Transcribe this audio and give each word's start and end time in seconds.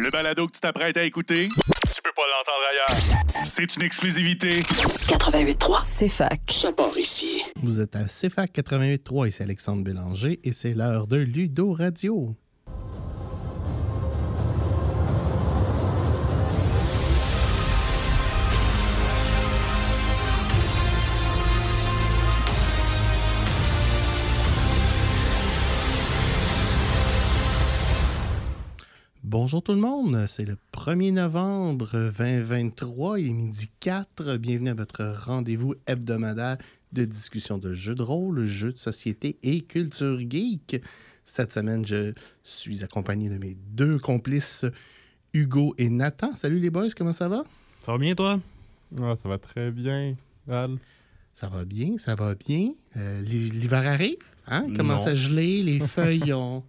Le 0.00 0.10
balado 0.10 0.46
que 0.46 0.52
tu 0.52 0.60
t'apprêtes 0.60 0.96
à 0.96 1.04
écouter, 1.04 1.44
tu 1.44 2.02
peux 2.02 2.12
pas 2.16 2.22
l'entendre 2.22 2.64
ailleurs. 2.70 3.46
C'est 3.46 3.76
une 3.76 3.82
exclusivité. 3.82 4.60
88.3, 4.60 5.80
c'est 5.84 6.08
fac. 6.08 6.40
Ça 6.48 6.72
part 6.72 6.96
ici. 6.96 7.42
Vous 7.62 7.80
êtes 7.80 7.94
à 7.96 8.04
CFAC 8.04 8.52
88.3 8.54 9.28
ici 9.28 9.42
Alexandre 9.42 9.84
Bélanger 9.84 10.40
et 10.44 10.52
c'est 10.52 10.74
l'heure 10.74 11.06
de 11.06 11.16
Ludo 11.16 11.72
Radio. 11.72 12.34
Bonjour 29.32 29.62
tout 29.62 29.72
le 29.72 29.80
monde, 29.80 30.26
c'est 30.28 30.44
le 30.44 30.58
1er 30.74 31.12
novembre 31.14 31.88
2023, 32.18 33.18
il 33.18 33.28
est 33.28 33.32
midi 33.32 33.70
4. 33.80 34.36
Bienvenue 34.36 34.68
à 34.68 34.74
votre 34.74 35.02
rendez-vous 35.24 35.74
hebdomadaire 35.86 36.58
de 36.92 37.06
discussion 37.06 37.56
de 37.56 37.72
jeux 37.72 37.94
de 37.94 38.02
rôle, 38.02 38.44
jeux 38.44 38.72
de 38.72 38.76
société 38.78 39.38
et 39.42 39.62
culture 39.62 40.18
geek. 40.20 40.82
Cette 41.24 41.50
semaine, 41.50 41.86
je 41.86 42.12
suis 42.42 42.84
accompagné 42.84 43.30
de 43.30 43.38
mes 43.38 43.56
deux 43.70 43.98
complices, 43.98 44.66
Hugo 45.32 45.74
et 45.78 45.88
Nathan. 45.88 46.34
Salut 46.34 46.60
les 46.60 46.68
boys, 46.68 46.88
comment 46.94 47.12
ça 47.14 47.30
va? 47.30 47.42
Ça 47.86 47.92
va 47.92 47.96
bien, 47.98 48.14
toi? 48.14 48.38
Ah, 49.00 49.16
ça 49.16 49.30
va 49.30 49.38
très 49.38 49.70
bien, 49.70 50.14
Al. 50.46 50.76
Ça 51.32 51.48
va 51.48 51.64
bien, 51.64 51.96
ça 51.96 52.14
va 52.16 52.34
bien. 52.34 52.72
Euh, 52.98 53.22
l'hi- 53.22 53.50
L'hiver 53.50 53.86
arrive, 53.86 54.18
hein? 54.46 54.66
Commence 54.76 55.06
à 55.06 55.14
geler, 55.14 55.62
les 55.62 55.80
feuilles 55.80 56.34
ont... 56.34 56.62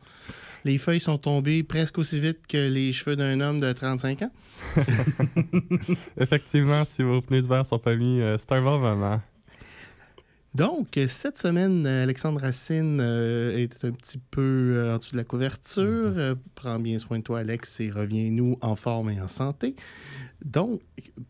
Les 0.65 0.77
feuilles 0.77 0.99
sont 1.01 1.17
tombées 1.17 1.63
presque 1.63 1.97
aussi 1.97 2.19
vite 2.19 2.47
que 2.47 2.69
les 2.69 2.93
cheveux 2.93 3.15
d'un 3.15 3.41
homme 3.41 3.59
de 3.59 3.71
35 3.71 4.21
ans. 4.21 4.31
Effectivement, 6.17 6.83
si 6.85 7.03
vos 7.03 7.21
pneus 7.21 7.41
d'hiver 7.41 7.65
sont 7.65 7.79
pas 7.79 7.95
mis, 7.95 8.21
euh, 8.21 8.37
c'est 8.37 8.51
un 8.53 8.61
bon 8.61 8.79
moment. 8.79 9.21
Donc, 10.55 10.97
euh, 10.97 11.07
cette 11.07 11.37
semaine, 11.37 11.87
Alexandre 11.87 12.39
Racine 12.39 12.99
euh, 13.01 13.57
est 13.57 13.83
un 13.85 13.91
petit 13.91 14.19
peu 14.19 14.73
euh, 14.75 14.95
en 14.95 14.99
dessous 14.99 15.13
de 15.13 15.17
la 15.17 15.23
couverture. 15.23 16.13
Euh, 16.15 16.35
prends 16.53 16.79
bien 16.79 16.99
soin 16.99 17.17
de 17.17 17.23
toi, 17.23 17.39
Alex, 17.39 17.79
et 17.79 17.89
reviens-nous 17.89 18.57
en 18.61 18.75
forme 18.75 19.09
et 19.09 19.19
en 19.19 19.27
santé. 19.27 19.75
Donc, 20.45 20.81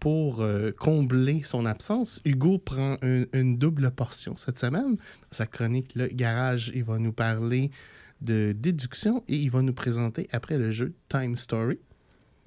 pour 0.01 0.41
euh, 0.41 0.71
combler 0.77 1.41
son 1.43 1.65
absence, 1.65 2.19
Hugo 2.25 2.57
prend 2.57 2.97
un- 3.01 3.23
une 3.31 3.57
double 3.57 3.91
portion 3.91 4.35
cette 4.35 4.59
semaine. 4.59 4.95
Dans 4.97 4.97
sa 5.31 5.45
chronique 5.45 5.91
Le 5.95 6.07
Garage, 6.07 6.71
il 6.75 6.83
va 6.83 6.97
nous 6.99 7.13
parler 7.13 7.71
de 8.23 8.53
déduction 8.57 9.23
et 9.27 9.35
il 9.35 9.51
va 9.51 9.61
nous 9.61 9.73
présenter 9.73 10.27
après 10.31 10.57
le 10.57 10.71
jeu 10.71 10.93
Time 11.09 11.35
Story. 11.35 11.79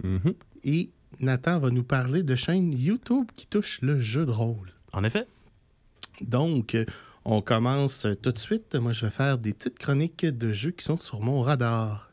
Mhm. 0.02 0.34
Et 0.64 0.90
Nathan 1.20 1.58
va 1.60 1.70
nous 1.70 1.84
parler 1.84 2.22
de 2.22 2.34
chaînes 2.34 2.72
YouTube 2.72 3.26
qui 3.36 3.46
touchent 3.46 3.80
le 3.82 4.00
jeu 4.00 4.26
de 4.26 4.30
rôle. 4.30 4.72
En 4.92 5.04
effet. 5.04 5.26
Donc, 6.20 6.74
euh, 6.74 6.84
on 7.24 7.42
commence 7.42 8.06
tout 8.22 8.32
de 8.32 8.38
suite. 8.38 8.74
Moi, 8.74 8.92
je 8.92 9.06
vais 9.06 9.12
faire 9.12 9.38
des 9.38 9.52
petites 9.52 9.78
chroniques 9.78 10.24
de 10.24 10.52
jeux 10.52 10.70
qui 10.70 10.84
sont 10.84 10.96
sur 10.96 11.20
mon 11.20 11.40
radar. 11.42 12.05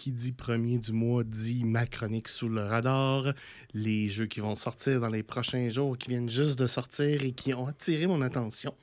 Qui 0.00 0.12
dit 0.12 0.32
premier 0.32 0.78
du 0.78 0.92
mois 0.92 1.24
dit 1.24 1.62
ma 1.62 1.84
chronique 1.84 2.28
sous 2.28 2.48
le 2.48 2.62
radar. 2.62 3.34
Les 3.74 4.08
jeux 4.08 4.24
qui 4.24 4.40
vont 4.40 4.56
sortir 4.56 4.98
dans 4.98 5.10
les 5.10 5.22
prochains 5.22 5.68
jours, 5.68 5.98
qui 5.98 6.08
viennent 6.08 6.30
juste 6.30 6.58
de 6.58 6.66
sortir 6.66 7.22
et 7.22 7.32
qui 7.32 7.52
ont 7.52 7.66
attiré 7.66 8.06
mon 8.06 8.22
attention. 8.22 8.74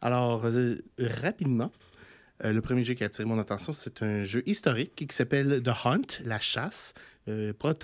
Alors, 0.00 0.44
euh, 0.44 0.76
rapidement, 1.00 1.72
euh, 2.44 2.52
le 2.52 2.60
premier 2.60 2.84
jeu 2.84 2.94
qui 2.94 3.02
a 3.02 3.06
attiré 3.06 3.24
mon 3.24 3.40
attention, 3.40 3.72
c'est 3.72 4.04
un 4.04 4.22
jeu 4.22 4.44
historique 4.46 4.94
qui 4.94 5.12
s'appelle 5.12 5.64
The 5.64 5.84
Hunt, 5.84 6.22
la 6.24 6.38
chasse. 6.38 6.94
Euh, 7.26 7.52
pas 7.52 7.74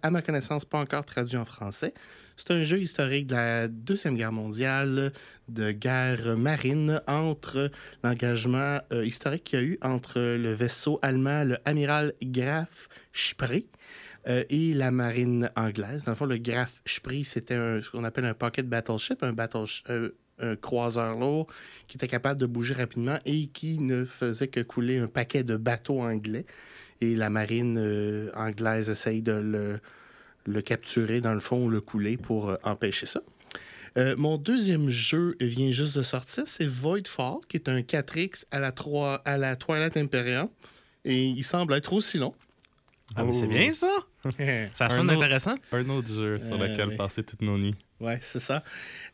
à 0.00 0.10
ma 0.12 0.22
connaissance, 0.22 0.64
pas 0.64 0.78
encore 0.78 1.04
traduit 1.04 1.38
en 1.38 1.44
français. 1.44 1.92
C'est 2.36 2.50
un 2.50 2.64
jeu 2.64 2.80
historique 2.80 3.28
de 3.28 3.34
la 3.34 3.66
Deuxième 3.68 4.14
Guerre 4.14 4.32
mondiale, 4.32 5.12
de 5.48 5.72
guerre 5.72 6.36
marine, 6.36 7.00
entre 7.06 7.70
l'engagement 8.04 8.78
euh, 8.92 9.06
historique 9.06 9.44
qu'il 9.44 9.58
y 9.58 9.62
a 9.62 9.64
eu 9.64 9.78
entre 9.80 10.20
le 10.20 10.52
vaisseau 10.52 10.98
allemand, 11.00 11.44
le 11.44 11.56
amiral 11.64 12.12
Graf 12.22 12.88
Spree, 13.14 13.66
euh, 14.28 14.44
et 14.50 14.74
la 14.74 14.90
marine 14.90 15.50
anglaise. 15.56 16.04
Dans 16.04 16.12
le 16.12 16.16
fond, 16.16 16.26
le 16.26 16.36
Graf 16.36 16.82
Spree, 16.84 17.24
c'était 17.24 17.56
ce 17.80 17.90
qu'on 17.90 18.04
appelle 18.04 18.26
un 18.26 18.34
pocket 18.34 18.68
battleship, 18.68 19.22
un, 19.22 19.32
battle, 19.32 19.64
un, 19.88 20.08
un 20.38 20.56
croiseur 20.56 21.16
lourd 21.16 21.46
qui 21.86 21.96
était 21.96 22.08
capable 22.08 22.38
de 22.38 22.46
bouger 22.46 22.74
rapidement 22.74 23.18
et 23.24 23.46
qui 23.46 23.78
ne 23.78 24.04
faisait 24.04 24.48
que 24.48 24.60
couler 24.60 24.98
un 24.98 25.06
paquet 25.06 25.42
de 25.42 25.56
bateaux 25.56 26.02
anglais. 26.02 26.44
Et 27.00 27.14
la 27.14 27.30
marine 27.30 27.78
euh, 27.78 28.30
anglaise 28.34 28.90
essaye 28.90 29.22
de 29.22 29.32
le, 29.32 29.80
le 30.46 30.62
capturer, 30.62 31.20
dans 31.20 31.34
le 31.34 31.40
fond, 31.40 31.64
ou 31.64 31.68
le 31.68 31.80
couler 31.80 32.16
pour 32.16 32.50
euh, 32.50 32.56
empêcher 32.64 33.06
ça. 33.06 33.20
Euh, 33.96 34.14
mon 34.18 34.36
deuxième 34.36 34.90
jeu 34.90 35.36
vient 35.40 35.70
juste 35.70 35.96
de 35.96 36.02
sortir, 36.02 36.44
c'est 36.46 36.66
Voidfall, 36.66 37.36
qui 37.48 37.56
est 37.56 37.68
un 37.68 37.80
4X 37.80 38.44
à 38.50 38.58
la, 38.58 38.70
3, 38.72 39.22
à 39.24 39.36
la 39.38 39.56
Twilight 39.56 39.96
Imperium. 39.96 40.48
Et 41.04 41.24
il 41.24 41.42
semble 41.44 41.72
être 41.74 41.92
aussi 41.92 42.18
long. 42.18 42.34
Ah, 43.14 43.24
mais 43.24 43.32
c'est 43.32 43.46
bien 43.46 43.72
ça. 43.72 43.86
Ça 44.74 44.86
Un 44.86 44.90
sonne 44.90 45.08
autre- 45.10 45.22
intéressant. 45.22 45.54
Un 45.72 45.88
autre 45.88 46.08
jeu 46.12 46.36
sur 46.38 46.60
Euh, 46.60 46.66
lequel 46.66 46.96
passer 46.96 47.22
toutes 47.22 47.40
nos 47.42 47.56
nuits. 47.56 47.76
Ouais, 48.00 48.18
c'est 48.20 48.40
ça. 48.40 48.62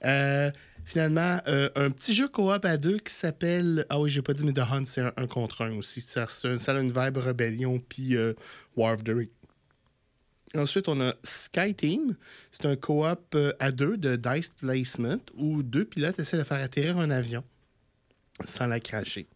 Euh, 0.04 0.50
finalement, 0.84 1.38
euh, 1.47 1.69
un 1.76 1.91
petit 1.91 2.15
jeu 2.15 2.26
coop 2.26 2.65
à 2.65 2.76
deux 2.78 2.98
qui 2.98 3.12
s'appelle. 3.12 3.84
Ah 3.91 4.00
oui, 4.00 4.09
j'ai 4.10 4.22
pas 4.22 4.32
dit, 4.32 4.44
mais 4.47 4.53
The 4.54 4.60
Hunt, 4.60 4.84
c'est 4.87 5.03
un, 5.03 5.12
un 5.19 5.26
contre 5.26 5.62
un 5.62 5.76
aussi. 5.76 6.00
Ça, 6.00 6.26
c'est 6.28 6.48
un- 6.48 6.59
ça 6.59 6.72
a 6.75 6.81
une 6.81 6.91
vibe 6.91 7.19
rébellion 7.19 7.78
puis 7.87 8.16
euh, 8.16 8.32
War 8.76 8.94
of 8.94 9.04
the 9.04 9.10
Ring. 9.10 9.28
Ensuite, 10.56 10.88
on 10.88 11.00
a 11.00 11.14
Sky 11.24 11.74
Team. 11.74 12.16
C'est 12.50 12.66
un 12.66 12.76
coop 12.76 13.18
euh, 13.34 13.52
à 13.58 13.72
deux 13.72 13.96
de 13.96 14.16
Dice 14.16 14.50
Placement 14.60 15.18
où 15.36 15.62
deux 15.62 15.84
pilotes 15.84 16.18
essaient 16.18 16.38
de 16.38 16.44
faire 16.44 16.62
atterrir 16.62 16.98
un 16.98 17.10
avion 17.10 17.42
sans 18.44 18.66
la 18.66 18.80
cracher. 18.80 19.26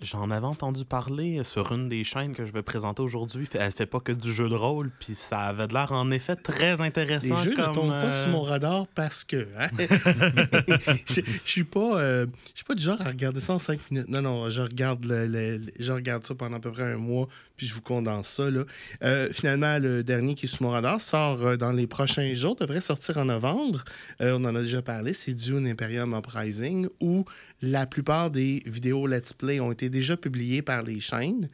J'en 0.00 0.28
avais 0.32 0.44
entendu 0.46 0.84
parler 0.84 1.44
sur 1.44 1.70
une 1.72 1.88
des 1.88 2.02
chaînes 2.02 2.34
que 2.34 2.44
je 2.44 2.50
vais 2.52 2.62
présenter 2.64 3.00
aujourd'hui. 3.00 3.48
Elle 3.54 3.70
fait 3.70 3.86
pas 3.86 4.00
que 4.00 4.10
du 4.10 4.32
jeu 4.32 4.48
de 4.48 4.54
rôle, 4.56 4.90
puis 4.98 5.14
ça 5.14 5.42
avait 5.42 5.68
de 5.68 5.72
l'air 5.72 5.92
en 5.92 6.10
effet 6.10 6.34
très 6.34 6.80
intéressant. 6.80 7.36
Les 7.36 7.42
jeux 7.42 7.54
comme, 7.54 7.70
ne 7.70 7.74
tombent 7.74 7.90
pas 7.90 8.06
euh, 8.06 8.22
sur 8.22 8.30
mon 8.32 8.42
radar 8.42 8.88
parce 8.88 9.22
que. 9.22 9.46
hein? 9.56 9.68
je 11.08 11.20
je 11.44 11.50
suis 11.50 11.62
pas, 11.64 12.00
euh, 12.00 12.26
je 12.50 12.56
suis 12.56 12.64
pas 12.64 12.74
du 12.74 12.82
genre 12.82 13.00
à 13.00 13.04
regarder 13.04 13.38
ça 13.38 13.52
en 13.54 13.60
cinq 13.60 13.78
minutes. 13.90 14.08
Non, 14.08 14.20
non, 14.20 14.50
je 14.50 14.62
regarde, 14.62 15.04
le- 15.04 15.60
je 15.78 15.92
regarde 15.92 16.26
ça 16.26 16.34
pendant 16.34 16.56
à 16.56 16.60
peu 16.60 16.72
près 16.72 16.92
un 16.92 16.96
mois, 16.96 17.28
puis 17.56 17.66
je 17.66 17.74
vous 17.74 17.82
condense 17.82 18.28
ça. 18.28 18.50
Là. 18.50 18.64
Euh, 19.02 19.28
finalement, 19.32 19.78
le 19.78 20.02
dernier 20.02 20.34
qui 20.34 20.46
est 20.46 20.48
sur 20.48 20.62
mon 20.62 20.70
radar 20.70 21.00
sort 21.00 21.42
euh, 21.42 21.56
dans 21.56 21.72
les 21.72 21.86
prochains 21.86 22.34
jours, 22.34 22.56
devrait 22.56 22.80
sortir 22.80 23.18
en 23.18 23.26
novembre. 23.26 23.84
Euh, 24.20 24.36
on 24.38 24.44
en 24.44 24.54
a 24.54 24.60
déjà 24.60 24.82
parlé, 24.82 25.12
c'est 25.12 25.34
Dune 25.34 25.66
Imperium 25.66 26.14
Uprising, 26.14 26.88
où 27.00 27.24
la 27.62 27.86
plupart 27.86 28.30
des 28.30 28.62
vidéos 28.66 29.06
Let's 29.06 29.32
Play 29.32 29.60
ont 29.60 29.72
été 29.72 29.88
déjà 29.88 30.16
publiées 30.16 30.62
par 30.62 30.82
les 30.82 31.00
chaînes 31.00 31.48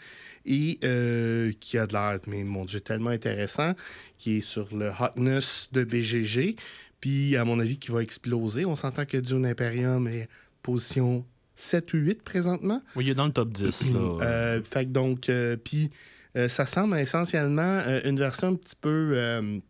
et 0.46 0.78
qui 1.60 1.78
a 1.78 1.86
de 1.86 1.92
l'air, 1.92 2.18
mais 2.26 2.44
mon 2.44 2.64
Dieu, 2.64 2.80
tellement 2.80 3.10
intéressant, 3.10 3.74
qui 4.18 4.38
est 4.38 4.40
sur 4.40 4.74
le 4.74 4.90
hotness 4.98 5.68
de 5.72 5.84
BGG, 5.84 6.56
puis 7.00 7.36
à 7.36 7.44
mon 7.44 7.60
avis 7.60 7.78
qui 7.78 7.92
va 7.92 8.02
exploser. 8.02 8.64
On 8.64 8.74
s'entend 8.74 9.04
que 9.04 9.18
Dune 9.18 9.46
Imperium 9.46 10.08
est 10.08 10.28
position 10.62 11.24
7 11.60 11.92
ou 11.94 11.98
8 11.98 12.22
présentement. 12.22 12.82
Oui, 12.96 13.06
il 13.06 13.10
est 13.10 13.14
dans 13.14 13.26
le 13.26 13.32
top 13.32 13.52
10. 13.52 13.86
Là. 13.92 14.18
Euh, 14.22 14.62
fait 14.62 14.86
que 14.86 14.90
donc, 14.90 15.28
euh, 15.28 15.56
puis 15.56 15.90
euh, 16.36 16.48
ça 16.48 16.66
semble 16.66 16.96
essentiellement 16.98 17.82
une 18.04 18.18
version 18.18 18.48
un 18.48 18.56
petit 18.56 18.76
peu 18.76 19.60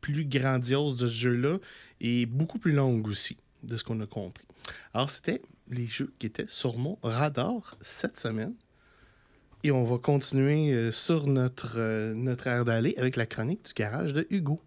plus 0.00 0.24
grandiose 0.24 0.96
de 0.96 1.08
ce 1.08 1.14
jeu-là 1.14 1.58
et 2.00 2.26
beaucoup 2.26 2.58
plus 2.58 2.72
longue 2.72 3.06
aussi, 3.08 3.36
de 3.62 3.76
ce 3.76 3.84
qu'on 3.84 4.00
a 4.00 4.06
compris. 4.06 4.44
Alors, 4.94 5.10
c'était 5.10 5.42
les 5.68 5.86
jeux 5.86 6.12
qui 6.18 6.26
étaient 6.26 6.46
sur 6.48 6.78
mon 6.78 6.98
radar 7.02 7.76
cette 7.80 8.16
semaine. 8.16 8.54
Et 9.62 9.70
on 9.70 9.84
va 9.84 9.98
continuer 9.98 10.72
euh, 10.72 10.90
sur 10.90 11.26
notre, 11.26 11.74
euh, 11.76 12.14
notre 12.14 12.46
air 12.46 12.64
d'aller 12.64 12.94
avec 12.96 13.16
la 13.16 13.26
chronique 13.26 13.64
du 13.66 13.74
garage 13.74 14.14
de 14.14 14.26
Hugo. 14.30 14.62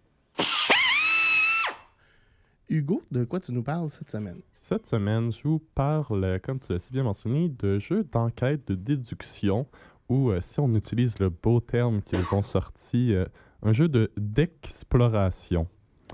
Hugo, 2.68 3.02
de 3.10 3.24
quoi 3.24 3.40
tu 3.40 3.52
nous 3.52 3.64
parles 3.64 3.90
cette 3.90 4.10
semaine? 4.10 4.40
Cette 4.66 4.86
semaine, 4.86 5.30
je 5.30 5.42
vous 5.46 5.62
parle, 5.74 6.40
comme 6.42 6.58
tu 6.58 6.72
l'as 6.72 6.78
si 6.78 6.90
bien 6.90 7.02
mentionné, 7.02 7.50
de 7.50 7.78
jeux 7.78 8.02
d'enquête 8.02 8.66
de 8.66 8.74
déduction 8.74 9.66
ou, 10.08 10.30
euh, 10.30 10.38
si 10.40 10.58
on 10.58 10.74
utilise 10.74 11.18
le 11.18 11.28
beau 11.28 11.60
terme 11.60 12.00
qu'ils 12.00 12.34
ont 12.34 12.40
sorti, 12.40 13.12
euh, 13.12 13.26
un 13.62 13.74
jeu 13.74 13.90
de 13.90 14.10
d'exploration. 14.16 15.68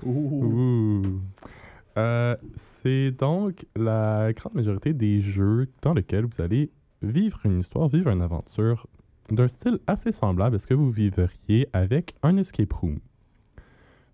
Ouh. 0.05 1.01
Euh, 1.97 2.35
c'est 2.55 3.11
donc 3.11 3.65
la 3.73 4.33
grande 4.33 4.55
majorité 4.55 4.91
des 4.91 5.21
jeux 5.21 5.69
dans 5.81 5.93
lesquels 5.93 6.25
vous 6.25 6.41
allez 6.41 6.71
vivre 7.01 7.39
une 7.45 7.59
histoire, 7.59 7.87
vivre 7.87 8.09
une 8.09 8.21
aventure 8.21 8.85
d'un 9.29 9.47
style 9.47 9.79
assez 9.87 10.11
semblable 10.11 10.57
à 10.57 10.59
ce 10.59 10.67
que 10.67 10.73
vous 10.73 10.91
vivriez 10.91 11.69
avec 11.71 12.15
un 12.21 12.35
escape 12.35 12.73
room. 12.73 12.99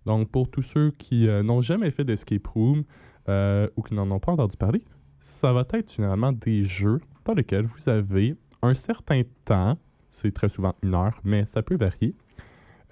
Donc, 0.06 0.30
pour 0.30 0.48
tous 0.48 0.62
ceux 0.62 0.92
qui 0.92 1.26
n'ont 1.26 1.60
jamais 1.60 1.90
fait 1.90 2.04
d'escape 2.04 2.46
room, 2.46 2.84
euh, 3.28 3.68
ou 3.76 3.82
qui 3.82 3.94
n'en 3.94 4.10
ont 4.10 4.20
pas 4.20 4.32
entendu 4.32 4.56
parler, 4.56 4.82
ça 5.20 5.52
va 5.52 5.64
être 5.72 5.92
généralement 5.92 6.32
des 6.32 6.64
jeux 6.64 7.00
dans 7.24 7.34
lesquels 7.34 7.66
vous 7.66 7.88
avez 7.88 8.36
un 8.62 8.74
certain 8.74 9.22
temps, 9.44 9.78
c'est 10.10 10.32
très 10.32 10.48
souvent 10.48 10.74
une 10.82 10.94
heure, 10.94 11.20
mais 11.24 11.44
ça 11.46 11.62
peut 11.62 11.76
varier, 11.76 12.14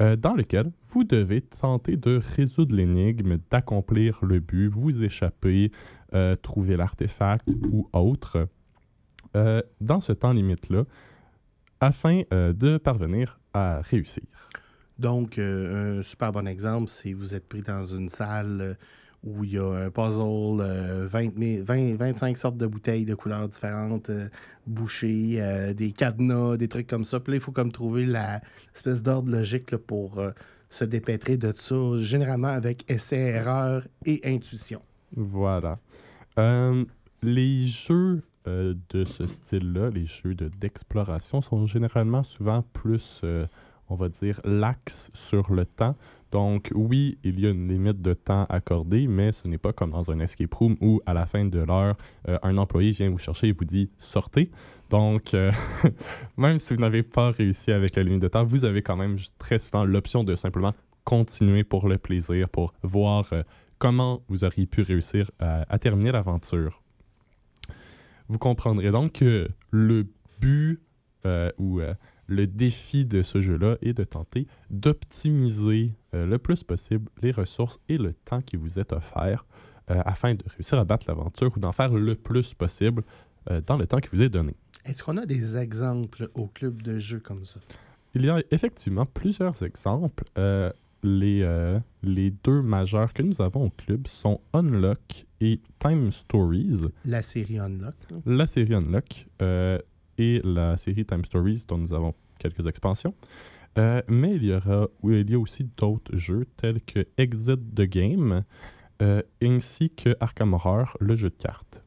euh, 0.01 0.15
dans 0.15 0.35
lequel 0.35 0.71
vous 0.91 1.05
devez 1.05 1.41
tenter 1.41 1.97
de 1.97 2.21
résoudre 2.37 2.77
l'énigme, 2.77 3.39
d'accomplir 3.51 4.19
le 4.23 4.41
but, 4.41 4.69
vous 4.69 5.03
échapper, 5.03 5.73
euh, 6.15 6.37
trouver 6.37 6.77
l'artefact 6.77 7.49
ou 7.71 7.89
autre, 7.95 8.47
euh, 9.37 9.63
dans 9.81 10.03
ce 10.03 10.13
temps 10.13 10.33
limite-là, 10.33 10.85
afin 11.81 12.23
de 12.31 12.79
parvenir 12.79 13.39
à 13.53 13.83
réussir. 13.83 14.25
Donc, 14.99 15.39
un 15.39 16.03
super 16.03 16.33
bon 16.33 16.47
exemple, 16.47 16.89
c'est 16.89 17.13
vous 17.13 17.35
êtes 17.35 17.47
pris 17.47 17.61
dans 17.61 17.83
une 17.83 18.09
salle 18.09 18.79
où 19.27 19.45
il 19.45 19.53
y 19.55 19.59
a 19.59 19.69
un 19.87 19.91
puzzle, 19.91 20.61
euh, 20.61 21.07
20 21.11 21.37
000 21.37 21.65
20 21.65 21.97
25 21.97 22.39
sortes 22.39 22.57
de 22.57 22.67
bouteilles 22.67 23.05
de 23.05 23.15
couleurs 23.15 23.49
différentes, 23.49 24.09
euh, 24.09 24.29
bouchées, 24.67 25.37
euh, 25.43 25.75
des 25.75 25.93
cadenas, 25.93 26.57
des 26.57 26.69
trucs 26.69 26.87
comme 26.87 27.05
ça. 27.05 27.21
Puis 27.21 27.33
là, 27.33 27.37
il 27.37 27.41
faut 27.41 27.53
comme 27.53 27.73
trouver 27.73 28.07
l'espèce 28.07 29.03
d'ordre 29.03 29.31
logique 29.33 29.77
pour 29.77 30.19
euh, 30.21 30.31
se 30.71 30.85
dépêtrer 30.85 31.37
de 31.37 31.53
ça, 31.57 31.99
généralement 31.99 32.49
avec 32.49 32.89
essai, 32.91 33.17
erreur 33.19 33.83
et 34.05 34.21
intuition. 34.25 34.81
Voilà. 35.17 35.79
Euh, 36.39 36.85
les 37.23 37.67
jeux 37.67 38.23
euh, 38.47 38.75
de 38.91 39.05
ce 39.05 39.27
style-là, 39.27 39.91
les 39.91 40.07
jeux 40.07 40.35
de- 40.37 40.49
d'exploration, 40.61 41.41
sont 41.41 41.67
généralement 41.67 42.23
souvent 42.23 42.63
plus, 42.73 43.21
euh, 43.25 43.47
on 43.89 43.95
va 43.95 44.09
dire, 44.09 44.41
lax 44.45 45.11
sur 45.15 45.53
le 45.53 45.65
temps. 45.65 45.97
Donc, 46.33 46.71
oui, 46.75 47.19
il 47.23 47.41
y 47.41 47.47
a 47.47 47.51
une 47.51 47.69
limite 47.69 48.03
de 48.03 48.13
temps 48.13 48.47
accordée, 48.49 49.07
mais 49.07 49.33
ce 49.33 49.47
n'est 49.47 49.59
pas 49.59 49.73
comme 49.73 49.93
dans 49.93 50.11
un 50.11 50.19
escape 50.19 50.53
room 50.55 50.77
où, 50.81 51.01
à 51.07 51.15
la 51.15 51.25
fin 51.25 51.45
de 51.45 51.61
l'heure, 51.61 51.97
euh, 52.29 52.39
un 52.43 52.59
employé 52.59 52.91
vient 52.91 53.09
vous 53.11 53.19
chercher 53.19 53.49
et 53.49 53.53
vous 53.53 53.65
dit 53.65 53.91
sortez. 53.99 54.51
Donc, 54.91 55.35
euh, 55.35 55.53
même 56.37 56.59
si 56.59 56.75
vous 56.75 56.81
n'avez 56.81 57.03
pas 57.03 57.31
réussi 57.31 57.73
avec 57.73 57.97
la 57.97 58.03
limite 58.03 58.23
de 58.23 58.29
temps, 58.29 58.45
vous 58.45 58.65
avez 58.65 58.83
quand 58.83 58.97
même 58.97 59.17
très 59.39 59.59
souvent 59.59 59.85
l'option 59.85 60.25
de 60.25 60.35
simplement 60.35 60.75
continuer 61.05 61.63
pour 61.63 61.89
le 61.89 61.97
plaisir, 61.97 62.49
pour 62.49 62.75
voir 62.83 63.25
euh, 63.33 63.43
comment 63.79 64.23
vous 64.29 64.45
auriez 64.45 64.67
pu 64.67 64.83
réussir 64.83 65.31
à, 65.39 65.79
terminer 65.79 66.11
l'aventure. 66.11 66.83
Vous 68.29 68.39
comprendrez 68.39 68.91
donc 68.91 69.13
que 69.13 69.49
le 69.71 70.07
but 70.41 70.81
ou 71.59 71.81
le 72.27 72.47
défi 72.47 73.05
de 73.05 73.23
ce 73.23 73.41
jeu-là 73.41 73.77
est 73.83 73.95
de 73.95 74.05
tenter 74.05 74.47
d'optimiser 74.71 75.93
euh, 76.15 76.27
le 76.27 76.39
plus 76.39 76.65
possible 76.65 77.11
les 77.23 77.31
ressources 77.31 77.79
et 77.89 77.99
le 77.99 78.13
temps 78.13 78.43
qui 78.43 78.57
vous 78.57 78.79
est 78.79 78.93
offert 78.93 79.47
euh, 79.91 80.03
afin 80.05 80.35
de 80.35 80.43
réussir 80.49 80.79
à 80.79 80.85
battre 80.85 81.07
l'aventure 81.09 81.53
ou 81.57 81.61
d'en 81.61 81.73
faire 81.73 81.93
le 81.93 82.15
plus 82.15 82.55
possible 82.55 83.03
euh, 83.51 83.61
dans 83.65 83.77
le 83.77 83.87
temps 83.87 83.99
qui 83.99 84.09
vous 84.11 84.23
est 84.23 84.29
donné. 84.29 84.55
Est-ce 84.85 85.05
qu'on 85.05 85.17
a 85.17 85.27
des 85.27 85.57
exemples 85.57 86.29
au 86.35 86.47
club 86.47 86.83
de 86.83 86.99
jeux 86.99 87.21
comme 87.21 87.45
ça? 87.45 87.61
Il 88.15 88.25
y 88.25 88.31
a 88.31 88.43
effectivement 88.51 89.05
plusieurs 89.05 89.63
exemples. 89.63 90.25
Les, 91.03 91.79
les 92.03 92.31
deux 92.31 92.63
majeurs 92.63 93.13
que 93.13 93.23
nous 93.23 93.43
avons 93.43 93.67
au 93.67 93.71
club 93.71 94.07
sont 94.07 94.41
Unlock 94.55 95.27
et 95.41 95.61
Time 95.79 96.11
Stories. 96.11 96.87
La 97.05 97.21
série 97.21 97.59
Unlock. 97.59 97.95
La 98.25 98.47
série 98.47 98.75
Unlock 98.75 99.27
et 100.19 100.41
la 100.45 100.77
série 100.77 101.05
Time 101.05 101.25
Stories 101.25 101.65
dont 101.69 101.79
nous 101.79 101.93
avons 101.93 102.15
quelques 102.39 102.67
expansions. 102.67 103.15
Euh, 103.79 104.01
mais 104.09 104.37
il 104.37 104.45
y, 104.45 104.53
aura, 104.53 104.89
il 105.05 105.31
y 105.31 105.35
a 105.35 105.39
aussi 105.39 105.69
d'autres 105.77 106.17
jeux 106.17 106.47
tels 106.57 106.81
que 106.81 107.07
Exit 107.19 107.75
the 107.75 107.83
Game 107.83 108.43
euh, 109.03 109.23
ainsi 109.43 109.91
que 109.91 110.17
Arkham 110.21 110.55
Horror, 110.55 110.97
le 111.01 111.15
jeu 111.15 111.29
de 111.29 111.35
cartes. 111.35 111.83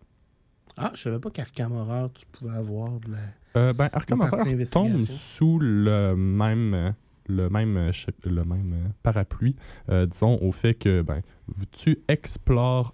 Ah, 0.77 0.91
je 0.93 1.01
savais 1.01 1.19
pas 1.19 1.31
qu'Arkham 1.31 1.73
Horror, 1.73 2.13
tu 2.13 2.25
pouvais 2.31 2.55
avoir 2.55 2.99
de 2.99 3.11
la... 3.11 3.17
Euh, 3.57 3.73
ben, 3.73 3.89
Arkham 3.91 4.21
Horror 4.21 4.45
tombe 4.71 5.01
sous 5.01 5.57
le 5.59 6.15
même, 6.15 6.93
le 7.27 7.49
même, 7.49 7.91
le 8.23 8.43
même 8.45 8.93
parapluie, 9.01 9.55
euh, 9.89 10.05
disons, 10.05 10.37
au 10.41 10.51
fait 10.51 10.75
que 10.75 11.01
ben, 11.01 11.21
tu 11.71 11.99
explores 12.07 12.93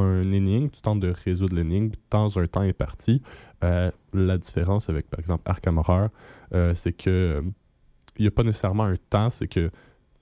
euh, 0.00 0.22
un 0.22 0.30
énigme, 0.32 0.68
tu 0.70 0.80
tentes 0.80 1.00
de 1.00 1.12
résoudre 1.24 1.54
l'énigme 1.56 1.90
dans 2.10 2.38
un 2.38 2.46
temps 2.46 2.60
imparti. 2.62 3.22
Euh, 3.64 3.90
la 4.12 4.38
différence 4.38 4.88
avec, 4.88 5.08
par 5.10 5.20
exemple, 5.20 5.42
Arkham 5.46 5.78
Horror, 5.78 6.08
euh, 6.54 6.74
c'est 6.74 6.92
que 6.92 7.10
euh, 7.10 7.42
il 8.18 8.22
n'y 8.22 8.28
a 8.28 8.30
pas 8.30 8.42
nécessairement 8.44 8.84
un 8.84 8.96
temps, 9.10 9.30
c'est 9.30 9.48
que 9.48 9.70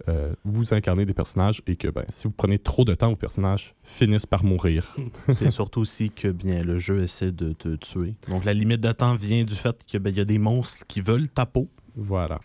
euh, 0.08 0.34
vous 0.44 0.74
incarnez 0.74 1.06
des 1.06 1.14
personnages 1.14 1.62
et 1.66 1.74
que 1.76 1.88
ben, 1.88 2.04
si 2.10 2.28
vous 2.28 2.34
prenez 2.34 2.58
trop 2.58 2.84
de 2.84 2.94
temps, 2.94 3.08
vos 3.10 3.16
personnages 3.16 3.74
finissent 3.82 4.26
par 4.26 4.44
mourir. 4.44 4.94
C'est 5.32 5.48
surtout 5.50 5.80
aussi 5.80 6.10
que 6.10 6.28
bien 6.28 6.62
le 6.62 6.78
jeu 6.78 7.02
essaie 7.02 7.32
de 7.32 7.52
te 7.54 7.74
tuer. 7.76 8.14
Donc 8.28 8.44
la 8.44 8.52
limite 8.52 8.80
de 8.82 8.92
temps 8.92 9.14
vient 9.14 9.42
du 9.44 9.54
fait 9.54 9.82
qu'il 9.86 10.06
y 10.14 10.20
a 10.20 10.24
des 10.26 10.38
monstres 10.38 10.86
qui 10.86 11.00
veulent 11.00 11.28
ta 11.30 11.46
peau. 11.46 11.68
Voilà. 11.94 12.40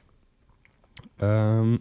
Euh, 1.23 1.77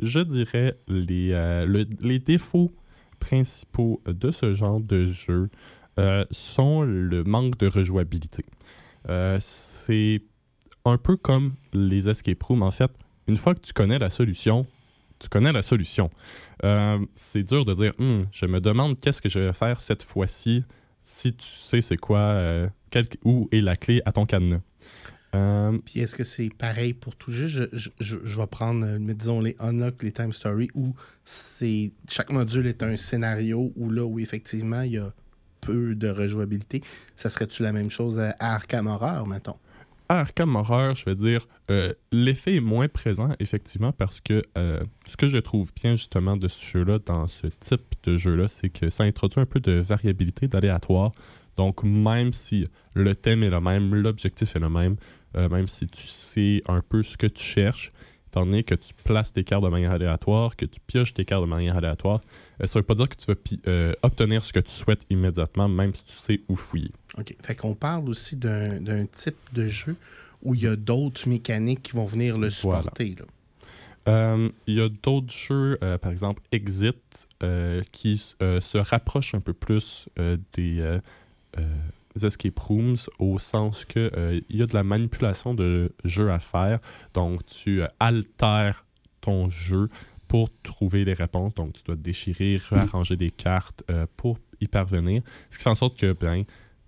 je 0.00 0.20
dirais 0.20 0.78
les, 0.86 1.32
euh, 1.32 1.66
le- 1.66 1.86
les 2.00 2.18
défauts 2.20 2.70
principaux 3.18 4.02
de 4.06 4.30
ce 4.30 4.52
genre 4.52 4.80
de 4.80 5.04
jeu 5.04 5.50
euh, 5.98 6.24
sont 6.30 6.82
le 6.82 7.24
manque 7.24 7.58
de 7.58 7.66
rejouabilité. 7.66 8.44
Euh, 9.08 9.38
c'est 9.40 10.22
un 10.84 10.98
peu 10.98 11.16
comme 11.16 11.54
les 11.72 12.08
escape 12.08 12.42
rooms. 12.42 12.62
En 12.62 12.70
fait, 12.70 12.90
une 13.26 13.36
fois 13.36 13.54
que 13.54 13.60
tu 13.60 13.72
connais 13.72 13.98
la 13.98 14.10
solution, 14.10 14.66
tu 15.18 15.28
connais 15.28 15.52
la 15.52 15.62
solution. 15.62 16.10
Euh, 16.64 16.98
c'est 17.14 17.42
dur 17.42 17.64
de 17.64 17.74
dire, 17.74 17.92
Hum, 17.98 18.24
je 18.32 18.46
me 18.46 18.60
demande 18.60 19.00
qu'est-ce 19.00 19.20
que 19.20 19.28
je 19.28 19.40
vais 19.40 19.52
faire 19.52 19.80
cette 19.80 20.02
fois-ci 20.02 20.64
si 21.00 21.34
tu 21.34 21.46
sais 21.46 21.80
c'est 21.80 21.96
quoi, 21.96 22.18
euh, 22.18 22.68
où 23.24 23.48
est 23.52 23.60
la 23.60 23.76
clé 23.76 24.02
à 24.04 24.12
ton 24.12 24.26
cadenas. 24.26 24.60
Euh, 25.34 25.78
Puis 25.84 26.00
est-ce 26.00 26.16
que 26.16 26.24
c'est 26.24 26.48
pareil 26.48 26.94
pour 26.94 27.14
tout 27.16 27.32
jeu? 27.32 27.48
Je, 27.48 27.64
je, 27.72 27.90
je, 28.00 28.16
je 28.24 28.40
vais 28.40 28.46
prendre, 28.46 28.86
euh, 28.86 28.98
mais 28.98 29.14
disons, 29.14 29.40
les 29.40 29.56
Unlock, 29.58 30.02
les 30.02 30.12
Time 30.12 30.32
Story, 30.32 30.70
où 30.74 30.94
c'est 31.24 31.92
chaque 32.08 32.30
module 32.30 32.66
est 32.66 32.82
un 32.82 32.96
scénario 32.96 33.72
où 33.76 33.90
là, 33.90 34.04
où 34.04 34.18
effectivement, 34.18 34.80
il 34.82 34.92
y 34.92 34.98
a 34.98 35.12
peu 35.60 35.94
de 35.94 36.08
rejouabilité. 36.08 36.82
Ça 37.14 37.28
serait-tu 37.28 37.62
la 37.62 37.72
même 37.72 37.90
chose 37.90 38.18
à 38.18 38.30
à 38.38 38.54
Arkham 38.54 38.86
Horror, 38.86 39.26
mettons? 39.26 39.56
À 40.08 40.20
Arkham 40.20 40.56
Horror, 40.56 40.94
je 40.94 41.04
vais 41.04 41.14
dire, 41.14 41.46
euh, 41.70 41.92
l'effet 42.10 42.56
est 42.56 42.60
moins 42.60 42.88
présent, 42.88 43.28
effectivement, 43.40 43.92
parce 43.92 44.22
que 44.22 44.40
euh, 44.56 44.80
ce 45.06 45.18
que 45.18 45.28
je 45.28 45.36
trouve 45.36 45.70
bien, 45.74 45.96
justement, 45.96 46.38
de 46.38 46.48
ce 46.48 46.64
jeu-là, 46.64 46.98
dans 47.04 47.26
ce 47.26 47.48
type 47.60 47.94
de 48.04 48.16
jeu-là, 48.16 48.48
c'est 48.48 48.70
que 48.70 48.88
ça 48.88 49.04
introduit 49.04 49.40
un 49.40 49.44
peu 49.44 49.60
de 49.60 49.72
variabilité, 49.72 50.48
d'aléatoire. 50.48 51.12
Donc, 51.58 51.82
même 51.82 52.32
si 52.32 52.64
le 52.94 53.14
thème 53.16 53.42
est 53.42 53.50
le 53.50 53.60
même, 53.60 53.94
l'objectif 53.94 54.54
est 54.56 54.60
le 54.60 54.70
même, 54.70 54.94
euh, 55.36 55.48
même 55.48 55.66
si 55.68 55.86
tu 55.88 56.06
sais 56.06 56.62
un 56.68 56.80
peu 56.80 57.02
ce 57.02 57.16
que 57.16 57.26
tu 57.26 57.42
cherches, 57.42 57.90
étant 58.28 58.44
donné 58.46 58.62
que 58.62 58.76
tu 58.76 58.92
places 59.04 59.32
tes 59.32 59.42
cartes 59.42 59.64
de 59.64 59.68
manière 59.68 59.90
aléatoire, 59.90 60.54
que 60.54 60.64
tu 60.66 60.78
pioches 60.86 61.14
tes 61.14 61.24
cartes 61.24 61.42
de 61.42 61.48
manière 61.48 61.76
aléatoire, 61.76 62.20
euh, 62.62 62.66
ça 62.66 62.78
veut 62.78 62.84
pas 62.84 62.94
dire 62.94 63.08
que 63.08 63.16
tu 63.16 63.26
vas 63.26 63.34
euh, 63.66 63.92
obtenir 64.02 64.44
ce 64.44 64.52
que 64.52 64.60
tu 64.60 64.70
souhaites 64.70 65.04
immédiatement, 65.10 65.68
même 65.68 65.92
si 65.94 66.04
tu 66.04 66.12
sais 66.12 66.40
où 66.48 66.54
fouiller. 66.54 66.92
OK. 67.18 67.34
Fait 67.44 67.56
qu'on 67.56 67.74
parle 67.74 68.08
aussi 68.08 68.36
d'un 68.36 69.06
type 69.06 69.36
de 69.52 69.66
jeu 69.66 69.96
où 70.42 70.54
il 70.54 70.62
y 70.62 70.68
a 70.68 70.76
d'autres 70.76 71.28
mécaniques 71.28 71.82
qui 71.82 71.92
vont 71.92 72.06
venir 72.06 72.38
le 72.38 72.50
Voilà. 72.62 72.82
supporter. 72.82 73.16
Euh, 74.06 74.48
Il 74.68 74.74
y 74.76 74.80
a 74.80 74.88
d'autres 74.88 75.32
jeux, 75.32 75.76
euh, 75.82 75.98
par 75.98 76.12
exemple 76.12 76.40
Exit, 76.52 77.26
euh, 77.42 77.82
qui 77.90 78.16
se 78.16 78.78
rapprochent 78.78 79.34
un 79.34 79.40
peu 79.40 79.52
plus 79.52 80.08
des 80.52 80.98
escape 82.24 82.58
rooms 82.58 82.96
au 83.18 83.38
sens 83.38 83.84
que 83.84 84.10
euh, 84.16 84.40
il 84.48 84.56
y 84.56 84.62
a 84.62 84.66
de 84.66 84.74
la 84.74 84.82
manipulation 84.82 85.54
de 85.54 85.92
jeu 86.04 86.30
à 86.30 86.38
faire. 86.38 86.80
Donc, 87.14 87.44
tu 87.46 87.82
euh, 87.82 87.86
altères 88.00 88.84
ton 89.20 89.48
jeu 89.48 89.88
pour 90.26 90.48
trouver 90.62 91.04
les 91.04 91.14
réponses. 91.14 91.54
Donc, 91.54 91.74
tu 91.74 91.82
dois 91.84 91.96
déchirer, 91.96 92.58
réarranger 92.70 93.16
des 93.16 93.30
cartes 93.30 93.82
euh, 93.90 94.06
pour 94.16 94.38
y 94.60 94.66
parvenir. 94.66 95.22
Ce 95.50 95.58
qui 95.58 95.64
fait 95.64 95.70
en 95.70 95.74
sorte 95.74 95.98
que 95.98 96.12
ben, 96.12 96.44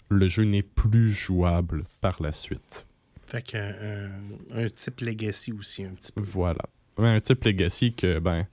le 0.09 0.29
jeu 0.29 0.45
n'est 0.45 0.63
plus 0.63 1.11
jouable 1.11 1.85
par 2.01 2.21
la 2.23 2.33
suite. 2.33 2.87
Fait 3.27 3.43
qu'un 3.43 4.11
un, 4.53 4.69
type 4.71 5.01
Legacy 5.01 5.53
aussi, 5.53 5.85
un 5.85 5.95
petit 5.95 6.13
peu. 6.13 6.21
Voilà. 6.21 6.63
Ouais, 6.99 7.09
un 7.09 7.21
type 7.21 7.45
legacy 7.45 7.95
que 7.95 8.19
ben 8.19 8.47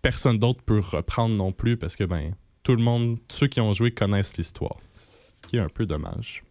personne 0.00 0.38
d'autre 0.38 0.62
peut 0.62 0.80
reprendre 0.80 1.36
non 1.36 1.52
plus 1.52 1.76
parce 1.76 1.94
que 1.94 2.02
ben 2.02 2.34
tout 2.62 2.74
le 2.74 2.82
monde, 2.82 3.18
ceux 3.28 3.46
qui 3.46 3.60
ont 3.60 3.72
joué 3.72 3.92
connaissent 3.92 4.36
l'histoire. 4.36 4.76
Qui 5.52 5.58
est 5.58 5.60
un 5.60 5.68
peu 5.68 5.84
dommage. 5.84 6.44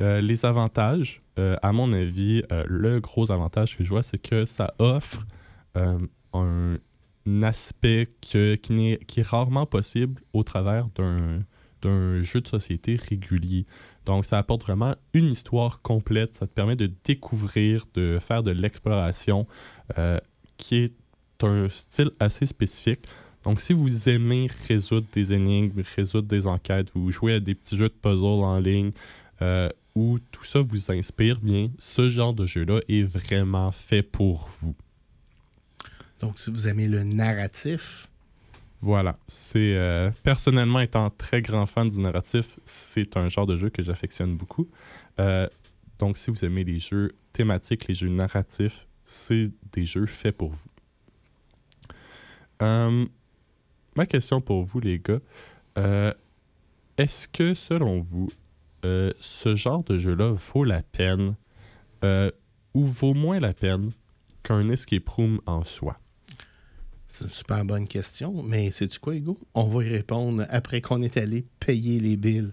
Euh, 0.00 0.20
les 0.20 0.46
avantages, 0.46 1.20
euh, 1.40 1.56
à 1.60 1.72
mon 1.72 1.92
avis, 1.92 2.44
euh, 2.52 2.62
le 2.68 3.00
gros 3.00 3.32
avantage 3.32 3.76
que 3.76 3.82
je 3.82 3.88
vois, 3.88 4.04
c'est 4.04 4.18
que 4.18 4.44
ça 4.44 4.74
offre 4.78 5.26
un, 5.74 6.78
aspect 7.42 8.06
qui, 8.20 8.38
est 8.38 9.26
rarement 9.26 9.66
possible 9.66 10.22
au 10.32 10.44
travers 10.44 10.86
d'un 10.94 12.22
jeu 12.22 12.40
de 12.40 12.46
société 12.46 12.94
régulier. 12.94 13.66
Donc, 14.06 14.24
ça 14.24 14.38
apporte 14.38 14.62
vraiment 14.62 14.94
une 15.14 15.26
histoire 15.26 15.82
complète. 15.82 16.36
Ça 16.36 16.46
te 16.46 16.52
permet 16.52 16.76
de 16.76 16.92
découvrir, 17.02 17.86
de 17.94 18.20
faire 18.20 18.44
de 18.44 18.52
l'exploration, 18.52 19.48
qui 20.58 20.76
est 20.76 20.94
un 21.42 21.68
style 21.68 22.12
assez 22.20 22.46
spécifique. 22.46 23.08
Donc, 23.44 23.60
si 23.60 23.72
vous 23.74 24.08
aimez 24.08 24.48
résoudre 24.66 25.06
des 25.12 25.32
énigmes, 25.34 25.82
résoudre 25.96 26.26
des 26.26 26.46
enquêtes, 26.46 26.90
vous 26.94 27.10
jouez 27.10 27.34
à 27.34 27.40
des 27.40 27.54
petits 27.54 27.76
jeux 27.76 27.88
de 27.88 27.94
puzzle 27.94 28.42
en 28.42 28.58
ligne, 28.58 28.92
euh, 29.42 29.68
où 29.94 30.18
tout 30.32 30.44
ça 30.44 30.60
vous 30.60 30.90
inspire 30.90 31.38
bien, 31.40 31.70
ce 31.78 32.08
genre 32.08 32.32
de 32.32 32.46
jeu-là 32.46 32.80
est 32.88 33.02
vraiment 33.02 33.70
fait 33.70 34.02
pour 34.02 34.48
vous. 34.60 34.74
Donc, 36.20 36.38
si 36.38 36.50
vous 36.50 36.68
aimez 36.68 36.88
le 36.88 37.04
narratif, 37.04 38.08
Voilà. 38.80 39.18
C'est 39.28 39.76
euh, 39.76 40.10
personnellement 40.22 40.80
étant 40.80 41.08
très 41.10 41.40
grand 41.40 41.66
fan 41.66 41.88
du 41.88 42.00
narratif, 42.00 42.58
c'est 42.64 43.16
un 43.16 43.28
genre 43.28 43.46
de 43.46 43.56
jeu 43.56 43.70
que 43.70 43.82
j'affectionne 43.82 44.36
beaucoup. 44.36 44.68
Euh, 45.18 45.48
donc, 45.98 46.18
si 46.18 46.30
vous 46.30 46.44
aimez 46.44 46.64
les 46.64 46.80
jeux 46.80 47.12
thématiques, 47.32 47.88
les 47.88 47.94
jeux 47.94 48.08
narratifs, 48.08 48.86
c'est 49.04 49.50
des 49.72 49.86
jeux 49.86 50.06
faits 50.06 50.36
pour 50.36 50.50
vous. 50.50 50.70
Ma 53.96 54.06
question 54.06 54.40
pour 54.40 54.62
vous, 54.62 54.80
les 54.80 54.98
gars, 54.98 55.20
euh, 55.78 56.12
est-ce 56.98 57.28
que 57.28 57.54
selon 57.54 58.00
vous, 58.00 58.28
euh, 58.84 59.12
ce 59.20 59.54
genre 59.54 59.84
de 59.84 59.96
jeu-là 59.96 60.32
vaut 60.32 60.64
la 60.64 60.82
peine 60.82 61.36
euh, 62.04 62.30
ou 62.74 62.84
vaut 62.84 63.14
moins 63.14 63.40
la 63.40 63.54
peine 63.54 63.92
qu'un 64.42 64.68
escape 64.68 65.08
room 65.08 65.40
en 65.46 65.64
soi? 65.64 65.98
c'est 67.14 67.24
une 67.24 67.30
super 67.30 67.64
bonne 67.64 67.86
question. 67.86 68.42
Mais 68.42 68.72
sais-tu 68.72 68.98
quoi, 68.98 69.14
Hugo? 69.14 69.38
On 69.54 69.64
va 69.64 69.84
y 69.84 69.88
répondre 69.88 70.44
après 70.48 70.80
qu'on 70.80 71.00
est 71.00 71.16
allé 71.16 71.44
payer 71.60 72.00
les 72.00 72.16
billes. 72.16 72.52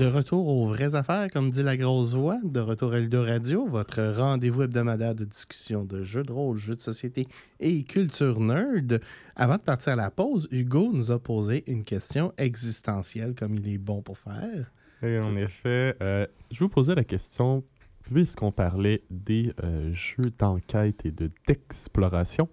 De 0.00 0.06
retour 0.06 0.46
aux 0.46 0.66
vraies 0.66 0.94
affaires, 0.94 1.28
comme 1.30 1.50
dit 1.50 1.62
la 1.62 1.76
grosse 1.76 2.14
voix, 2.14 2.38
de 2.42 2.58
retour 2.58 2.94
à 2.94 3.00
Ludo 3.00 3.22
Radio, 3.22 3.66
votre 3.66 4.00
rendez-vous 4.16 4.62
hebdomadaire 4.62 5.14
de 5.14 5.26
discussion 5.26 5.84
de 5.84 6.02
jeux 6.02 6.22
de 6.22 6.32
rôle, 6.32 6.56
jeux 6.56 6.74
de 6.74 6.80
société 6.80 7.28
et 7.58 7.82
culture 7.82 8.40
nerd. 8.40 9.02
Avant 9.36 9.56
de 9.56 9.60
partir 9.60 9.92
à 9.92 9.96
la 9.96 10.10
pause, 10.10 10.48
Hugo 10.52 10.90
nous 10.90 11.10
a 11.10 11.18
posé 11.18 11.64
une 11.70 11.84
question 11.84 12.32
existentielle, 12.38 13.34
comme 13.34 13.56
il 13.56 13.68
est 13.68 13.76
bon 13.76 14.00
pour 14.00 14.16
faire. 14.16 14.72
Et 15.02 15.18
en 15.18 15.36
effet, 15.36 15.94
euh, 16.00 16.26
je 16.50 16.60
vous 16.60 16.70
posais 16.70 16.94
la 16.94 17.04
question, 17.04 17.62
puisqu'on 18.04 18.52
parlait 18.52 19.02
des 19.10 19.52
euh, 19.62 19.92
jeux 19.92 20.32
d'enquête 20.38 21.04
et 21.04 21.10
de 21.10 21.30
d'exploration, 21.46 22.48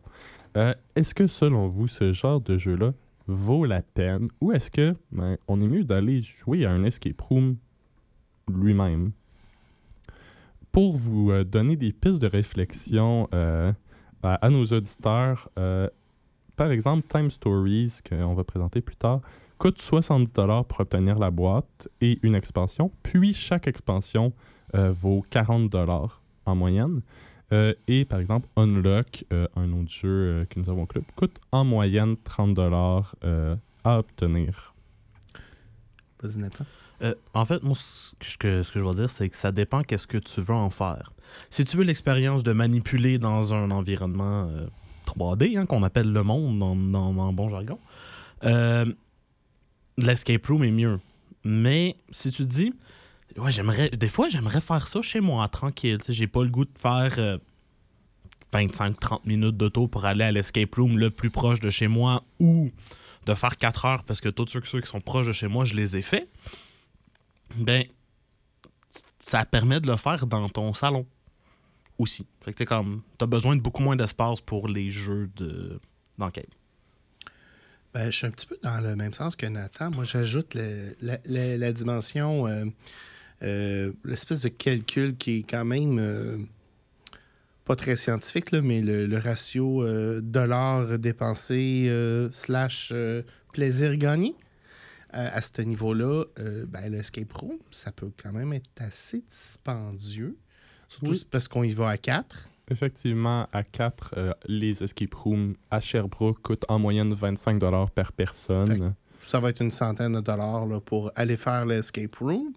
euh, 0.57 0.73
est-ce 0.97 1.15
que 1.15 1.27
selon 1.27 1.67
vous, 1.67 1.87
ce 1.87 2.11
genre 2.11 2.41
de 2.41 2.57
jeu-là 2.57 2.91
vaut 3.27 3.65
la 3.65 3.81
peine? 3.81 4.29
Ou 4.41 4.51
est-ce 4.51 4.71
que 4.71 4.95
ben, 5.11 5.37
on 5.47 5.61
est 5.61 5.67
mieux 5.67 5.83
d'aller 5.83 6.21
jouer 6.21 6.65
à 6.65 6.71
un 6.71 6.83
escape 6.83 7.19
room 7.21 7.57
lui-même? 8.47 9.11
Pour 10.71 10.95
vous 10.95 11.31
euh, 11.31 11.43
donner 11.43 11.75
des 11.75 11.91
pistes 11.91 12.19
de 12.19 12.27
réflexion 12.27 13.27
euh, 13.33 13.71
à, 14.23 14.49
nos 14.49 14.65
auditeurs, 14.65 15.49
euh, 15.57 15.89
par 16.55 16.71
exemple, 16.71 17.07
Time 17.07 17.29
Stories, 17.29 17.99
qu'on 18.07 18.33
va 18.33 18.43
présenter 18.43 18.81
plus 18.81 18.95
tard, 18.95 19.21
coûte 19.57 19.79
70$ 19.79 20.65
pour 20.65 20.79
obtenir 20.79 21.19
la 21.19 21.31
boîte 21.31 21.87
et 22.01 22.19
une 22.23 22.35
expansion. 22.35 22.91
Puis 23.03 23.33
chaque 23.33 23.67
expansion 23.67 24.33
vaut 24.73 25.25
40$ 25.31 26.09
en 26.45 26.55
moyenne. 26.55 27.01
Euh, 27.53 27.73
et 27.87 28.03
par 28.05 28.19
exemple, 28.19 28.47
Unlock, 28.57 29.23
euh, 29.31 29.47
un 29.55 29.71
autre 29.73 29.89
jeu 29.89 30.07
euh, 30.09 30.45
que 30.45 30.59
nous 30.59 30.69
avons 30.69 30.83
au 30.83 30.85
club, 30.85 31.03
coûte 31.15 31.37
en 31.51 31.63
moyenne 31.63 32.15
30$ 32.25 33.05
euh, 33.23 33.55
à 33.83 33.99
obtenir. 33.99 34.73
Vas-y, 36.21 36.39
Nathan. 36.39 36.65
Euh, 37.03 37.13
en 37.33 37.45
fait, 37.45 37.61
moi, 37.63 37.75
ce 37.75 38.11
que, 38.37 38.37
que- 38.59 38.63
ce 38.63 38.71
que 38.71 38.79
je 38.79 38.83
veux 38.83 38.93
dire, 38.95 39.09
c'est 39.09 39.29
que 39.29 39.37
ça 39.37 39.51
dépend 39.51 39.83
qu'est-ce 39.83 40.07
que 40.07 40.17
tu 40.17 40.41
veux 40.41 40.53
en 40.53 40.69
faire. 40.69 41.13
Si 41.49 41.63
tu 41.63 41.77
veux 41.77 41.83
l'expérience 41.83 42.43
de 42.43 42.51
manipuler 42.53 43.19
dans 43.19 43.53
un 43.53 43.69
environnement 43.71 44.47
euh, 44.49 44.67
3D, 45.05 45.57
hein, 45.57 45.65
qu'on 45.65 45.83
appelle 45.83 46.11
le 46.11 46.23
monde 46.23 46.57
dans, 46.59 46.75
dans- 46.75 47.13
dans 47.13 47.33
bon 47.33 47.49
jargon, 47.49 47.79
euh, 48.43 48.85
l'escape 49.97 50.45
room 50.47 50.63
est 50.63 50.71
mieux. 50.71 50.99
Mais 51.43 51.95
si 52.11 52.31
tu 52.31 52.43
te 52.43 52.49
dis, 52.49 52.73
ouais, 53.37 53.51
j'aimerais, 53.51 53.89
des 53.89 54.09
fois, 54.09 54.29
j'aimerais 54.29 54.61
faire 54.61 54.87
ça 54.87 55.01
chez 55.01 55.19
moi, 55.19 55.47
tranquille. 55.47 55.99
J'ai 56.07 56.27
pas 56.27 56.43
le 56.43 56.49
goût 56.49 56.65
de 56.65 56.77
faire 56.77 57.13
euh, 57.17 57.37
25-30 58.53 59.21
minutes 59.25 59.57
d'auto 59.57 59.87
pour 59.87 60.05
aller 60.05 60.23
à 60.23 60.31
l'escape 60.31 60.73
room 60.75 60.97
le 60.97 61.09
plus 61.11 61.29
proche 61.29 61.59
de 61.59 61.69
chez 61.69 61.87
moi 61.87 62.23
ou 62.39 62.71
de 63.25 63.33
faire 63.33 63.57
4 63.57 63.85
heures 63.85 64.03
parce 64.03 64.21
que 64.21 64.29
tous 64.29 64.47
ceux, 64.47 64.61
ceux 64.65 64.81
qui 64.81 64.87
sont 64.87 65.01
proches 65.01 65.27
de 65.27 65.33
chez 65.33 65.47
moi, 65.47 65.65
je 65.65 65.73
les 65.73 65.97
ai 65.97 66.01
faits. 66.01 66.29
Ben, 67.55 67.83
ça 69.19 69.45
permet 69.45 69.79
de 69.79 69.87
le 69.87 69.97
faire 69.97 70.27
dans 70.27 70.47
ton 70.49 70.73
salon 70.73 71.05
aussi. 71.97 72.25
Fait 72.43 72.51
que 72.51 72.57
t'es 72.57 72.65
comme, 72.65 73.01
t'as 73.17 73.25
besoin 73.25 73.55
de 73.55 73.61
beaucoup 73.61 73.83
moins 73.83 73.95
d'espace 73.95 74.41
pour 74.41 74.67
les 74.67 74.91
jeux 74.91 75.29
de 75.35 75.79
d'enquête. 76.17 76.49
Ben, 77.93 78.11
je 78.11 78.15
suis 78.17 78.27
un 78.27 78.31
petit 78.31 78.45
peu 78.47 78.57
dans 78.63 78.79
le 78.79 78.95
même 78.95 79.13
sens 79.13 79.35
que 79.35 79.45
Nathan. 79.45 79.91
Moi, 79.91 80.03
j'ajoute 80.03 80.55
la, 80.55 81.17
la- 81.25 81.71
dimension, 81.71 82.47
euh, 82.47 82.65
euh, 82.65 82.69
l'espèce 83.41 84.41
de 84.41 84.49
calcul 84.49 85.15
qui 85.15 85.39
est 85.39 85.43
quand 85.49 85.65
même 85.65 85.99
euh, 85.99 86.37
pas 87.65 87.75
très 87.75 87.95
scientifique, 87.95 88.51
là, 88.51 88.61
mais 88.61 88.81
le, 88.81 89.05
le 89.07 89.17
ratio 89.17 89.83
euh, 89.83 90.21
dollar 90.21 90.97
dépensé 90.99 91.87
euh, 91.89 92.29
slash 92.31 92.89
euh, 92.93 93.21
plaisir 93.53 93.95
gagné. 93.97 94.35
Euh, 95.13 95.29
à 95.31 95.41
ce 95.41 95.61
niveau-là, 95.61 96.25
euh, 96.39 96.65
ben, 96.67 96.91
le 96.91 96.97
escape 96.97 97.31
room, 97.33 97.57
ça 97.71 97.91
peut 97.91 98.11
quand 98.21 98.33
même 98.33 98.51
être 98.53 98.69
assez 98.77 99.21
dispendieux. 99.29 100.35
Surtout 100.89 101.11
Oui. 101.11 101.27
parce 101.31 101.47
qu'on 101.47 101.63
y 101.63 101.71
va 101.71 101.89
à 101.89 101.97
quatre. 101.97 102.47
Effectivement, 102.69 103.47
à 103.53 103.63
4, 103.63 104.35
les 104.49 104.83
escape 104.83 105.13
rooms 105.13 105.55
à 105.71 105.79
Sherbrooke 105.79 106.41
coûtent 106.41 106.65
en 106.67 106.77
moyenne 106.79 107.13
25$ 107.13 107.89
par 107.91 108.11
personne. 108.11 108.93
ça 109.23 109.39
va 109.39 109.51
être 109.51 109.61
une 109.61 109.71
centaine 109.71 110.11
de 110.15 110.19
dollars 110.19 110.65
là, 110.65 110.81
pour 110.81 111.09
aller 111.15 111.37
faire 111.37 111.65
l'escape 111.65 112.13
room. 112.17 112.51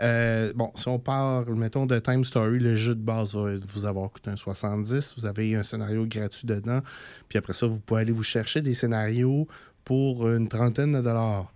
Euh, 0.00 0.52
bon, 0.54 0.72
si 0.74 0.88
on 0.88 0.98
part, 0.98 1.48
mettons, 1.50 1.86
de 1.86 1.98
Time 1.98 2.24
Story, 2.24 2.58
le 2.58 2.76
jeu 2.76 2.94
de 2.94 3.00
base 3.00 3.34
va 3.34 3.54
vous 3.66 3.86
avoir 3.86 4.10
coûté 4.10 4.30
un 4.30 4.36
70. 4.36 5.14
Vous 5.16 5.26
avez 5.26 5.54
un 5.54 5.62
scénario 5.62 6.06
gratuit 6.06 6.46
dedans. 6.46 6.80
Puis 7.28 7.38
après 7.38 7.52
ça, 7.52 7.66
vous 7.66 7.78
pouvez 7.78 8.02
aller 8.02 8.12
vous 8.12 8.22
chercher 8.22 8.60
des 8.60 8.74
scénarios 8.74 9.46
pour 9.84 10.28
une 10.28 10.48
trentaine 10.48 10.92
de 10.92 11.00
dollars. 11.00 11.52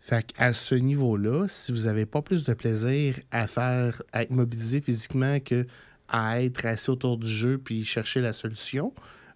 Fait 0.00 0.26
à 0.36 0.52
ce 0.52 0.74
niveau-là, 0.74 1.46
si 1.46 1.70
vous 1.70 1.84
n'avez 1.84 2.06
pas 2.06 2.22
plus 2.22 2.44
de 2.44 2.54
plaisir 2.54 3.16
à 3.30 3.46
faire, 3.46 4.02
à 4.12 4.22
être 4.22 4.30
mobilisé 4.32 4.80
physiquement 4.80 5.38
que 5.38 5.66
à 6.08 6.42
être 6.42 6.66
assis 6.66 6.90
autour 6.90 7.16
du 7.16 7.28
jeu 7.28 7.56
puis 7.56 7.84
chercher 7.84 8.20
la 8.20 8.32
solution, 8.32 8.92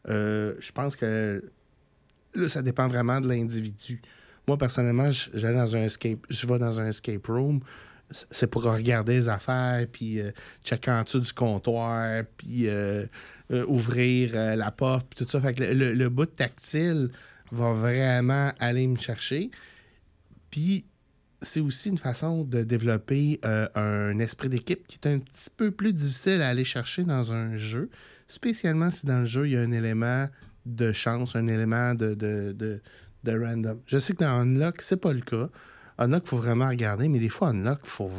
euh, 0.09 0.55
je 0.59 0.73
pense 0.73 0.97
que 0.97 1.43
là, 2.35 2.49
ça 2.49 2.63
dépend 2.63 2.89
vraiment 2.89 3.21
de 3.21 3.29
l'individu. 3.29 4.03
Moi, 4.49 4.59
personnellement, 4.59 5.11
j'allais 5.35 5.57
dans 5.57 5.77
un 5.77 5.83
escape, 5.83 6.19
je 6.29 6.47
vais 6.47 6.59
dans 6.59 6.81
un 6.81 6.89
escape 6.89 7.27
room, 7.27 7.61
c'est 8.11 8.47
pour 8.47 8.63
regarder 8.65 9.15
les 9.15 9.29
affaires, 9.29 9.87
puis 9.91 10.21
euh, 10.21 10.31
checker 10.65 10.91
en 10.91 11.03
dessous 11.03 11.21
du 11.21 11.33
comptoir, 11.33 12.23
puis 12.37 12.69
euh, 12.69 13.07
euh, 13.51 13.65
ouvrir 13.67 14.31
euh, 14.35 14.55
la 14.57 14.71
porte, 14.71 15.07
puis 15.09 15.25
tout 15.25 15.31
ça. 15.31 15.41
Fait 15.41 15.55
que 15.55 15.65
le, 15.65 15.93
le- 15.93 16.09
bout 16.09 16.27
tactile 16.27 17.11
va 17.51 17.73
vraiment 17.73 18.53
aller 18.61 18.87
me 18.87 18.97
chercher. 18.99 19.51
Puis 20.51 20.85
c'est 21.41 21.61
aussi 21.61 21.91
une 21.91 21.99
façon 21.99 22.45
de 22.45 22.63
développer 22.63 23.41
un 23.75 24.19
esprit 24.19 24.49
d'équipe 24.49 24.87
qui 24.87 24.99
est 25.03 25.09
un 25.09 25.19
petit 25.19 25.51
peu 25.55 25.71
plus 25.71 25.93
difficile 25.93 26.41
à 26.43 26.49
aller 26.49 26.65
chercher 26.65 27.05
dans 27.05 27.33
un 27.33 27.57
jeu, 27.57 27.91
spécialement 28.27 28.91
si 28.91 29.05
dans 29.07 29.21
le 29.21 29.27
jeu, 29.27 29.47
il 29.47 29.53
y 29.53 29.57
a 29.57 29.61
un 29.61 29.71
élément 29.71 30.29
de 30.65 30.93
chance, 30.93 31.37
un 31.37 31.47
élément 31.47 31.95
de, 31.95 32.15
de, 32.15 32.53
de, 32.53 32.81
de 33.25 33.39
random. 33.39 33.79
Je 33.87 33.99
sais 33.99 34.15
que 34.15 34.21
dans 34.21 34.41
Unlock, 34.41 34.81
c'est 34.81 34.97
pas 34.97 35.13
le 35.13 35.21
cas. 35.21 35.51
Unlock, 35.99 36.23
il 36.25 36.29
faut 36.29 36.37
vraiment 36.37 36.69
regarder, 36.69 37.09
mais 37.09 37.19
des 37.19 37.29
fois, 37.29 37.49
Unlock, 37.49 37.81
il 37.83 37.89
faut, 37.89 38.11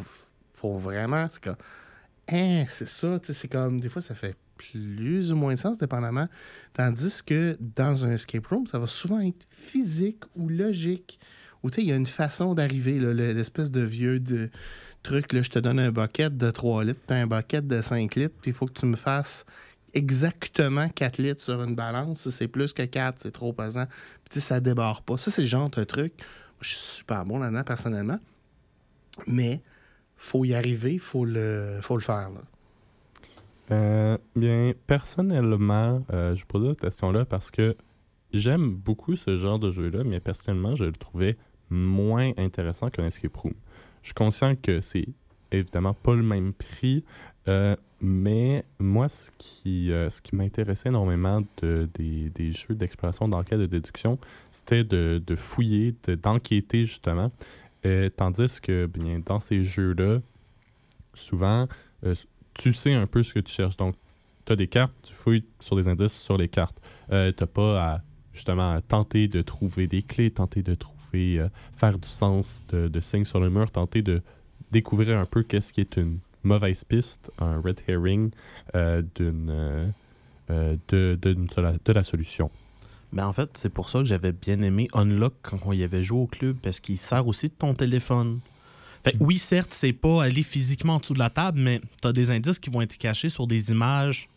faut 0.53 0.75
vraiment. 0.75 1.27
C'est 1.31 1.43
comme. 1.43 1.55
Hein, 2.29 2.65
c'est 2.69 2.87
ça, 2.87 3.19
c'est 3.23 3.47
comme. 3.47 3.79
Des 3.79 3.89
fois, 3.89 4.01
ça 4.01 4.15
fait 4.15 4.35
plus 4.57 5.31
ou 5.31 5.35
moins 5.35 5.53
de 5.53 5.59
sens, 5.59 5.77
dépendamment. 5.77 6.27
Tandis 6.73 7.21
que 7.23 7.57
dans 7.59 8.03
un 8.03 8.11
escape 8.11 8.47
room, 8.47 8.67
ça 8.67 8.79
va 8.79 8.87
souvent 8.87 9.19
être 9.19 9.45
physique 9.49 10.23
ou 10.35 10.49
logique. 10.49 11.19
Ou 11.63 11.69
tu 11.69 11.75
sais, 11.75 11.81
il 11.83 11.87
y 11.87 11.91
a 11.91 11.95
une 11.95 12.07
façon 12.07 12.53
d'arriver, 12.53 12.99
l'espèce 12.99 13.71
de 13.71 13.81
vieux 13.81 14.19
de 14.19 14.49
truc, 15.03 15.33
là, 15.33 15.41
je 15.41 15.49
te 15.49 15.59
donne 15.59 15.79
un 15.79 15.91
bucket 15.91 16.35
de 16.35 16.51
3 16.51 16.83
litres, 16.83 16.99
puis 17.07 17.17
un 17.17 17.27
bucket 17.27 17.65
de 17.65 17.81
5 17.81 18.15
litres, 18.15 18.35
puis 18.41 18.51
il 18.51 18.53
faut 18.53 18.65
que 18.65 18.73
tu 18.73 18.85
me 18.85 18.95
fasses 18.95 19.45
exactement 19.93 20.89
4 20.89 21.17
litres 21.19 21.41
sur 21.41 21.61
une 21.63 21.75
balance. 21.75 22.21
Si 22.21 22.31
c'est 22.31 22.47
plus 22.47 22.73
que 22.73 22.83
4, 22.83 23.19
c'est 23.19 23.31
trop 23.31 23.53
pesant. 23.53 23.85
Puis 24.29 24.41
ça 24.41 24.59
débarre 24.59 25.01
pas. 25.01 25.17
Ça, 25.17 25.31
c'est 25.31 25.41
le 25.41 25.47
genre 25.47 25.69
de 25.69 25.83
truc. 25.83 26.13
Je 26.61 26.69
suis 26.69 26.77
super 26.77 27.25
bon 27.25 27.39
là-dedans, 27.39 27.63
personnellement. 27.63 28.19
Mais 29.25 29.61
faut 30.15 30.45
y 30.45 30.53
arriver, 30.53 30.97
faut 30.97 31.25
le, 31.25 31.79
faut 31.81 31.95
le 31.95 32.01
faire. 32.01 32.29
Euh, 33.71 34.17
bien, 34.35 34.73
personnellement, 34.87 36.03
euh, 36.13 36.35
je 36.35 36.45
posais 36.45 36.69
cette 36.69 36.81
question-là 36.81 37.25
parce 37.25 37.51
que 37.51 37.75
j'aime 38.33 38.71
beaucoup 38.71 39.15
ce 39.15 39.35
genre 39.35 39.59
de 39.59 39.71
jeu-là, 39.71 40.03
mais 40.03 40.19
personnellement, 40.19 40.75
je 40.75 40.85
le 40.85 40.93
trouvais 40.93 41.37
moins 41.69 42.31
intéressant 42.37 42.89
qu'un 42.89 43.05
escape 43.05 43.35
room. 43.35 43.53
Je 44.01 44.07
suis 44.07 44.15
conscient 44.15 44.55
que 44.55 44.79
c'est 44.79 45.07
évidemment 45.51 45.93
pas 45.93 46.15
le 46.15 46.23
même 46.23 46.53
prix. 46.53 47.03
Euh, 47.47 47.75
mais 48.01 48.63
moi, 48.77 49.09
ce 49.09 49.31
qui, 49.37 49.91
euh, 49.91 50.09
ce 50.09 50.21
qui 50.21 50.35
m'intéressait 50.35 50.89
énormément 50.89 51.41
de, 51.61 51.89
des, 51.93 52.29
des 52.29 52.51
jeux 52.51 52.75
d'exploration, 52.75 53.27
d'enquête, 53.27 53.59
de 53.59 53.65
déduction, 53.65 54.19
c'était 54.51 54.83
de, 54.83 55.21
de 55.25 55.35
fouiller, 55.35 55.95
de- 56.05 56.15
d'enquêter 56.15 56.85
justement. 56.85 57.31
Euh, 57.85 58.09
tandis 58.09 58.59
que 58.59 58.85
bien, 58.85 59.21
dans 59.25 59.39
ces 59.39 59.63
jeux-là, 59.63 60.19
souvent, 61.13 61.67
tu 62.53 62.73
sais 62.73 62.93
un 62.93 63.07
peu 63.07 63.23
ce 63.23 63.33
que 63.33 63.39
tu 63.39 63.53
cherches. 63.53 63.77
Donc, 63.77 63.95
tu 64.45 64.53
as 64.53 64.55
des 64.55 64.67
cartes, 64.67 64.93
tu 65.03 65.13
fouilles 65.13 65.45
sur 65.59 65.75
des 65.75 65.87
indices 65.87 66.19
sur 66.19 66.37
les 66.37 66.49
cartes. 66.49 66.79
Tu 67.09 67.15
n'as 67.15 67.31
pas 67.31 67.81
à 67.81 68.01
justement 68.33 68.73
à 68.73 68.81
tenter 68.81 69.27
de 69.27 69.41
trouver 69.41 69.87
des 69.87 70.03
clés, 70.03 70.29
tenter 70.29 70.61
de 70.61 70.75
trouver, 70.75 71.43
faire 71.75 71.97
du 71.97 72.07
sens 72.07 72.63
de, 72.67 72.87
de 72.87 72.99
signes 72.99 73.25
sur 73.25 73.39
le 73.39 73.49
mur, 73.49 73.71
tenter 73.71 74.03
de 74.03 74.21
découvrir 74.71 75.17
un 75.17 75.25
peu 75.25 75.43
qu'est-ce 75.43 75.73
qui 75.73 75.81
est 75.81 75.97
une 75.97 76.19
mauvaise 76.43 76.83
piste, 76.83 77.31
un 77.39 77.59
red 77.61 77.81
herring 77.87 78.31
euh, 78.75 79.01
d'une 79.15 79.49
euh, 79.49 79.87
euh, 80.49 80.77
de, 80.87 81.17
de, 81.21 81.33
de 81.33 81.61
la, 81.61 81.73
de 81.83 81.91
la 81.93 82.03
solution. 82.03 82.49
Ben 83.13 83.25
en 83.25 83.33
fait, 83.33 83.49
c'est 83.57 83.69
pour 83.69 83.89
ça 83.89 83.99
que 83.99 84.05
j'avais 84.05 84.31
bien 84.31 84.61
aimé 84.61 84.87
Unlock 84.93 85.33
quand 85.41 85.59
on 85.65 85.73
y 85.73 85.83
avait 85.83 86.03
joué 86.03 86.19
au 86.19 86.27
club, 86.27 86.57
parce 86.61 86.79
qu'il 86.79 86.97
sert 86.97 87.27
aussi 87.27 87.47
de 87.47 87.53
ton 87.53 87.73
téléphone. 87.73 88.39
Fait 89.03 89.13
que 89.13 89.17
oui, 89.23 89.37
certes, 89.37 89.73
c'est 89.73 89.93
pas 89.93 90.23
aller 90.23 90.43
physiquement 90.43 90.95
en 90.95 90.99
dessous 90.99 91.13
de 91.13 91.19
la 91.19 91.29
table, 91.29 91.59
mais 91.59 91.81
t'as 92.01 92.11
des 92.11 92.31
indices 92.31 92.59
qui 92.59 92.69
vont 92.69 92.81
être 92.81 92.97
cachés 92.97 93.29
sur 93.29 93.47
des 93.47 93.71
images 93.71 94.29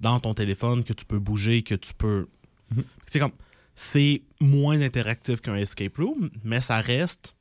dans 0.00 0.20
ton 0.20 0.34
téléphone 0.34 0.84
que 0.84 0.92
tu 0.92 1.04
peux 1.04 1.18
bouger, 1.18 1.62
que 1.62 1.74
tu 1.74 1.94
peux. 1.94 2.26
Mhm. 2.74 2.84
C'est 3.06 3.18
comme. 3.18 3.32
C'est 3.76 4.22
moins 4.40 4.82
interactif 4.82 5.40
qu'un 5.40 5.56
escape 5.56 5.96
room, 5.96 6.28
mais 6.44 6.60
ça 6.60 6.80
reste 6.82 7.34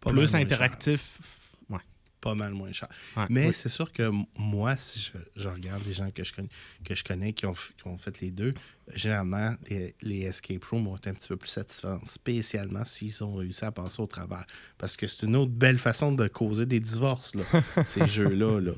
Pas 0.00 0.12
plus 0.12 0.32
interactif. 0.36 1.18
Pas 2.26 2.34
mal 2.34 2.52
moins 2.52 2.72
cher. 2.72 2.88
Ouais. 3.16 3.24
Mais 3.30 3.46
Oui. 3.48 3.54
c'est 3.54 3.68
sûr 3.68 3.92
que 3.92 4.10
moi, 4.38 4.76
si 4.76 4.98
je, 5.00 5.10
je 5.42 5.48
regarde 5.48 5.82
les 5.86 5.92
gens 5.92 6.10
que 6.10 6.24
je 6.24 6.32
connais, 6.32 6.48
que 6.84 6.94
je 6.94 7.04
connais 7.04 7.32
qui, 7.32 7.46
ont, 7.46 7.52
qui 7.54 7.86
ont 7.86 7.96
fait 7.98 8.20
les 8.20 8.30
deux, 8.30 8.54
généralement, 8.94 9.54
les, 9.70 9.94
les 10.02 10.20
escape 10.22 10.64
rooms 10.64 10.84
vont 10.84 10.96
être 10.96 11.08
un 11.08 11.14
petit 11.14 11.28
peu 11.28 11.36
plus 11.36 11.48
satisfaisants, 11.50 12.00
spécialement 12.04 12.84
s'ils 12.84 13.22
ont 13.24 13.34
réussi 13.34 13.64
à 13.64 13.72
passer 13.72 14.00
au 14.02 14.06
travers. 14.06 14.46
Parce 14.78 14.96
que 14.96 15.06
c'est 15.06 15.22
une 15.26 15.36
autre 15.36 15.52
belle 15.52 15.78
façon 15.78 16.12
de 16.12 16.26
causer 16.28 16.66
des 16.66 16.80
divorces, 16.80 17.34
là, 17.34 17.42
ces 17.86 18.06
jeux-là. 18.06 18.60
Là. 18.60 18.72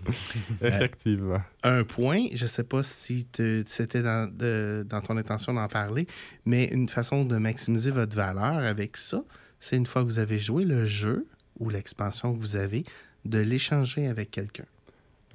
Effectivement. 0.63 1.41
Un 1.63 1.85
point, 1.85 2.27
je 2.35 2.47
sais 2.47 2.65
pas 2.65 2.83
si 2.83 3.27
c'était 3.67 4.03
dans, 4.03 4.31
de- 4.33 4.85
dans 4.89 5.01
ton 5.01 5.17
intention 5.17 5.55
d'en 5.55 5.69
parler, 5.69 6.07
mais 6.45 6.67
une 6.67 6.89
façon 6.89 7.25
de 7.25 7.37
maximiser 7.37 7.91
votre 7.91 8.17
valeur 8.17 8.59
avec 8.65 8.97
ça, 8.97 9.23
c'est 9.61 9.77
une 9.77 9.87
fois 9.87 10.03
que 10.03 10.07
vous 10.09 10.19
avez 10.19 10.39
joué 10.39 10.65
le 10.65 10.85
jeu 10.87 11.27
ou 11.59 11.71
l'expansion 11.71 12.33
que 12.35 12.39
vous 12.41 12.57
avez, 12.57 12.85
de 13.25 13.39
l'échanger 13.39 14.07
avec 14.07 14.31
quelqu'un. 14.31 14.65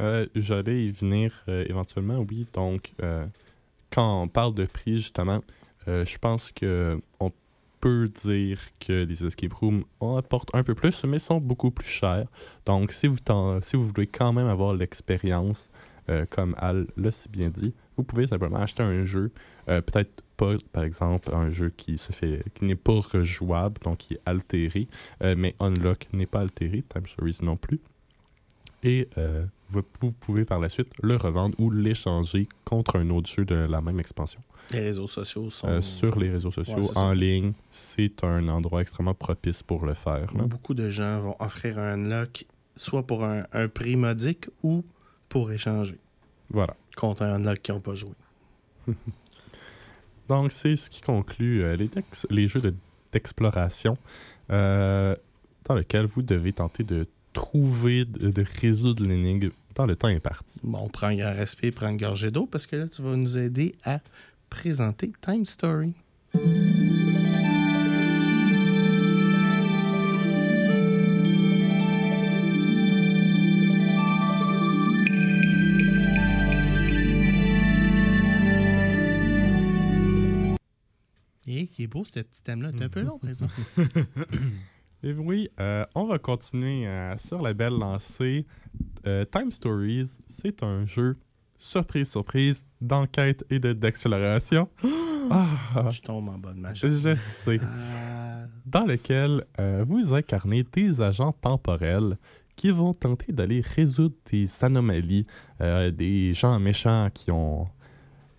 Euh, 0.02 0.26
J'allais 0.36 0.86
y 0.86 0.90
venir 0.90 1.44
euh, 1.48 1.66
éventuellement, 1.70 2.20
oui. 2.30 2.48
Donc, 2.54 2.94
euh, 3.02 3.26
quand 3.92 4.24
on 4.24 4.28
parle 4.28 4.54
de 4.54 4.66
prix, 4.66 4.98
justement, 4.98 5.42
euh, 5.88 6.06
je 6.06 6.18
pense 6.18 6.52
que 6.52 7.00
on 7.20 7.32
peut 7.80 8.08
dire 8.08 8.60
que 8.80 9.04
les 9.04 9.26
escape 9.26 9.54
rooms 9.54 9.84
en 10.00 10.18
apportent 10.18 10.54
un 10.54 10.64
peu 10.64 10.74
plus, 10.74 11.04
mais 11.04 11.20
sont 11.20 11.40
beaucoup 11.40 11.70
plus 11.70 11.88
chers. 11.88 12.28
Donc, 12.66 12.92
si 12.92 13.08
vous, 13.08 13.18
si 13.62 13.76
vous 13.76 13.88
voulez 13.88 14.08
quand 14.08 14.32
même 14.32 14.48
avoir 14.48 14.74
l'expérience, 14.74 15.70
comme 16.30 16.56
Al 16.58 16.88
l'a 16.96 17.12
si 17.12 17.28
bien 17.28 17.50
dit, 17.50 17.74
vous 17.98 18.04
pouvez 18.04 18.28
simplement 18.28 18.60
acheter 18.60 18.84
un 18.84 19.04
jeu, 19.04 19.32
peut-être 19.66 20.23
pas, 20.38 20.56
par 20.72 20.84
exemple, 20.84 21.34
un 21.34 21.50
jeu 21.50 21.70
qui 21.76 21.98
se 21.98 22.12
fait, 22.12 22.44
qui 22.54 22.66
n'est 22.66 22.76
pas 22.76 23.00
rejouable, 23.00 23.80
donc 23.84 23.98
qui 24.00 24.16
est 24.16 24.22
altéré, 24.26 24.88
euh, 25.22 25.36
mais 25.38 25.56
Unlock 25.60 26.08
n'est 26.14 26.26
pas 26.26 26.42
altéré, 26.42 26.82
Time 26.84 27.06
Stories 27.06 27.38
non 27.44 27.56
plus. 27.58 27.80
Et 28.84 29.08
euh, 29.18 29.46
vous, 29.70 29.82
vous 30.02 30.12
pouvez 30.12 30.44
par 30.46 30.60
la 30.60 30.68
suite 30.70 30.90
le 31.02 31.16
revendre 31.16 31.58
ou 31.60 31.70
l'échanger 31.72 32.48
contre 32.66 32.98
un 33.00 33.10
autre 33.12 33.30
jeu 33.30 33.46
de 33.46 33.56
la 33.56 33.80
même 33.82 34.00
expansion. 34.00 34.42
Les 34.72 34.80
réseaux 34.80 35.08
sociaux 35.08 35.50
sont. 35.50 35.68
Euh, 35.68 35.82
sur 35.82 36.18
les 36.20 36.30
réseaux 36.30 36.52
sociaux, 36.52 36.78
Ouais, 36.78 36.84
c'est 36.88 36.94
ça. 36.94 37.00
en 37.02 37.14
ligne, 37.14 37.54
c'est 37.70 38.24
un 38.24 38.48
endroit 38.50 38.82
extrêmement 38.82 39.14
propice 39.14 39.62
pour 39.64 39.86
le 39.86 39.94
faire. 39.94 40.34
là. 40.36 40.44
Beaucoup 40.46 40.74
de 40.74 40.90
gens 40.90 41.22
vont 41.22 41.36
offrir 41.40 41.78
un 41.80 41.94
unlock 41.94 42.46
soit 42.76 43.04
pour 43.06 43.24
un, 43.24 43.44
un 43.54 43.68
prix 43.68 43.96
modique 43.96 44.48
ou 44.64 44.84
pour 45.30 45.52
échanger 45.52 45.98
Voilà. 46.50 46.76
contre 46.98 47.22
un 47.24 47.36
unlock 47.36 47.62
qu'ils 47.62 47.74
n'ont 47.76 47.82
pas 47.82 47.96
joué. 47.96 48.12
Donc, 50.30 50.52
c'est 50.52 50.76
ce 50.76 50.90
qui 50.90 51.02
conclut 51.02 51.64
euh, 51.64 51.78
les, 52.30 52.48
jeux 52.48 52.62
de- 52.62 52.74
d'exploration 53.12 53.98
euh, 54.52 55.16
dans 55.66 55.76
lesquels 55.76 56.06
vous 56.06 56.22
devez 56.22 56.54
tenter 56.54 56.84
de 56.84 57.08
trouver, 57.34 58.06
de, 58.06 58.30
de 58.30 58.46
résoudre 58.62 59.06
l'énigme 59.06 59.50
dans 59.76 59.86
le 59.86 59.96
temps 59.96 60.08
imparti. 60.08 60.60
Bon, 60.64 60.88
prends 60.90 61.08
un 61.08 61.16
grand 61.16 61.34
respect, 61.34 61.72
prends 61.72 61.90
une 61.90 61.98
gorgée 61.98 62.32
d'eau 62.32 62.46
parce 62.46 62.68
que 62.68 62.76
là, 62.76 62.88
tu 62.88 63.02
vas 63.02 63.16
nous 63.16 63.38
aider 63.38 63.76
à 63.84 64.00
présenter 64.50 65.12
Time 65.22 65.46
Story. 65.46 65.94
Est 81.84 81.88
beau 81.88 82.04
ce 82.04 82.12
petit 82.20 82.44
thème-là. 82.44 82.72
C'est 82.78 82.84
un 82.84 82.90
peu 82.90 83.02
long, 83.02 83.20
par 83.20 83.30
exemple. 83.30 83.54
Et 85.04 85.12
oui, 85.14 85.50
euh, 85.60 85.86
on 85.96 86.06
va 86.06 86.18
continuer 86.18 86.88
euh, 86.88 87.18
sur 87.18 87.42
la 87.42 87.54
belle 87.54 87.74
lancée. 87.78 88.46
Euh, 89.06 89.26
Time 89.26 89.52
Stories, 89.52 90.20
c'est 90.28 90.64
un 90.64 90.86
jeu 90.86 91.18
surprise, 91.58 92.10
surprise, 92.10 92.66
d'enquête 92.80 93.44
et 93.50 93.60
de- 93.60 93.74
d'accélération. 93.74 94.70
Ah, 95.32 95.90
Je 95.90 96.02
tombe 96.02 96.28
en 96.28 96.38
bas 96.38 96.52
de 96.54 96.60
ma 96.60 96.74
je 96.74 97.16
sais. 97.16 97.58
Ah, 97.64 98.44
Dans 98.66 98.86
lequel 98.86 99.46
vous 99.88 100.14
incarnez 100.14 100.64
des 100.64 101.00
agents 101.02 101.32
temporels 101.32 102.18
qui 102.58 102.72
vont 102.72 102.94
tenter 102.94 103.32
d'aller 103.32 103.62
résoudre 103.62 104.16
des 104.30 104.46
anomalies, 104.66 105.26
des 105.62 106.34
gens 106.34 106.60
méchants 106.60 107.10
qui 107.14 107.32
ont 107.32 107.70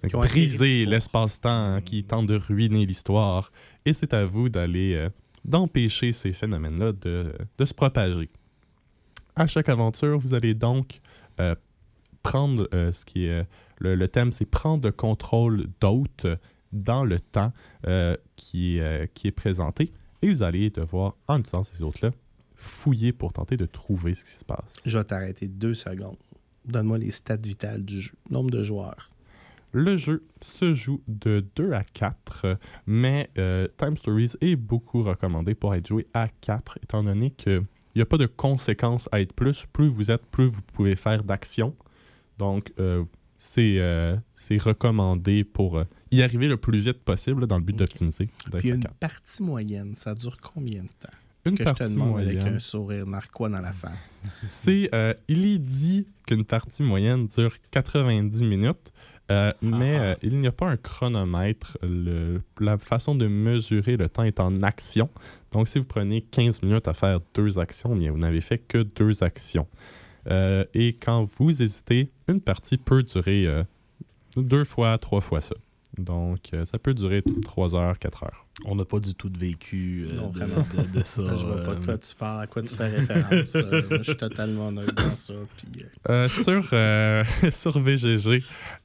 Qui 0.09 0.17
ont 0.17 0.21
brisé 0.21 0.87
l'espace-temps, 0.87 1.49
hein, 1.49 1.81
qui 1.81 2.05
tentent 2.05 2.27
de 2.27 2.37
ruiner 2.37 2.87
l'histoire. 2.87 3.51
Et 3.85 3.93
c'est 3.93 4.15
à 4.15 4.25
vous 4.25 4.49
d'aller 4.49 4.95
euh, 4.95 5.09
d'empêcher 5.45 6.13
ces 6.13 6.33
phénomènes-là 6.33 6.93
de, 6.93 7.33
de 7.59 7.65
se 7.65 7.75
propager. 7.75 8.31
À 9.37 9.47
chaque 9.47 9.69
aventure, 9.69 10.19
vous 10.19 10.35
allez 10.35 10.55
donc 10.55 11.01
euh, 11.41 11.55
prendre 12.23 12.69
euh, 12.73 12.93
ce 12.93 13.05
qui 13.05 13.27
est 13.27 13.47
le, 13.79 13.95
le 13.95 14.09
thème, 14.09 14.33
c'est 14.33 14.47
prendre 14.47 14.85
le 14.85 14.93
contrôle 14.93 15.67
d'autres 15.81 16.39
dans 16.73 17.05
le 17.05 17.21
temps 17.21 17.53
euh, 17.87 18.17
qui, 18.37 18.79
est, 18.79 18.81
euh, 18.81 19.07
qui 19.13 19.29
est 19.29 19.33
présenté. 19.33 19.93
Et 20.23 20.29
vous 20.29 20.43
allez 20.43 20.71
devoir, 20.71 21.17
en 21.29 21.39
utilisant 21.39 21.63
ces 21.63 21.83
autres-là, 21.83 22.11
fouiller 22.57 23.13
pour 23.13 23.33
tenter 23.33 23.57
de 23.57 23.67
trouver 23.67 24.15
ce 24.15 24.25
qui 24.25 24.33
se 24.33 24.45
passe. 24.45 24.81
je 24.87 24.97
vais 24.97 25.05
t'arrêter 25.05 25.49
deux 25.49 25.75
secondes. 25.75 26.17
Donne-moi 26.65 26.99
les 26.99 27.11
stats 27.11 27.37
vitales 27.37 27.85
du 27.85 28.01
jeu. 28.01 28.13
Nombre 28.31 28.51
de 28.51 28.63
joueurs. 28.63 29.11
Le 29.77 29.97
jeu 29.97 30.25
se 30.41 30.73
joue 30.73 31.03
de 31.09 31.45
2 31.57 31.73
à 31.73 31.83
4, 31.83 32.57
mais 32.87 33.29
euh, 33.39 33.67
Time 33.77 33.97
Stories 33.97 34.35
est 34.41 34.55
beaucoup 34.55 35.03
recommandé 35.03 35.57
pour 35.57 35.75
être 35.75 35.89
joué 35.89 36.05
à 36.15 36.29
4, 36.29 36.79
étant 36.81 37.03
donné 37.03 37.33
qu'il 37.33 37.63
n'y 37.97 38.03
a 38.03 38.07
pas 38.07 38.17
de 38.17 38.27
conséquences 38.27 39.09
à 39.11 39.21
être 39.21 39.33
plus. 39.33 39.67
Plus 39.73 39.89
vous 39.89 40.13
êtes, 40.13 40.25
plus 40.27 40.47
vous 40.47 40.63
pouvez 40.63 40.95
faire 40.95 41.25
d'actions. 41.25 41.75
Donc, 42.39 42.73
euh, 42.79 43.05
c'est 43.37 43.79
euh, 43.79 44.17
c'est 44.37 44.59
recommandé 44.59 45.43
pour 45.43 45.79
euh, 45.79 45.85
y 46.13 46.23
arriver 46.23 46.47
le 46.47 46.57
plus 46.57 46.79
vite 46.79 47.03
possible 47.03 47.49
dans 47.49 47.59
le 47.59 47.65
but 47.65 47.77
d'optimiser. 47.77 48.29
Puis 48.59 48.69
une 48.69 48.87
partie 49.01 49.43
moyenne, 49.43 49.97
ça 49.97 50.15
dure 50.15 50.37
combien 50.41 50.83
de 50.83 50.89
temps? 50.89 51.19
Une 51.47 51.57
que 51.57 51.65
je 51.65 51.69
te 51.69 51.77
partie 51.77 51.93
demande 51.93 52.21
avec 52.21 52.37
moyenne. 52.37 52.55
un 52.55 52.59
sourire 52.59 53.07
narquois 53.07 53.51
dans 53.51 53.61
la 53.61 53.73
face? 53.73 54.23
C'est, 54.43 54.89
il 55.29 55.45
est 55.45 55.59
dit 55.59 56.07
qu'une 56.27 56.45
partie 56.45 56.83
moyenne 56.83 57.27
dure 57.27 57.55
90 57.71 58.43
minutes, 58.45 58.93
euh, 59.31 59.51
mais 59.63 59.97
Ah. 59.97 60.03
euh, 60.03 60.15
il 60.23 60.39
n'y 60.39 60.47
a 60.47 60.53
pas 60.53 60.69
un 60.69 60.77
chronomètre. 60.77 61.79
Le- 61.83 62.41
la 62.61 62.77
façon 62.79 63.15
de 63.15 63.27
mesurer 63.27 63.97
le 63.97 64.09
temps 64.09 64.23
est 64.25 64.41
en 64.41 64.63
action. 64.63 65.09
Donc, 65.53 65.69
si 65.69 65.79
vous 65.79 65.85
prenez 65.85 66.21
15 66.23 66.63
minutes 66.63 66.89
à 66.89 66.95
faire 66.95 67.21
deux 67.35 67.59
actions, 67.59 67.95
bien, 67.97 68.11
vous 68.13 68.19
n'avez 68.19 68.41
fait 68.41 68.59
que 68.59 68.79
deux 68.79 69.23
actions. 69.23 69.67
Euh, 70.31 70.65
et 70.75 70.95
quand 70.95 71.29
vous 71.39 71.63
hésitez, 71.63 72.11
une 72.29 72.41
partie 72.41 72.77
peut 72.79 73.03
durer 73.03 73.47
deux 74.37 74.65
fois, 74.65 74.97
trois 74.99 75.21
fois 75.21 75.41
ça. 75.41 75.55
Donc, 75.99 76.39
euh, 76.55 76.65
ça 76.65 76.79
peut 76.79 76.95
durer 76.95 77.23
3 77.43 77.75
heures, 77.77 77.99
4 77.99 78.25
heures. 78.25 78.47
On 78.65 78.75
n'a 78.77 78.85
pas 78.85 79.01
du 79.01 79.15
tout 79.15 79.29
de 79.29 79.39
vécu 79.39 80.07
euh, 80.11 80.15
Non, 80.17 80.29
de, 80.31 80.39
vraiment. 80.39 80.67
de- 80.93 80.99
de 80.99 81.03
ça. 81.05 81.23
Je 81.37 81.47
vois 81.47 81.63
pas 81.63 81.75
de 81.75 81.81
euh, 81.83 81.85
quoi 81.85 81.99
tu 81.99 82.15
parles, 82.15 82.43
à 82.43 82.47
quoi 82.47 82.63
tu 82.63 82.75
fais 82.75 82.89
référence. 82.89 83.55
Euh, 83.57 83.83
moi, 83.89 83.99
je 83.99 84.03
suis 84.03 84.17
totalement 84.17 84.73
neutre 84.73 84.95
dans 84.95 85.17
ça. 85.17 85.35
Puis, 85.57 85.83
euh, 85.83 86.25
Euh, 86.25 86.29
sur, 86.29 86.69
euh, 86.73 87.25
sur 87.51 87.79
VGG, 87.81 88.43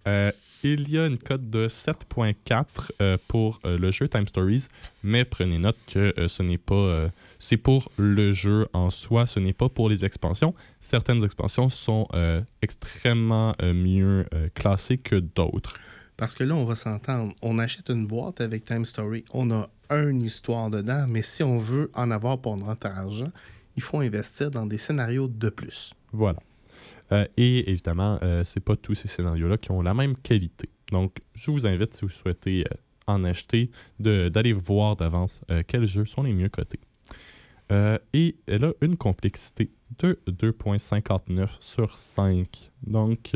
euh, 0.07 0.31
il 0.63 0.89
y 0.89 0.97
a 0.97 1.05
une 1.07 1.17
cote 1.17 1.49
de 1.49 1.67
7.4 1.67 2.91
euh, 3.01 3.17
pour 3.27 3.59
euh, 3.65 3.77
le 3.77 3.91
jeu 3.91 4.07
Time 4.09 4.27
Stories, 4.27 4.67
mais 5.03 5.23
prenez 5.23 5.57
note 5.57 5.77
que 5.87 6.13
euh, 6.17 6.27
ce 6.27 6.43
n'est 6.43 6.57
pas. 6.57 6.75
euh, 6.75 7.09
c'est 7.37 7.55
pour 7.57 7.89
le 7.97 8.33
jeu 8.33 8.67
en 8.73 8.89
soi, 8.89 9.25
ce 9.25 9.39
n'est 9.39 9.53
pas 9.53 9.69
pour 9.69 9.87
les 9.89 10.03
expansions. 10.03 10.53
Certaines 10.81 11.23
expansions 11.23 11.69
sont 11.69 12.07
euh, 12.13 12.41
extrêmement 12.61 13.55
euh, 13.61 13.73
mieux 13.73 14.25
euh, 14.33 14.49
classées 14.53 14.97
que 14.97 15.15
d'autres. 15.15 15.75
Parce 16.19 16.35
que 16.35 16.43
là, 16.43 16.53
on 16.53 16.65
va 16.65 16.75
s'entendre. 16.75 17.33
On 17.41 17.59
achète 17.59 17.89
une 17.89 18.05
boîte 18.05 18.41
avec 18.41 18.65
Time 18.65 18.83
Story. 18.83 19.23
On 19.33 19.51
a 19.51 19.69
une 19.89 20.21
histoire 20.21 20.69
dedans, 20.69 21.05
mais 21.09 21.21
si 21.21 21.43
on 21.43 21.57
veut 21.57 21.89
en 21.93 22.11
avoir 22.11 22.41
pour 22.41 22.57
notre 22.57 22.87
argent, 22.87 23.31
il 23.77 23.81
faut 23.81 23.99
investir 23.99 24.51
dans 24.51 24.65
des 24.65 24.77
scénarios 24.77 25.29
de 25.29 25.47
plus. 25.47 25.93
Voilà. 26.11 26.39
Euh, 27.13 27.25
et 27.37 27.71
évidemment, 27.71 28.19
euh, 28.21 28.43
c'est 28.43 28.59
pas 28.59 28.75
tous 28.75 28.95
ces 28.95 29.07
scénarios-là 29.07 29.57
qui 29.57 29.71
ont 29.71 29.81
la 29.81 29.93
même 29.93 30.17
qualité. 30.17 30.69
Donc, 30.91 31.19
je 31.35 31.51
vous 31.51 31.65
invite, 31.65 31.93
si 31.93 32.01
vous 32.01 32.11
souhaitez 32.11 32.65
euh, 32.69 32.75
en 33.07 33.23
acheter, 33.23 33.71
d'aller 33.97 34.51
voir 34.51 34.97
d'avance 34.97 35.41
euh, 35.49 35.63
quels 35.65 35.87
jeux 35.87 36.05
sont 36.05 36.23
les 36.23 36.33
mieux 36.33 36.49
cotés. 36.49 36.81
Et 38.13 38.35
elle 38.47 38.65
a 38.65 38.73
une 38.81 38.97
complexité 38.97 39.71
de 39.99 40.19
2.59 40.27 41.47
sur 41.61 41.97
5. 41.97 42.71
Donc, 42.81 43.31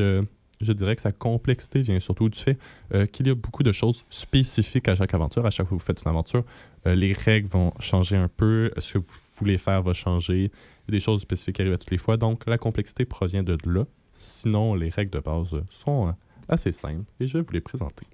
je 0.62 0.74
dirais 0.74 0.96
que 0.96 1.02
sa 1.02 1.12
complexité 1.12 1.82
vient 1.82 2.00
surtout 2.00 2.30
du 2.30 2.40
fait 2.40 2.58
euh, 2.94 3.06
qu'il 3.06 3.28
y 3.28 3.30
a 3.30 3.36
beaucoup 3.36 3.64
de 3.64 3.72
choses 3.72 4.06
spécifiques 4.10 4.88
à 4.88 4.96
chaque 4.96 5.14
aventure. 5.14 5.46
À 5.46 5.52
chaque 5.52 5.68
fois 5.68 5.78
que 5.78 5.82
vous 5.82 5.86
faites 5.86 6.02
une 6.04 6.10
aventure, 6.10 6.44
euh, 6.88 6.96
les 6.96 7.14
règles 7.14 7.48
vont 7.48 7.74
changer 7.80 8.16
un 8.16 8.28
peu. 8.28 8.72
Ce 8.78 8.94
que 8.94 9.00
vous 9.00 9.14
voulez 9.38 9.58
faire 9.58 9.82
va 9.82 9.94
changer. 9.94 10.52
Des 10.88 11.00
choses 11.00 11.22
spécifiques 11.22 11.60
arrivent 11.60 11.74
à 11.74 11.78
toutes 11.78 11.92
les 11.92 11.98
fois. 11.98 12.18
Donc, 12.18 12.46
la 12.46 12.58
complexité 12.58 13.06
provient 13.06 13.44
de 13.44 13.58
là. 13.66 13.86
Sinon, 14.12 14.76
les 14.76 14.90
règles 14.90 15.12
de 15.12 15.20
base 15.20 15.56
sont 15.70 16.10
euh, 16.10 16.12
assez 16.48 16.72
simples 16.72 17.06
et 17.20 17.28
je 17.28 17.38
vais 17.38 17.42
vous 17.42 17.52
les 17.52 17.62
présenter. 17.62 18.06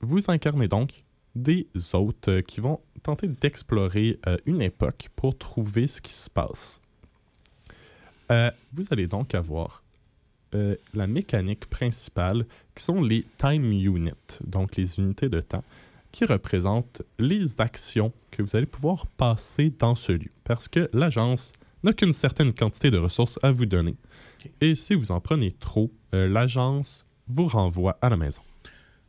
Vous 0.00 0.20
incarnez 0.28 0.68
donc 0.68 1.02
des 1.34 1.66
hôtes 1.94 2.42
qui 2.42 2.60
vont 2.60 2.80
tenter 3.02 3.26
d'explorer 3.26 4.20
une 4.46 4.62
époque 4.62 5.08
pour 5.16 5.36
trouver 5.36 5.88
ce 5.88 6.00
qui 6.00 6.12
se 6.12 6.30
passe. 6.30 6.81
Euh, 8.30 8.50
vous 8.72 8.84
allez 8.90 9.06
donc 9.06 9.34
avoir 9.34 9.82
euh, 10.54 10.76
la 10.94 11.06
mécanique 11.06 11.66
principale 11.66 12.46
qui 12.74 12.82
sont 12.82 13.00
les 13.00 13.24
time 13.38 13.64
units, 13.64 14.38
donc 14.44 14.76
les 14.76 14.98
unités 14.98 15.28
de 15.28 15.40
temps, 15.40 15.64
qui 16.12 16.24
représentent 16.26 17.02
les 17.18 17.60
actions 17.60 18.12
que 18.30 18.42
vous 18.42 18.54
allez 18.54 18.66
pouvoir 18.66 19.06
passer 19.06 19.72
dans 19.78 19.94
ce 19.94 20.12
lieu. 20.12 20.30
Parce 20.44 20.68
que 20.68 20.90
l'agence 20.92 21.52
n'a 21.82 21.92
qu'une 21.92 22.12
certaine 22.12 22.52
quantité 22.52 22.90
de 22.90 22.98
ressources 22.98 23.38
à 23.42 23.50
vous 23.50 23.66
donner. 23.66 23.96
Et 24.60 24.74
si 24.74 24.94
vous 24.94 25.10
en 25.10 25.20
prenez 25.20 25.52
trop, 25.52 25.90
euh, 26.14 26.28
l'agence 26.28 27.06
vous 27.28 27.46
renvoie 27.46 27.98
à 28.02 28.08
la 28.08 28.16
maison. 28.16 28.42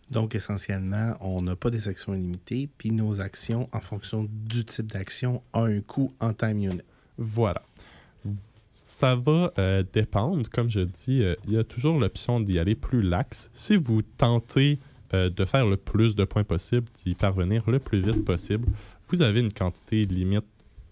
Donc, 0.10 0.36
essentiellement, 0.36 1.16
on 1.22 1.42
n'a 1.42 1.56
pas 1.56 1.72
des 1.72 1.88
actions 1.88 2.14
illimitées, 2.14 2.70
puis 2.78 2.92
nos 2.92 3.20
actions, 3.20 3.68
en 3.72 3.80
fonction 3.80 4.28
du 4.30 4.64
type 4.64 4.92
d'action, 4.92 5.42
ont 5.54 5.66
un 5.66 5.82
coût 5.82 6.14
en 6.20 6.34
time 6.34 6.64
unit. 6.64 6.82
Voilà. 7.18 7.64
Ça 8.76 9.16
va 9.16 9.54
euh, 9.60 9.84
dépendre. 9.94 10.50
Comme 10.50 10.70
je 10.70 10.82
dis, 10.82 11.22
euh, 11.22 11.36
il 11.48 11.54
y 11.54 11.58
a 11.58 11.64
toujours 11.64 12.00
l'option 12.00 12.40
d'y 12.40 12.60
aller 12.60 12.76
plus 12.76 13.02
lax. 13.02 13.50
Si 13.54 13.76
vous 13.76 14.02
tentez 14.02 14.80
euh, 15.14 15.30
de 15.30 15.46
faire 15.46 15.66
le 15.68 15.78
plus 15.78 16.16
de 16.16 16.24
points 16.26 16.44
possible, 16.44 16.88
d'y 17.06 17.14
parvenir 17.14 17.70
le 17.70 17.80
plus 17.80 18.02
vite 18.02 18.26
possible, 18.26 18.68
vous 19.08 19.22
avez 19.22 19.40
une 19.42 19.54
quantité 19.54 20.04
limite 20.04 20.46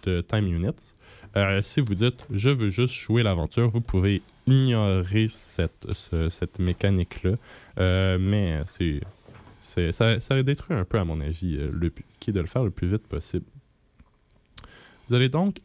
de 0.04 0.22
time 0.22 0.46
units. 0.48 0.94
Si 1.62 1.80
vous 1.80 1.96
dites 1.96 2.26
je 2.30 2.50
veux 2.50 2.68
juste 2.70 2.94
jouer 2.94 3.24
l'aventure, 3.24 3.70
vous 3.70 3.80
pouvez 3.82 4.22
ignorer 4.48 5.28
cette, 5.30 5.88
ce- 5.94 6.28
cette 6.28 6.60
mécanique-là. 6.60 7.36
Mais 8.18 8.62
c'est, 8.68 9.00
c'est, 9.62 9.92
ça, 9.94 10.20
ça 10.20 10.44
détruit 10.44 10.76
un 10.76 10.84
peu, 10.84 11.00
à 11.00 11.06
mon 11.06 11.22
avis, 11.22 11.56
le 11.58 11.92
qui 12.20 12.32
est 12.32 12.34
de 12.34 12.42
le 12.42 12.48
faire 12.48 12.64
le 12.64 12.70
plus 12.72 12.88
vite 12.90 13.08
possible. 13.08 13.46
Vous 15.08 15.16
allez 15.16 15.30
donc 15.30 15.58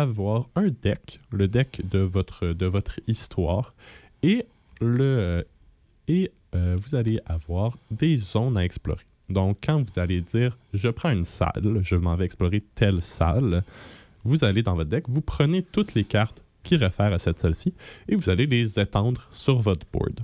avoir 0.00 0.48
un 0.56 0.68
deck, 0.68 1.20
le 1.30 1.48
deck 1.48 1.82
de 1.88 1.98
votre, 1.98 2.48
de 2.48 2.66
votre 2.66 3.00
histoire, 3.06 3.74
et, 4.22 4.46
le, 4.80 5.04
euh, 5.18 5.42
et 6.08 6.30
euh, 6.54 6.76
vous 6.78 6.94
allez 6.94 7.20
avoir 7.26 7.76
des 7.90 8.16
zones 8.16 8.58
à 8.58 8.64
explorer. 8.64 9.04
Donc, 9.28 9.58
quand 9.64 9.80
vous 9.80 9.98
allez 9.98 10.20
dire 10.20 10.58
je 10.72 10.88
prends 10.88 11.10
une 11.10 11.24
salle, 11.24 11.80
je 11.82 11.94
m'en 11.94 12.16
vais 12.16 12.24
explorer 12.24 12.62
telle 12.74 13.00
salle, 13.00 13.62
vous 14.24 14.44
allez 14.44 14.62
dans 14.62 14.74
votre 14.74 14.90
deck, 14.90 15.04
vous 15.08 15.20
prenez 15.20 15.62
toutes 15.62 15.94
les 15.94 16.04
cartes 16.04 16.42
qui 16.62 16.76
réfèrent 16.76 17.12
à 17.12 17.18
cette 17.18 17.38
salle-ci 17.38 17.72
et 18.08 18.16
vous 18.16 18.28
allez 18.28 18.46
les 18.46 18.78
étendre 18.78 19.28
sur 19.30 19.60
votre 19.60 19.86
board. 19.92 20.20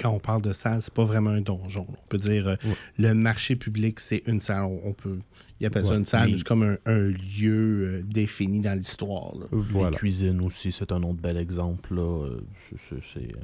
Quand 0.00 0.10
on 0.12 0.18
parle 0.20 0.42
de 0.42 0.52
salle, 0.52 0.80
c'est 0.82 0.94
pas 0.94 1.04
vraiment 1.04 1.30
un 1.30 1.40
donjon. 1.40 1.86
On 1.88 2.06
peut 2.08 2.18
dire 2.18 2.46
euh, 2.48 2.56
Ouais. 2.64 2.74
le 2.98 3.14
marché 3.14 3.56
public, 3.56 3.98
c'est 4.00 4.22
une 4.26 4.40
salle. 4.40 4.64
On, 4.64 4.92
peut. 4.92 5.18
Il 5.60 5.66
appelle 5.66 5.84
ça 5.84 5.92
Ouais. 5.92 5.98
une 5.98 6.06
salle, 6.06 6.32
c'est 6.36 6.44
comme 6.46 6.62
un, 6.62 6.76
un 6.86 7.08
lieu 7.10 7.98
euh, 7.98 8.02
défini 8.04 8.60
dans 8.60 8.76
l'histoire. 8.78 9.34
Voilà. 9.50 9.90
Les 9.90 9.96
cuisines 9.96 10.40
aussi, 10.42 10.70
c'est 10.72 10.92
un 10.92 11.02
autre 11.02 11.20
bel 11.20 11.36
exemple. 11.36 11.94
Là. 11.94 12.02
Euh, 12.02 12.40
c'est- 13.12 13.34
euh, 13.34 13.40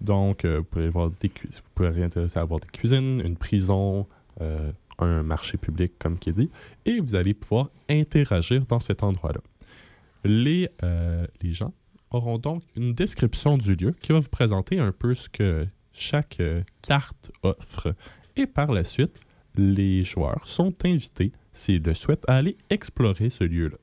Donc, 0.00 0.44
euh, 0.44 0.58
vous 0.58 0.64
pouvez 0.64 0.86
avoir 0.86 1.10
des 1.20 1.28
cu- 1.28 1.48
vous 1.50 1.60
pouvez 1.74 1.88
être 1.88 1.98
intéressé 2.02 2.38
à 2.38 2.42
avoir 2.42 2.60
des 2.60 2.68
cuisines, 2.68 3.20
une 3.24 3.36
prison, 3.36 4.06
euh, 4.40 4.70
un 4.98 5.22
marché 5.22 5.56
public, 5.56 5.92
comme 5.98 6.18
qui 6.18 6.30
est 6.30 6.34
dit, 6.34 6.50
et 6.84 7.00
vous 7.00 7.14
allez 7.14 7.34
pouvoir 7.34 7.70
interagir 7.88 8.66
dans 8.66 8.80
cet 8.80 9.02
endroit-là. 9.02 9.40
Les, 10.24 10.68
euh, 10.82 11.26
les 11.42 11.52
gens 11.52 11.72
auront 12.14 12.38
donc 12.38 12.62
une 12.76 12.94
description 12.94 13.58
du 13.58 13.74
lieu 13.74 13.94
qui 14.00 14.12
va 14.12 14.20
vous 14.20 14.28
présenter 14.28 14.78
un 14.78 14.92
peu 14.92 15.14
ce 15.14 15.28
que 15.28 15.66
chaque 15.92 16.38
euh, 16.40 16.62
carte 16.82 17.32
offre. 17.42 17.94
Et 18.36 18.46
par 18.46 18.72
la 18.72 18.84
suite, 18.84 19.20
les 19.56 20.04
joueurs 20.04 20.46
sont 20.46 20.74
invités, 20.84 21.32
s'ils 21.52 21.82
le 21.82 21.94
souhaitent, 21.94 22.28
à 22.28 22.36
aller 22.36 22.56
explorer 22.70 23.30
ce 23.30 23.44
lieu-là. 23.44 23.78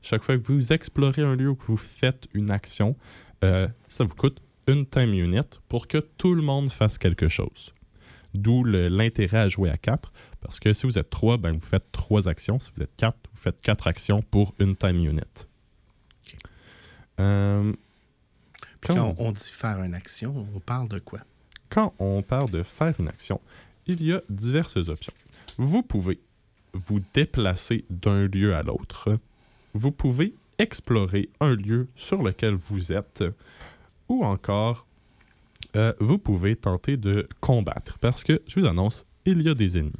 Chaque 0.00 0.22
fois 0.22 0.36
que 0.36 0.42
vous 0.42 0.72
explorez 0.72 1.22
un 1.22 1.36
lieu 1.36 1.50
ou 1.50 1.54
que 1.54 1.66
vous 1.66 1.76
faites 1.76 2.26
une 2.34 2.50
action, 2.50 2.96
euh, 3.44 3.68
ça 3.86 4.04
vous 4.04 4.14
coûte 4.14 4.40
une 4.66 4.86
time 4.86 5.14
unit 5.14 5.40
pour 5.68 5.86
que 5.86 5.98
tout 5.98 6.34
le 6.34 6.42
monde 6.42 6.70
fasse 6.70 6.98
quelque 6.98 7.28
chose. 7.28 7.72
D'où 8.34 8.64
l'intérêt 8.64 9.38
à 9.38 9.48
jouer 9.48 9.70
à 9.70 9.76
4, 9.76 10.12
parce 10.40 10.58
que 10.58 10.72
si 10.72 10.86
vous 10.86 10.98
êtes 10.98 11.10
3, 11.10 11.36
ben 11.36 11.52
vous 11.52 11.66
faites 11.66 11.84
3 11.92 12.28
actions. 12.28 12.58
Si 12.58 12.70
vous 12.74 12.82
êtes 12.82 12.96
4, 12.96 13.16
vous 13.30 13.38
faites 13.38 13.60
4 13.60 13.86
actions 13.86 14.22
pour 14.22 14.54
une 14.58 14.74
time 14.74 15.04
unit. 15.04 15.46
Euh, 17.20 17.72
quand, 18.80 18.94
Quand 18.94 19.14
on, 19.18 19.28
on 19.28 19.32
dit 19.32 19.50
faire 19.50 19.82
une 19.82 19.94
action, 19.94 20.46
on 20.54 20.60
parle 20.60 20.88
de 20.88 20.98
quoi? 20.98 21.20
quand 21.72 21.94
on 21.98 22.22
parle 22.22 22.50
de 22.50 22.62
faire 22.62 22.94
une 23.00 23.08
action, 23.08 23.40
il 23.86 24.02
y 24.04 24.12
a 24.12 24.20
diverses 24.28 24.76
options. 24.76 25.14
Vous 25.56 25.82
pouvez 25.82 26.20
vous 26.74 27.00
déplacer 27.14 27.86
d'un 27.88 28.26
lieu 28.26 28.54
à 28.54 28.62
l'autre. 28.62 29.18
Vous 29.72 29.90
pouvez 29.90 30.34
explorer 30.58 31.30
un 31.40 31.54
lieu 31.54 31.88
sur 31.96 32.22
lequel 32.22 32.54
vous 32.54 32.92
êtes. 32.92 33.24
Ou 34.10 34.22
encore, 34.22 34.86
euh, 35.76 35.94
vous 35.98 36.18
pouvez 36.18 36.56
tenter 36.56 36.98
de 36.98 37.26
combattre. 37.40 37.98
Parce 38.00 38.22
que, 38.22 38.42
je 38.46 38.60
vous 38.60 38.66
annonce, 38.66 39.06
il 39.24 39.40
y 39.40 39.48
a 39.48 39.54
des 39.54 39.78
ennemis. 39.78 39.92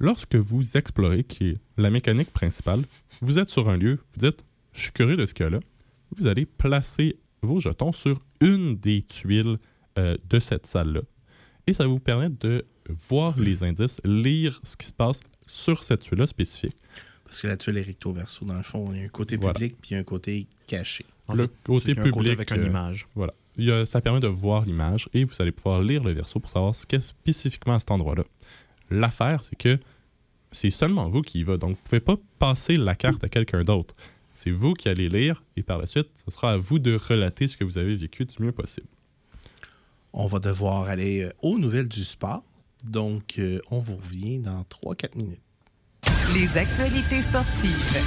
Lorsque 0.00 0.34
vous 0.34 0.76
explorez, 0.76 1.22
qui 1.22 1.50
est 1.50 1.60
la 1.76 1.90
mécanique 1.90 2.32
principale, 2.32 2.84
vous 3.20 3.38
êtes 3.38 3.50
sur 3.50 3.68
un 3.68 3.76
lieu, 3.76 4.00
vous 4.08 4.28
dites, 4.28 4.44
je 4.78 4.84
suis 4.84 4.92
curieux 4.92 5.16
de 5.16 5.26
ce 5.26 5.34
qu'il 5.34 5.44
y 5.44 5.46
a 5.46 5.50
là. 5.50 5.60
Vous 6.16 6.26
allez 6.26 6.46
placer 6.46 7.16
vos 7.42 7.60
jetons 7.60 7.92
sur 7.92 8.20
une 8.40 8.76
des 8.76 9.02
tuiles 9.02 9.58
euh, 9.98 10.16
de 10.28 10.38
cette 10.38 10.66
salle-là. 10.66 11.00
Et 11.66 11.72
ça 11.72 11.84
va 11.84 11.88
vous 11.90 12.00
permettre 12.00 12.38
de 12.38 12.64
voir 12.88 13.38
les 13.38 13.62
indices, 13.62 14.00
lire 14.04 14.60
ce 14.62 14.76
qui 14.76 14.86
se 14.86 14.92
passe 14.92 15.20
sur 15.46 15.82
cette 15.84 16.00
tuile-là 16.00 16.26
spécifique. 16.26 16.76
Parce 17.24 17.42
que 17.42 17.46
la 17.48 17.56
tuile 17.58 17.76
est 17.76 17.82
recto 17.82 18.10
verso, 18.12 18.44
dans 18.46 18.54
le 18.56 18.62
fond, 18.62 18.90
il 18.92 19.00
y 19.00 19.02
a 19.02 19.04
un 19.04 19.08
côté 19.08 19.36
Voilà. 19.36 19.52
public 19.52 19.76
puis 19.82 19.94
un 19.94 20.02
côté 20.04 20.46
caché. 20.66 21.04
en 21.26 21.34
Le 21.34 21.42
fait, 21.44 21.52
côté 21.64 21.92
un 21.98 22.02
public, 22.02 22.32
avec 22.32 22.50
une 22.52 22.62
euh, 22.62 22.66
image. 22.68 23.06
Voilà. 23.14 23.34
Il 23.58 23.64
y 23.66 23.70
a- 23.72 23.84
ça 23.84 24.00
permet 24.00 24.20
de 24.20 24.28
voir 24.28 24.64
l'image 24.64 25.10
et 25.12 25.24
vous 25.24 25.34
allez 25.40 25.52
pouvoir 25.52 25.82
lire 25.82 26.02
le 26.04 26.12
verso 26.12 26.40
pour 26.40 26.48
savoir 26.48 26.74
ce 26.74 26.86
qu'est 26.86 27.00
spécifiquement 27.00 27.74
à 27.74 27.78
cet 27.80 27.90
endroit-là. 27.90 28.22
L'affaire, 28.90 29.42
c'est 29.42 29.56
que 29.56 29.78
c'est 30.50 30.70
seulement 30.70 31.08
vous 31.10 31.20
qui 31.20 31.40
y 31.40 31.42
va. 31.42 31.58
Donc, 31.58 31.72
vous 31.74 31.80
ne 31.82 31.84
pouvez 31.84 32.00
pas 32.00 32.16
passer 32.38 32.76
la 32.78 32.94
carte 32.94 33.22
à 33.24 33.28
quelqu'un 33.28 33.62
d'autre. 33.62 33.94
C'est 34.40 34.52
vous 34.52 34.74
qui 34.74 34.88
allez 34.88 35.08
lire 35.08 35.42
et 35.56 35.64
par 35.64 35.78
la 35.78 35.86
suite, 35.86 36.10
ce 36.24 36.30
sera 36.30 36.52
à 36.52 36.56
vous 36.56 36.78
de 36.78 36.94
relater 36.94 37.48
ce 37.48 37.56
que 37.56 37.64
vous 37.64 37.76
avez 37.76 37.96
vécu 37.96 38.24
du 38.24 38.40
mieux 38.40 38.52
possible. 38.52 38.86
On 40.12 40.28
va 40.28 40.38
devoir 40.38 40.84
aller 40.84 41.24
euh, 41.24 41.32
aux 41.42 41.58
nouvelles 41.58 41.88
du 41.88 42.04
sport. 42.04 42.44
Donc, 42.84 43.40
euh, 43.40 43.58
on 43.72 43.80
vous 43.80 43.96
revient 43.96 44.38
dans 44.38 44.62
3-4 44.62 45.16
minutes. 45.16 45.42
Les 46.34 46.56
actualités 46.56 47.20
sportives. 47.20 47.98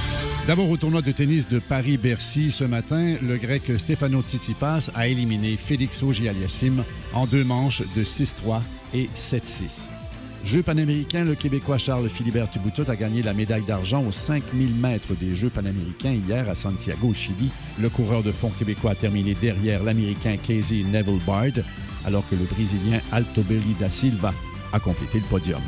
D'abord 0.46 0.70
au 0.70 0.78
tournoi 0.78 1.02
de 1.02 1.12
tennis 1.12 1.46
de 1.50 1.58
Paris-Bercy 1.58 2.50
ce 2.50 2.64
matin, 2.64 3.18
le 3.20 3.36
grec 3.36 3.64
Stefano 3.76 4.22
Tsitsipas 4.22 4.88
a 4.94 5.08
éliminé 5.08 5.58
Félix 5.58 6.02
Auger-Aliassime 6.02 6.82
en 7.12 7.26
deux 7.26 7.44
manches 7.44 7.82
de 7.94 8.04
6-3 8.04 8.62
et 8.94 9.10
7-6. 9.14 9.90
Jeux 10.44 10.62
panaméricains, 10.62 11.24
le 11.24 11.36
Québécois 11.36 11.78
Charles 11.78 12.08
Philibert 12.08 12.50
Tuboutot 12.50 12.90
a 12.90 12.96
gagné 12.96 13.22
la 13.22 13.32
médaille 13.32 13.64
d'argent 13.64 14.04
aux 14.04 14.12
5000 14.12 14.74
mètres 14.74 15.14
des 15.14 15.36
Jeux 15.36 15.50
panaméricains 15.50 16.12
hier 16.12 16.48
à 16.50 16.56
Santiago, 16.56 17.08
au 17.08 17.14
Chili. 17.14 17.50
Le 17.80 17.88
coureur 17.88 18.24
de 18.24 18.32
fond 18.32 18.50
québécois 18.58 18.90
a 18.90 18.94
terminé 18.96 19.36
derrière 19.40 19.84
l'Américain 19.84 20.36
Casey 20.36 20.82
Neville 20.84 21.20
Bard, 21.24 21.62
alors 22.04 22.28
que 22.28 22.34
le 22.34 22.44
Brésilien 22.44 23.00
Altobelli 23.12 23.74
da 23.78 23.88
Silva 23.88 24.34
a 24.72 24.80
complété 24.80 25.20
le 25.20 25.26
podium. 25.26 25.62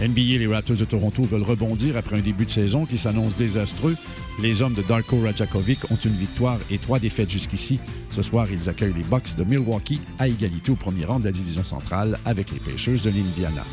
NBA, 0.00 0.38
les 0.38 0.46
Raptors 0.46 0.76
de 0.76 0.84
Toronto 0.84 1.22
veulent 1.22 1.42
rebondir 1.42 1.96
après 1.96 2.16
un 2.16 2.20
début 2.20 2.44
de 2.46 2.50
saison 2.50 2.84
qui 2.84 2.98
s'annonce 2.98 3.36
désastreux. 3.36 3.96
Les 4.42 4.60
hommes 4.60 4.74
de 4.74 4.82
Darko 4.82 5.20
Rajakovic 5.20 5.90
ont 5.90 5.98
une 6.04 6.16
victoire 6.16 6.58
et 6.70 6.78
trois 6.78 6.98
défaites 6.98 7.30
jusqu'ici. 7.30 7.78
Ce 8.10 8.22
soir, 8.22 8.48
ils 8.50 8.68
accueillent 8.68 8.94
les 8.96 9.04
Bucks 9.04 9.36
de 9.36 9.44
Milwaukee 9.44 10.00
à 10.18 10.26
égalité 10.26 10.72
au 10.72 10.76
premier 10.76 11.04
rang 11.04 11.20
de 11.20 11.26
la 11.26 11.32
division 11.32 11.62
centrale 11.62 12.18
avec 12.24 12.50
les 12.50 12.58
Pacers 12.58 13.00
de 13.04 13.10
l'Indiana. 13.10 13.64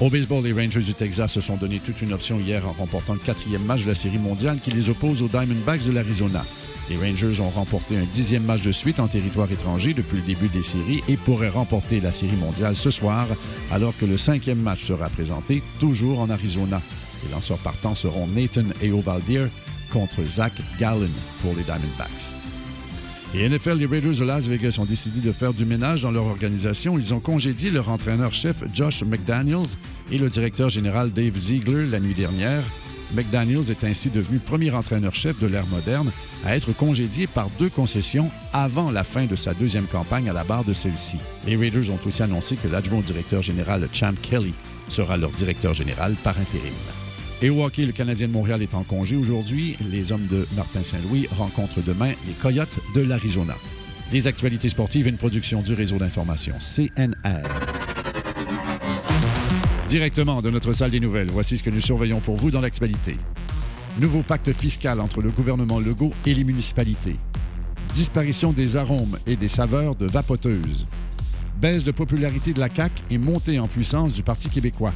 Au 0.00 0.10
baseball, 0.10 0.44
les 0.44 0.52
Rangers 0.52 0.82
du 0.82 0.94
Texas 0.94 1.32
se 1.32 1.40
sont 1.40 1.56
donné 1.56 1.78
toute 1.78 2.02
une 2.02 2.12
option 2.12 2.38
hier 2.38 2.66
en 2.66 2.72
remportant 2.72 3.14
le 3.14 3.18
quatrième 3.18 3.64
match 3.64 3.82
de 3.84 3.88
la 3.88 3.94
Série 3.94 4.18
mondiale 4.18 4.58
qui 4.62 4.70
les 4.70 4.90
oppose 4.90 5.22
aux 5.22 5.28
Diamondbacks 5.28 5.84
de 5.84 5.92
l'Arizona. 5.92 6.44
Les 6.90 6.96
Rangers 6.96 7.40
ont 7.40 7.50
remporté 7.50 7.96
un 7.96 8.04
dixième 8.04 8.42
match 8.42 8.62
de 8.62 8.72
suite 8.72 8.98
en 8.98 9.06
territoire 9.06 9.50
étranger 9.52 9.94
depuis 9.94 10.16
le 10.16 10.24
début 10.24 10.48
des 10.48 10.62
séries 10.62 11.04
et 11.06 11.16
pourraient 11.16 11.48
remporter 11.48 12.00
la 12.00 12.10
Série 12.10 12.34
mondiale 12.34 12.74
ce 12.74 12.90
soir, 12.90 13.28
alors 13.70 13.96
que 13.96 14.06
le 14.06 14.18
cinquième 14.18 14.58
match 14.58 14.84
sera 14.84 15.08
présenté 15.08 15.62
toujours 15.78 16.18
en 16.18 16.28
Arizona. 16.30 16.82
Les 17.24 17.32
lanceurs 17.32 17.58
partants 17.58 17.94
seront 17.94 18.26
Nathan 18.26 18.64
Eovaldir 18.82 19.48
contre 19.92 20.24
Zach 20.24 20.52
Gallen 20.80 21.12
pour 21.42 21.54
les 21.54 21.62
Diamondbacks. 21.62 22.34
Et 23.36 23.48
NFL, 23.48 23.78
les 23.78 23.86
Raiders 23.86 24.16
de 24.16 24.24
Las 24.24 24.48
Vegas 24.48 24.78
ont 24.80 24.84
décidé 24.84 25.20
de 25.20 25.30
faire 25.30 25.54
du 25.54 25.64
ménage 25.64 26.02
dans 26.02 26.10
leur 26.10 26.24
organisation. 26.24 26.98
Ils 26.98 27.14
ont 27.14 27.20
congédié 27.20 27.70
leur 27.70 27.88
entraîneur-chef 27.88 28.64
Josh 28.74 29.04
McDaniels 29.04 29.76
et 30.10 30.18
le 30.18 30.28
directeur 30.28 30.70
général 30.70 31.12
Dave 31.12 31.38
Ziegler 31.38 31.86
la 31.86 32.00
nuit 32.00 32.14
dernière. 32.14 32.64
McDaniels 33.14 33.70
est 33.70 33.84
ainsi 33.84 34.10
devenu 34.10 34.38
premier 34.38 34.70
entraîneur-chef 34.70 35.38
de 35.40 35.46
l'ère 35.46 35.66
moderne 35.66 36.10
à 36.44 36.56
être 36.56 36.72
congédié 36.72 37.26
par 37.26 37.48
deux 37.58 37.68
concessions 37.68 38.30
avant 38.52 38.90
la 38.90 39.04
fin 39.04 39.26
de 39.26 39.36
sa 39.36 39.54
deuxième 39.54 39.86
campagne 39.86 40.28
à 40.30 40.32
la 40.32 40.44
barre 40.44 40.64
de 40.64 40.74
celle-ci. 40.74 41.18
Les 41.46 41.56
Raiders 41.56 41.90
ont 41.90 41.98
aussi 42.06 42.22
annoncé 42.22 42.56
que 42.56 42.68
l'adjoint 42.68 43.00
directeur 43.00 43.42
général 43.42 43.88
Champ 43.92 44.14
Kelly 44.20 44.54
sera 44.88 45.16
leur 45.16 45.30
directeur 45.30 45.74
général 45.74 46.14
par 46.22 46.38
intérim. 46.38 46.72
Et 47.42 47.48
au 47.48 47.64
hockey, 47.64 47.86
le 47.86 47.92
Canadien 47.92 48.28
de 48.28 48.32
Montréal 48.32 48.62
est 48.62 48.74
en 48.74 48.82
congé 48.82 49.16
aujourd'hui. 49.16 49.76
Les 49.90 50.12
hommes 50.12 50.26
de 50.26 50.46
Martin 50.56 50.84
Saint-Louis 50.84 51.26
rencontrent 51.30 51.82
demain 51.82 52.12
les 52.26 52.34
Coyotes 52.34 52.78
de 52.94 53.00
l'Arizona. 53.00 53.56
Les 54.12 54.26
actualités 54.26 54.68
sportives, 54.68 55.06
une 55.06 55.16
production 55.16 55.62
du 55.62 55.72
réseau 55.72 55.96
d'information 55.96 56.56
CNR. 56.58 57.69
Directement 59.90 60.40
de 60.40 60.50
notre 60.50 60.70
salle 60.70 60.92
des 60.92 61.00
nouvelles, 61.00 61.32
voici 61.32 61.58
ce 61.58 61.64
que 61.64 61.70
nous 61.70 61.80
surveillons 61.80 62.20
pour 62.20 62.36
vous 62.36 62.52
dans 62.52 62.60
l'actualité. 62.60 63.16
Nouveau 63.98 64.22
pacte 64.22 64.52
fiscal 64.52 65.00
entre 65.00 65.20
le 65.20 65.30
gouvernement 65.30 65.80
Legault 65.80 66.12
et 66.24 66.32
les 66.32 66.44
municipalités. 66.44 67.16
Disparition 67.92 68.52
des 68.52 68.76
arômes 68.76 69.18
et 69.26 69.34
des 69.34 69.48
saveurs 69.48 69.96
de 69.96 70.06
vapoteuses. 70.06 70.86
Baisse 71.60 71.82
de 71.82 71.90
popularité 71.90 72.52
de 72.52 72.60
la 72.60 72.72
CAQ 72.72 73.02
et 73.10 73.18
montée 73.18 73.58
en 73.58 73.66
puissance 73.66 74.12
du 74.12 74.22
Parti 74.22 74.48
québécois. 74.48 74.92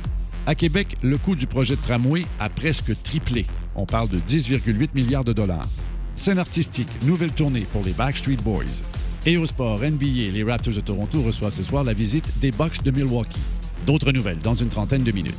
À 0.47 0.55
Québec, 0.55 0.97
le 1.03 1.19
coût 1.19 1.35
du 1.35 1.49
projet 1.49 1.75
de 1.75 1.81
tramway 1.81 2.25
a 2.39 2.49
presque 2.49 2.93
triplé. 3.03 3.47
On 3.75 3.87
parle 3.87 4.11
de 4.11 4.21
10,8 4.21 4.91
milliards 4.95 5.25
de 5.25 5.33
dollars. 5.33 5.67
Scène 6.15 6.39
artistique, 6.39 7.03
nouvelle 7.05 7.33
tournée 7.33 7.67
pour 7.73 7.83
les 7.83 7.95
Backstreet 7.95 8.37
Boys. 8.45 8.85
Et 9.27 9.37
NBA, 9.37 10.31
les 10.33 10.45
Raptors 10.45 10.75
de 10.75 10.81
Toronto 10.81 11.21
reçoivent 11.21 11.53
ce 11.53 11.65
soir 11.65 11.83
la 11.83 11.95
visite 11.95 12.39
des 12.39 12.53
Bucks 12.53 12.85
de 12.85 12.93
Milwaukee. 12.93 13.41
D'autres 13.87 14.13
nouvelles 14.13 14.39
dans 14.39 14.55
une 14.55 14.69
trentaine 14.69 15.03
de 15.05 15.13
minutes. 15.13 15.35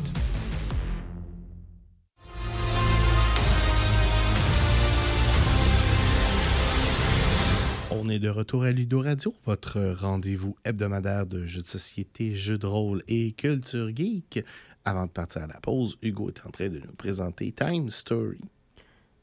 On 7.91 8.09
est 8.09 8.19
de 8.19 8.29
retour 8.29 8.63
à 8.63 8.71
Ludo 8.71 9.01
Radio, 9.01 9.33
votre 9.45 9.79
rendez-vous 9.99 10.55
hebdomadaire 10.65 11.25
de 11.25 11.45
jeux 11.45 11.61
de 11.61 11.67
société, 11.67 12.35
jeux 12.35 12.57
de 12.57 12.65
rôle 12.67 13.03
et 13.07 13.31
culture 13.31 13.89
geek. 13.95 14.43
Avant 14.83 15.05
de 15.05 15.11
partir 15.11 15.43
à 15.43 15.47
la 15.47 15.59
pause, 15.59 15.97
Hugo 16.03 16.29
est 16.29 16.45
en 16.45 16.51
train 16.51 16.69
de 16.69 16.79
nous 16.79 16.93
présenter 16.97 17.51
Time 17.51 17.89
Story. 17.89 18.39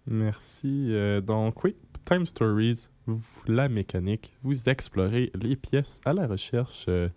Merci. 0.07 0.87
Euh, 0.91 1.21
donc, 1.21 1.63
oui, 1.65 1.77
Time 2.05 2.27
Stories, 2.27 2.87
vous- 3.07 3.23
la 3.47 3.69
mécanique, 3.69 4.33
vous 4.43 4.69
explorez 4.69 5.31
les 5.41 5.55
pièces 5.55 6.01
à 6.05 6.13
la 6.13 6.27
recherche 6.27 6.87
euh, 6.89 7.09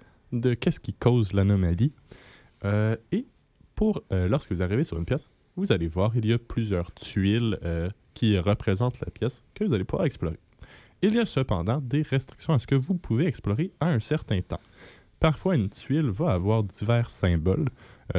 de 0.41 0.53
qu'est-ce 0.53 0.79
qui 0.79 0.93
cause 0.93 1.33
l'anomalie. 1.33 1.93
Euh, 2.63 2.95
et 3.11 3.25
pour 3.75 4.03
euh, 4.11 4.27
lorsque 4.27 4.51
vous 4.51 4.61
arrivez 4.61 4.83
sur 4.83 4.97
une 4.97 5.05
pièce, 5.05 5.29
vous 5.55 5.71
allez 5.71 5.87
voir, 5.87 6.15
il 6.15 6.25
y 6.25 6.33
a 6.33 6.37
plusieurs 6.37 6.93
tuiles 6.93 7.57
euh, 7.63 7.89
qui 8.13 8.37
représentent 8.37 8.99
la 8.99 9.09
pièce 9.11 9.43
que 9.53 9.63
vous 9.63 9.73
allez 9.73 9.83
pouvoir 9.83 10.05
explorer. 10.05 10.37
Il 11.01 11.13
y 11.13 11.19
a 11.19 11.25
cependant 11.25 11.79
des 11.79 12.01
restrictions 12.01 12.53
à 12.53 12.59
ce 12.59 12.67
que 12.67 12.75
vous 12.75 12.95
pouvez 12.95 13.25
explorer 13.25 13.71
à 13.79 13.87
un 13.87 13.99
certain 13.99 14.41
temps. 14.41 14.61
Parfois, 15.19 15.55
une 15.55 15.69
tuile 15.69 16.09
va 16.09 16.33
avoir 16.33 16.63
divers 16.63 17.09
symboles. 17.09 17.69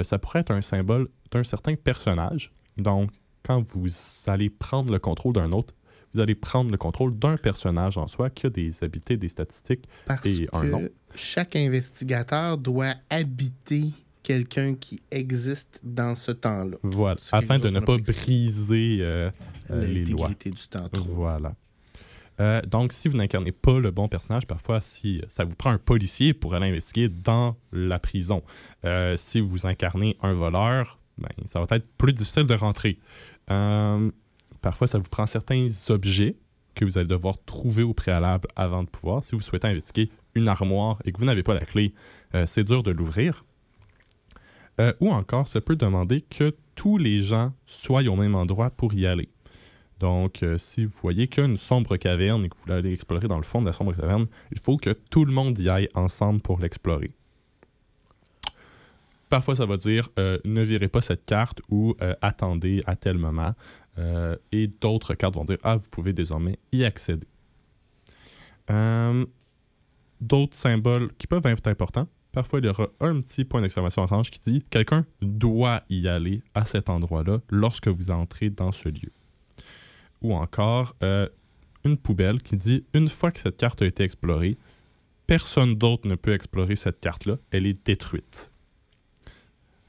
Ça 0.02 0.18
pourrait 0.18 0.40
être 0.40 0.50
un 0.50 0.62
symbole 0.62 1.08
d'un 1.30 1.44
certain 1.44 1.74
personnage. 1.74 2.52
Donc, 2.76 3.10
quand 3.42 3.60
vous 3.60 3.88
allez 4.26 4.50
prendre 4.50 4.92
le 4.92 4.98
contrôle 4.98 5.32
d'un 5.32 5.52
autre, 5.52 5.74
vous 6.16 6.20
allez 6.20 6.34
prendre 6.34 6.70
le 6.70 6.78
contrôle 6.78 7.16
d'un 7.18 7.36
personnage 7.36 7.98
en 7.98 8.06
soi 8.06 8.30
qui 8.30 8.46
a 8.46 8.50
des 8.50 8.82
habiletés, 8.82 9.16
des 9.16 9.28
statistiques. 9.28 9.86
Parce 10.06 10.24
Et 10.24 10.48
un 10.52 10.64
nom. 10.64 10.88
Que 11.16 11.22
chaque 11.22 11.56
investigateur 11.56 12.58
doit 12.58 12.94
habiter 13.10 13.90
quelqu'un 14.22 14.74
qui 14.74 15.00
existe 15.10 15.80
dans 15.82 16.14
ce 16.14 16.32
temps-là. 16.32 16.76
Voilà. 16.82 17.16
Afin 17.32 17.58
de 17.58 17.70
ne 17.70 17.80
pas 17.80 17.96
briser 17.96 18.98
euh, 19.00 19.30
euh, 19.70 19.86
les 19.86 20.04
lois. 20.04 20.28
L'intégrité 20.28 20.50
du 20.50 20.68
temps 20.68 20.88
trop. 20.88 21.04
Voilà. 21.04 21.54
Euh, 22.38 22.60
donc, 22.62 22.92
si 22.92 23.08
vous 23.08 23.16
n'incarnez 23.16 23.52
pas 23.52 23.78
le 23.78 23.90
bon 23.90 24.08
personnage, 24.08 24.46
parfois, 24.46 24.80
si 24.80 25.22
ça 25.28 25.44
vous 25.44 25.54
prend 25.54 25.70
un 25.70 25.78
policier 25.78 26.34
pour 26.34 26.54
aller 26.54 26.68
investiguer 26.68 27.08
dans 27.08 27.56
la 27.72 27.98
prison. 27.98 28.42
Euh, 28.84 29.16
si 29.16 29.40
vous 29.40 29.66
incarnez 29.66 30.16
un 30.20 30.34
voleur, 30.34 30.98
ben, 31.16 31.30
ça 31.46 31.60
va 31.60 31.76
être 31.76 31.86
plus 31.96 32.12
difficile 32.12 32.44
de 32.44 32.54
rentrer. 32.54 32.98
Euh, 33.50 34.10
parfois, 34.60 34.86
ça 34.86 34.98
vous 34.98 35.08
prend 35.08 35.24
certains 35.24 35.68
objets 35.88 36.36
que 36.74 36.84
vous 36.84 36.98
allez 36.98 37.08
devoir 37.08 37.36
trouver 37.46 37.82
au 37.82 37.94
préalable 37.94 38.48
avant 38.54 38.82
de 38.82 38.88
pouvoir. 38.88 39.24
Si 39.24 39.34
vous 39.34 39.40
souhaitez 39.40 39.66
investiguer 39.66 40.10
une 40.36 40.48
armoire 40.48 40.98
et 41.04 41.12
que 41.12 41.18
vous 41.18 41.24
n'avez 41.24 41.42
pas 41.42 41.54
la 41.54 41.64
clé, 41.64 41.94
euh, 42.34 42.44
c'est 42.46 42.62
dur 42.62 42.82
de 42.82 42.92
l'ouvrir. 42.92 43.44
Euh, 44.78 44.92
ou 45.00 45.10
encore, 45.10 45.48
ça 45.48 45.60
peut 45.60 45.76
demander 45.76 46.20
que 46.20 46.54
tous 46.74 46.98
les 46.98 47.20
gens 47.20 47.52
soient 47.64 48.02
au 48.02 48.14
même 48.14 48.34
endroit 48.34 48.70
pour 48.70 48.92
y 48.94 49.06
aller. 49.06 49.30
Donc, 49.98 50.42
euh, 50.42 50.58
si 50.58 50.84
vous 50.84 50.94
voyez 51.00 51.26
qu'il 51.26 51.42
y 51.42 51.46
a 51.46 51.48
une 51.48 51.56
sombre 51.56 51.96
caverne 51.96 52.44
et 52.44 52.50
que 52.50 52.54
vous 52.54 52.62
voulez 52.66 52.76
aller 52.76 52.92
explorer 52.92 53.28
dans 53.28 53.38
le 53.38 53.42
fond 53.42 53.62
de 53.62 53.66
la 53.66 53.72
sombre 53.72 53.94
caverne, 53.94 54.26
il 54.52 54.60
faut 54.60 54.76
que 54.76 54.90
tout 54.90 55.24
le 55.24 55.32
monde 55.32 55.58
y 55.58 55.70
aille 55.70 55.88
ensemble 55.94 56.42
pour 56.42 56.60
l'explorer. 56.60 57.12
Parfois, 59.30 59.56
ça 59.56 59.64
va 59.64 59.78
dire 59.78 60.10
ne 60.16 60.62
virez 60.62 60.88
pas 60.88 61.00
cette 61.00 61.24
carte 61.24 61.60
ou 61.68 61.96
attendez 62.22 62.80
à 62.86 62.94
tel 62.94 63.18
moment. 63.18 63.54
Et 64.52 64.68
d'autres 64.68 65.14
cartes 65.14 65.34
vont 65.34 65.42
dire 65.42 65.56
ah, 65.64 65.76
vous 65.76 65.88
pouvez 65.90 66.12
désormais 66.12 66.60
y 66.70 66.84
accéder. 66.84 67.26
D'autres 70.20 70.56
symboles 70.56 71.12
qui 71.18 71.26
peuvent 71.26 71.46
être 71.46 71.66
importants. 71.66 72.08
Parfois, 72.32 72.58
il 72.58 72.66
y 72.66 72.68
aura 72.68 72.88
un 73.00 73.20
petit 73.20 73.44
point 73.44 73.62
d'exclamation 73.62 74.02
orange 74.02 74.30
qui 74.30 74.40
dit 74.40 74.62
quelqu'un 74.70 75.06
doit 75.22 75.82
y 75.88 76.06
aller 76.08 76.42
à 76.54 76.64
cet 76.64 76.90
endroit-là 76.90 77.40
lorsque 77.50 77.88
vous 77.88 78.10
entrez 78.10 78.50
dans 78.50 78.72
ce 78.72 78.88
lieu 78.88 79.10
ou 80.22 80.34
encore 80.34 80.94
euh, 81.02 81.28
une 81.84 81.96
poubelle 81.96 82.42
qui 82.42 82.56
dit 82.56 82.84
une 82.94 83.08
fois 83.08 83.30
que 83.30 83.40
cette 83.40 83.56
carte 83.56 83.82
a 83.82 83.86
été 83.86 84.02
explorée, 84.02 84.56
personne 85.26 85.74
d'autre 85.74 86.08
ne 86.08 86.14
peut 86.14 86.32
explorer 86.32 86.76
cette 86.76 87.00
carte-là, 87.00 87.36
elle 87.50 87.66
est 87.66 87.86
détruite. 87.86 88.50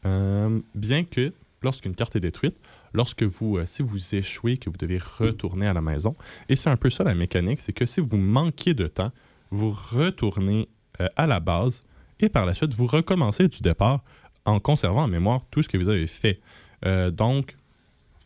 Euh, 0.06 0.60
bien 0.76 1.04
que 1.04 1.34
lorsqu'une 1.62 1.96
carte 1.96 2.16
est 2.16 2.20
détruite, 2.20 2.60
lorsque 2.94 3.24
vous, 3.24 3.58
euh, 3.58 3.66
si 3.66 3.82
vous 3.82 4.16
échouez, 4.16 4.58
que 4.58 4.70
vous 4.70 4.78
devez 4.78 5.00
retourner 5.00 5.68
à 5.68 5.74
la 5.74 5.82
maison, 5.82 6.16
et 6.50 6.56
c'est 6.56 6.70
un 6.70 6.78
peu 6.78 6.90
ça 6.90 7.04
la 7.04 7.16
mécanique, 7.16 7.62
c'est 7.62 7.74
que 7.74 7.86
si 7.86 8.00
vous 8.00 8.18
manquez 8.18 8.74
de 8.74 8.88
temps, 8.88 9.12
vous 9.52 9.70
retournez 9.70 10.70
euh, 11.02 11.08
à 11.16 11.28
la 11.28 11.40
base 11.40 11.84
et 12.20 12.30
par 12.30 12.46
la 12.46 12.54
suite 12.54 12.74
vous 12.74 12.88
recommencez 12.88 13.48
du 13.48 13.62
départ 13.62 14.04
en 14.46 14.60
conservant 14.60 15.04
en 15.04 15.08
mémoire 15.08 15.42
tout 15.52 15.62
ce 15.62 15.70
que 15.70 15.78
vous 15.78 15.90
avez 15.90 16.08
fait. 16.08 16.40
Euh, 16.86 17.12
donc, 17.12 17.56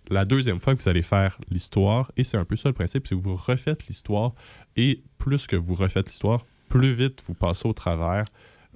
la 0.10 0.26
deuxième 0.26 0.60
fois 0.60 0.76
que 0.76 0.82
vous 0.82 0.90
allez 0.90 1.02
faire 1.02 1.38
l'histoire, 1.50 2.12
et 2.18 2.24
c'est 2.24 2.38
un 2.38 2.46
peu 2.46 2.56
ça 2.56 2.70
le 2.70 2.74
principe, 2.74 3.08
c'est 3.08 3.16
que 3.16 3.22
vous 3.22 3.36
refaites 3.36 3.88
l'histoire, 3.88 4.34
et 4.76 5.02
plus 5.18 5.48
que 5.48 5.56
vous 5.56 5.74
refaites 5.74 6.08
l'histoire, 6.08 6.46
plus 6.70 6.94
vite 6.94 7.22
vous 7.26 7.34
passez 7.34 7.68
au 7.68 7.74
travers 7.74 8.26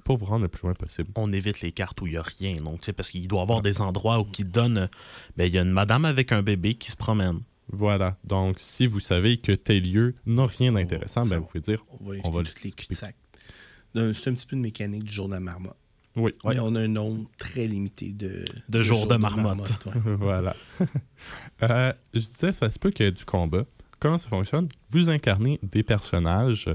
pour 0.04 0.16
vous 0.16 0.26
rendre 0.26 0.42
le 0.42 0.48
plus 0.48 0.62
loin 0.62 0.74
possible. 0.74 1.10
on 1.16 1.32
évite 1.32 1.60
les 1.62 1.72
cartes 1.72 2.00
où 2.00 2.06
il 2.06 2.12
n'y 2.12 2.16
a 2.16 2.22
rien. 2.22 2.56
Donc, 2.56 2.90
parce 2.92 3.10
qu'il 3.10 3.26
doit 3.26 3.40
y 3.40 3.42
avoir 3.42 3.60
des 3.60 3.80
endroits 3.80 4.20
où 4.20 4.24
qui 4.24 4.44
donnent. 4.44 4.78
euh, 4.78 4.88
Ben, 5.36 5.46
il 5.46 5.54
y 5.54 5.58
a 5.58 5.62
une 5.62 5.70
madame 5.70 6.04
avec 6.04 6.30
un 6.32 6.42
bébé 6.42 6.74
qui 6.74 6.90
se 6.92 6.96
promène. 6.96 7.40
Voilà. 7.68 8.16
Donc, 8.24 8.56
si 8.58 8.86
vous 8.86 9.00
savez 9.00 9.38
que 9.38 9.52
tel 9.52 9.82
lieu 9.82 10.14
n'a 10.24 10.46
rien 10.46 10.72
d'intéressant, 10.72 11.22
ben, 11.22 11.38
vous 11.38 11.46
pouvez 11.46 11.60
dire 11.60 11.82
On 12.00 12.04
va 12.04 12.14
On 12.24 12.30
va 12.30 12.42
le 12.42 12.48
les 12.64 12.72
cul-de-sac. 12.72 13.16
Donc, 13.94 14.14
C'est 14.14 14.30
un 14.30 14.34
petit 14.34 14.46
peu 14.46 14.56
une 14.56 14.62
mécanique 14.62 15.04
du 15.04 15.12
jour 15.12 15.28
de 15.28 15.34
la 15.34 15.40
marmotte. 15.40 15.76
Oui. 16.16 16.32
Mais 16.44 16.58
on 16.60 16.74
a 16.74 16.80
un 16.80 16.88
nombre 16.88 17.28
très 17.36 17.66
limité 17.66 18.12
de, 18.12 18.46
De 18.68 18.82
jours 18.82 19.06
de 19.06 19.16
marmotte. 19.16 19.86
ouais. 19.86 19.92
voilà. 20.16 20.56
Euh, 21.62 21.92
je 22.12 22.20
disais, 22.20 22.52
ça 22.52 22.70
se 22.70 22.78
peut 22.78 22.90
qu'il 22.90 23.06
y 23.06 23.08
ait 23.08 23.12
du 23.12 23.24
combat. 23.24 23.64
Comment 23.98 24.18
ça 24.18 24.28
fonctionne? 24.28 24.68
Vous 24.90 25.08
incarnez 25.08 25.58
des 25.62 25.82
personnages 25.82 26.68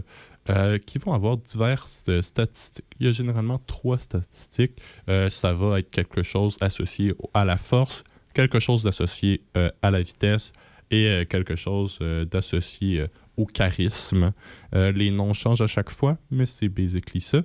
euh, 0.50 0.80
qui 0.80 0.98
vont 0.98 1.14
avoir 1.14 1.38
diverses 1.38 2.06
euh, 2.10 2.22
statistiques. 2.24 2.86
Il 3.00 3.06
y 3.06 3.10
a 3.10 3.12
généralement 3.12 3.60
trois 3.60 4.00
statistiques. 4.00 4.82
Euh, 5.08 5.30
ça 5.30 5.54
va 5.54 5.80
être 5.80 5.92
quelque 5.92 6.24
chose 6.24 6.58
associé 6.62 7.14
à 7.36 7.46
la 7.46 7.58
force, 7.58 8.04
quelque 8.34 8.60
chose 8.60 8.84
d'associé 8.84 9.44
euh, 9.56 9.70
à 9.84 9.92
la 9.92 10.02
vitesse 10.02 10.52
et 10.92 11.08
euh, 11.08 11.26
quelque 11.26 11.56
chose 11.56 11.98
euh, 12.02 12.26
d'associé 12.26 13.02
euh, 13.02 13.06
au 13.38 13.46
charisme. 13.46 14.34
Les 14.74 15.10
noms 15.10 15.34
changent 15.34 15.62
à 15.62 15.68
chaque 15.68 15.90
fois, 15.90 16.18
mais 16.30 16.46
c'est 16.46 16.70
basically 16.70 17.22
ça. 17.22 17.42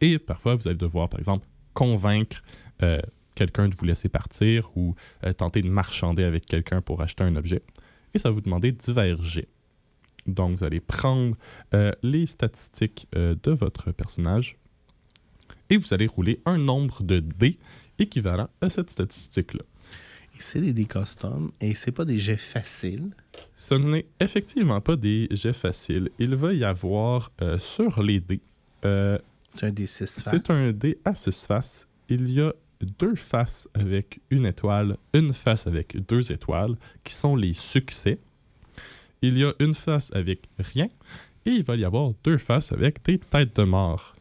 Et 0.00 0.18
parfois, 0.18 0.56
vous 0.56 0.68
allez 0.68 0.76
devoir, 0.76 1.08
par 1.08 1.18
exemple, 1.20 1.46
convaincre 1.72 2.42
quelqu'un 3.36 3.68
de 3.68 3.76
vous 3.76 3.84
laisser 3.86 4.08
partir 4.08 4.76
ou 4.76 4.94
tenter 5.38 5.62
de 5.62 5.68
marchander 5.68 6.24
avec 6.24 6.44
quelqu'un 6.44 6.82
pour 6.82 7.00
acheter 7.00 7.22
un 7.22 7.36
objet. 7.36 7.62
Et 8.12 8.18
ça 8.18 8.28
va 8.28 8.34
vous 8.34 8.40
demander 8.40 8.72
divers. 8.72 9.16
Donc, 10.26 10.58
vous 10.58 10.64
allez 10.64 10.80
prendre 10.80 11.36
les 12.02 12.26
statistiques 12.26 13.06
de 13.14 13.50
votre 13.52 13.92
personnage 13.92 14.58
et 15.70 15.76
vous 15.76 15.94
allez 15.94 16.08
rouler 16.08 16.42
un 16.44 16.58
nombre 16.58 17.04
de 17.04 17.20
dés 17.20 17.58
équivalent 17.98 18.50
à 18.60 18.68
cette 18.68 18.90
statistique-là. 18.90 19.62
C'est 20.42 20.60
des 20.60 20.72
dés 20.72 20.86
custom 20.86 21.52
et 21.60 21.74
c'est 21.74 21.92
pas 21.92 22.04
des 22.04 22.18
jets 22.18 22.36
faciles. 22.36 23.10
Ce 23.54 23.74
n'est 23.74 24.06
effectivement 24.18 24.80
pas 24.80 24.96
des 24.96 25.28
jets 25.30 25.52
faciles. 25.52 26.10
Il 26.18 26.34
va 26.34 26.52
y 26.52 26.64
avoir 26.64 27.30
euh, 27.40 27.58
sur 27.58 28.02
les 28.02 28.20
dés, 28.20 28.40
euh, 28.84 29.18
C'est 29.54 29.66
un 29.66 29.70
des 29.70 29.86
6 29.86 30.06
c'est 30.06 30.50
un 30.50 30.72
dé 30.72 30.98
à 31.04 31.14
six 31.14 31.46
faces. 31.46 31.86
Il 32.08 32.28
y 32.28 32.40
a 32.40 32.52
deux 32.98 33.14
faces 33.14 33.68
avec 33.72 34.20
une 34.30 34.44
étoile, 34.44 34.96
une 35.14 35.32
face 35.32 35.68
avec 35.68 35.96
deux 36.08 36.32
étoiles, 36.32 36.76
qui 37.04 37.14
sont 37.14 37.36
les 37.36 37.52
succès. 37.52 38.18
Il 39.22 39.38
y 39.38 39.44
a 39.44 39.52
une 39.60 39.74
face 39.74 40.10
avec 40.12 40.48
rien, 40.58 40.88
et 41.46 41.50
il 41.50 41.62
va 41.62 41.76
y 41.76 41.84
avoir 41.84 42.10
deux 42.24 42.38
faces 42.38 42.72
avec 42.72 43.04
des 43.04 43.18
têtes 43.18 43.54
de 43.56 43.62
mort. 43.62 44.14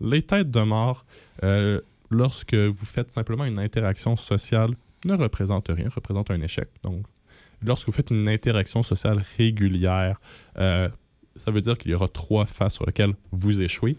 Les 0.00 0.22
têtes 0.22 0.50
de 0.50 0.62
mort, 0.62 1.04
euh, 1.44 1.80
lorsque 2.10 2.54
vous 2.54 2.86
faites 2.86 3.12
simplement 3.12 3.44
une 3.44 3.60
interaction 3.60 4.16
sociale, 4.16 4.74
ne 5.04 5.14
représentent 5.14 5.68
rien, 5.68 5.88
représentent 5.88 6.30
un 6.30 6.40
échec. 6.42 6.68
Donc, 6.82 7.06
lorsque 7.62 7.86
vous 7.86 7.92
faites 7.92 8.10
une 8.10 8.28
interaction 8.28 8.82
sociale 8.82 9.22
régulière, 9.38 10.20
euh, 10.58 10.88
ça 11.36 11.50
veut 11.50 11.60
dire 11.60 11.78
qu'il 11.78 11.90
y 11.90 11.94
aura 11.94 12.08
trois 12.08 12.46
faces 12.46 12.74
sur 12.74 12.86
lesquelles 12.86 13.14
vous 13.30 13.62
échouez 13.62 13.96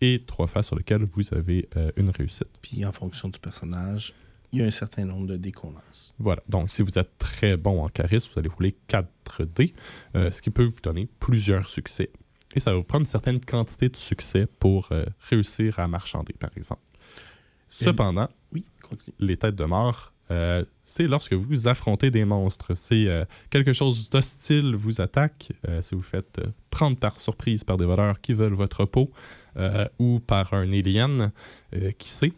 et 0.00 0.22
trois 0.26 0.46
faces 0.46 0.66
sur 0.68 0.76
lesquelles 0.76 1.04
vous 1.04 1.34
avez 1.34 1.68
euh, 1.76 1.90
une 1.96 2.10
réussite. 2.10 2.50
Puis 2.62 2.84
en 2.84 2.92
fonction 2.92 3.28
du 3.28 3.38
personnage, 3.38 4.12
il 4.52 4.60
y 4.60 4.62
a 4.62 4.66
un 4.66 4.70
certain 4.70 5.04
nombre 5.04 5.26
de 5.26 5.36
dés 5.36 5.52
qu'on 5.52 5.70
lance. 5.72 6.14
Voilà. 6.18 6.42
Donc, 6.48 6.70
si 6.70 6.82
vous 6.82 6.98
êtes 6.98 7.18
très 7.18 7.56
bon 7.56 7.82
en 7.82 7.88
charisme, 7.88 8.30
vous 8.32 8.38
allez 8.38 8.48
rouler 8.48 8.76
4 8.88 9.44
dés, 9.44 9.74
euh, 10.14 10.30
ce 10.30 10.40
qui 10.42 10.50
peut 10.50 10.64
vous 10.64 10.80
donner 10.82 11.08
plusieurs 11.18 11.66
succès. 11.68 12.10
Et 12.54 12.60
ça 12.60 12.70
va 12.70 12.76
vous 12.78 12.84
prendre 12.84 13.02
une 13.02 13.06
certaine 13.06 13.40
quantité 13.40 13.88
de 13.88 13.96
succès 13.96 14.46
pour 14.46 14.88
réussir 15.28 15.78
à 15.78 15.88
marchander, 15.88 16.32
par 16.32 16.50
exemple. 16.56 16.80
Cependant, 17.68 18.28
Oui, 18.52 18.64
continue. 18.82 19.14
les 19.18 19.36
têtes 19.36 19.56
de 19.56 19.64
mort, 19.64 20.14
euh, 20.30 20.64
c'est 20.82 21.06
lorsque 21.06 21.34
vous 21.34 21.68
affrontez 21.68 22.10
des 22.10 22.24
monstres. 22.24 22.74
C'est 22.74 23.06
euh, 23.06 23.24
quelque 23.50 23.72
chose 23.72 24.10
d'hostile 24.10 24.74
vous 24.74 25.00
attaque. 25.00 25.52
euh, 25.68 25.80
si 25.80 25.94
vous 25.94 26.02
faites 26.02 26.40
prendre 26.70 26.96
par 26.96 27.18
surprise 27.20 27.64
par 27.64 27.76
des 27.76 27.84
voleurs 27.84 28.20
qui 28.20 28.32
veulent 28.32 28.54
votre 28.54 28.84
peau 28.84 29.10
ou 29.98 30.20
par 30.20 30.52
un 30.52 30.70
alien, 30.70 31.32
qui 31.96 32.10
sait, 32.10 32.34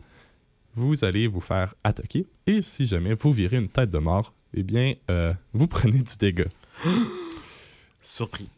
vous 0.74 1.04
allez 1.04 1.26
vous 1.26 1.40
faire 1.40 1.74
attaquer. 1.82 2.26
Et 2.46 2.62
si 2.62 2.86
jamais 2.86 3.14
vous 3.14 3.32
virez 3.32 3.56
une 3.56 3.68
tête 3.68 3.90
de 3.90 3.98
mort, 3.98 4.32
eh 4.54 4.62
bien, 4.62 4.94
vous 5.52 5.66
prenez 5.66 5.98
du 5.98 6.16
dégât. 6.16 6.48
Surpris. 8.04 8.48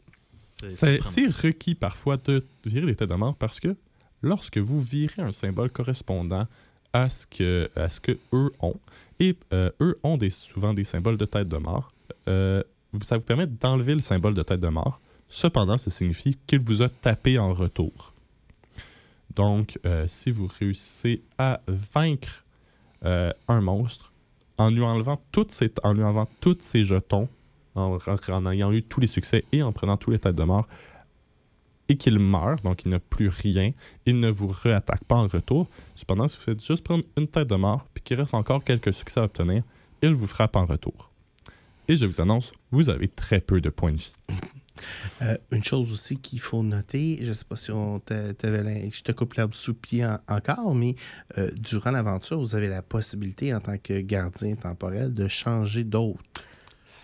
C'est 0.68 0.98
requis 0.98 1.74
parfois 1.74 2.18
de 2.18 2.44
virer 2.66 2.84
les 2.84 2.94
têtes 2.94 3.08
de 3.08 3.14
mort 3.14 3.34
parce 3.34 3.60
que 3.60 3.74
lorsque 4.20 4.58
vous 4.58 4.82
virez 4.82 5.22
un 5.22 5.32
symbole 5.32 5.70
correspondant 5.70 6.46
à 6.92 7.08
ce 7.08 7.26
que, 7.26 7.70
à 7.76 7.88
ce 7.88 8.00
que 8.00 8.18
eux 8.32 8.52
ont, 8.60 8.76
et 9.18 9.36
euh, 9.52 9.70
eux 9.80 9.96
ont 10.02 10.18
souvent 10.30 10.74
des 10.74 10.84
symboles 10.84 11.16
de 11.16 11.24
tête 11.24 11.48
de 11.48 11.56
mort, 11.56 11.92
euh, 12.28 12.62
ça 13.02 13.18
vous 13.18 13.24
permet 13.24 13.46
d'enlever 13.46 13.94
le 13.94 14.00
symbole 14.00 14.34
de 14.34 14.42
tête 14.42 14.60
de 14.60 14.68
mort. 14.68 15.00
Cependant, 15.28 15.76
ça 15.78 15.90
signifie 15.90 16.36
qu'il 16.46 16.60
vous 16.60 16.82
a 16.82 16.88
tapé 16.88 17.38
en 17.38 17.52
retour. 17.52 18.14
Donc, 19.36 19.78
euh, 19.86 20.06
si 20.08 20.30
vous 20.30 20.48
réussissez 20.58 21.22
à 21.38 21.60
vaincre 21.68 22.44
un 23.02 23.62
monstre 23.62 24.12
en 24.58 24.68
lui 24.68 24.82
enlevant 24.82 25.18
toutes 25.32 25.52
ses, 25.52 25.72
en 25.84 25.94
lui 25.94 26.02
enlevant 26.02 26.28
tous 26.40 26.58
ses 26.60 26.84
jetons, 26.84 27.30
en 27.74 28.46
ayant 28.52 28.72
eu 28.72 28.82
tous 28.82 29.00
les 29.00 29.06
succès 29.06 29.44
et 29.52 29.62
en 29.62 29.72
prenant 29.72 29.96
tous 29.96 30.10
les 30.10 30.18
têtes 30.18 30.34
de 30.34 30.42
mort, 30.42 30.68
et 31.90 31.96
qu'il 31.96 32.18
meurt, 32.20 32.62
donc 32.62 32.84
il 32.84 32.90
n'a 32.90 33.00
plus 33.00 33.28
rien, 33.28 33.72
il 34.06 34.20
ne 34.20 34.30
vous 34.30 34.46
réattaque 34.46 35.02
pas 35.04 35.16
en 35.16 35.26
retour. 35.26 35.66
Cependant, 35.96 36.28
si 36.28 36.36
vous 36.36 36.42
faites 36.44 36.64
juste 36.64 36.84
prendre 36.84 37.02
une 37.18 37.26
tête 37.26 37.48
de 37.48 37.56
mort, 37.56 37.84
puis 37.92 38.02
qu'il 38.02 38.16
reste 38.20 38.32
encore 38.34 38.62
quelques 38.62 38.92
succès 38.94 39.18
à 39.18 39.24
obtenir, 39.24 39.64
il 40.00 40.14
vous 40.14 40.28
frappe 40.28 40.54
en 40.54 40.66
retour. 40.66 41.10
Et 41.88 41.96
je 41.96 42.06
vous 42.06 42.20
annonce, 42.20 42.52
vous 42.70 42.88
avez 42.90 43.08
très 43.08 43.40
peu 43.40 43.60
de 43.60 43.68
points 43.70 43.92
de 43.92 43.96
vie. 43.98 44.14
Euh, 45.20 45.36
une 45.52 45.62
chose 45.62 45.92
aussi 45.92 46.16
qu'il 46.16 46.40
faut 46.40 46.62
noter, 46.62 47.18
je 47.20 47.26
ne 47.28 47.32
sais 47.34 47.44
pas 47.44 47.56
si 47.56 47.70
on 47.70 48.00
je 48.08 49.02
te 49.02 49.12
coupe 49.12 49.34
l'herbe 49.34 49.52
sous 49.52 49.74
pied 49.74 50.06
en- 50.06 50.18
encore, 50.26 50.74
mais 50.74 50.94
euh, 51.36 51.50
durant 51.60 51.90
l'aventure, 51.90 52.38
vous 52.38 52.54
avez 52.54 52.68
la 52.68 52.80
possibilité 52.80 53.52
en 53.52 53.60
tant 53.60 53.76
que 53.76 54.00
gardien 54.00 54.54
temporel 54.56 55.12
de 55.12 55.28
changer 55.28 55.84
d'autre. 55.84 56.20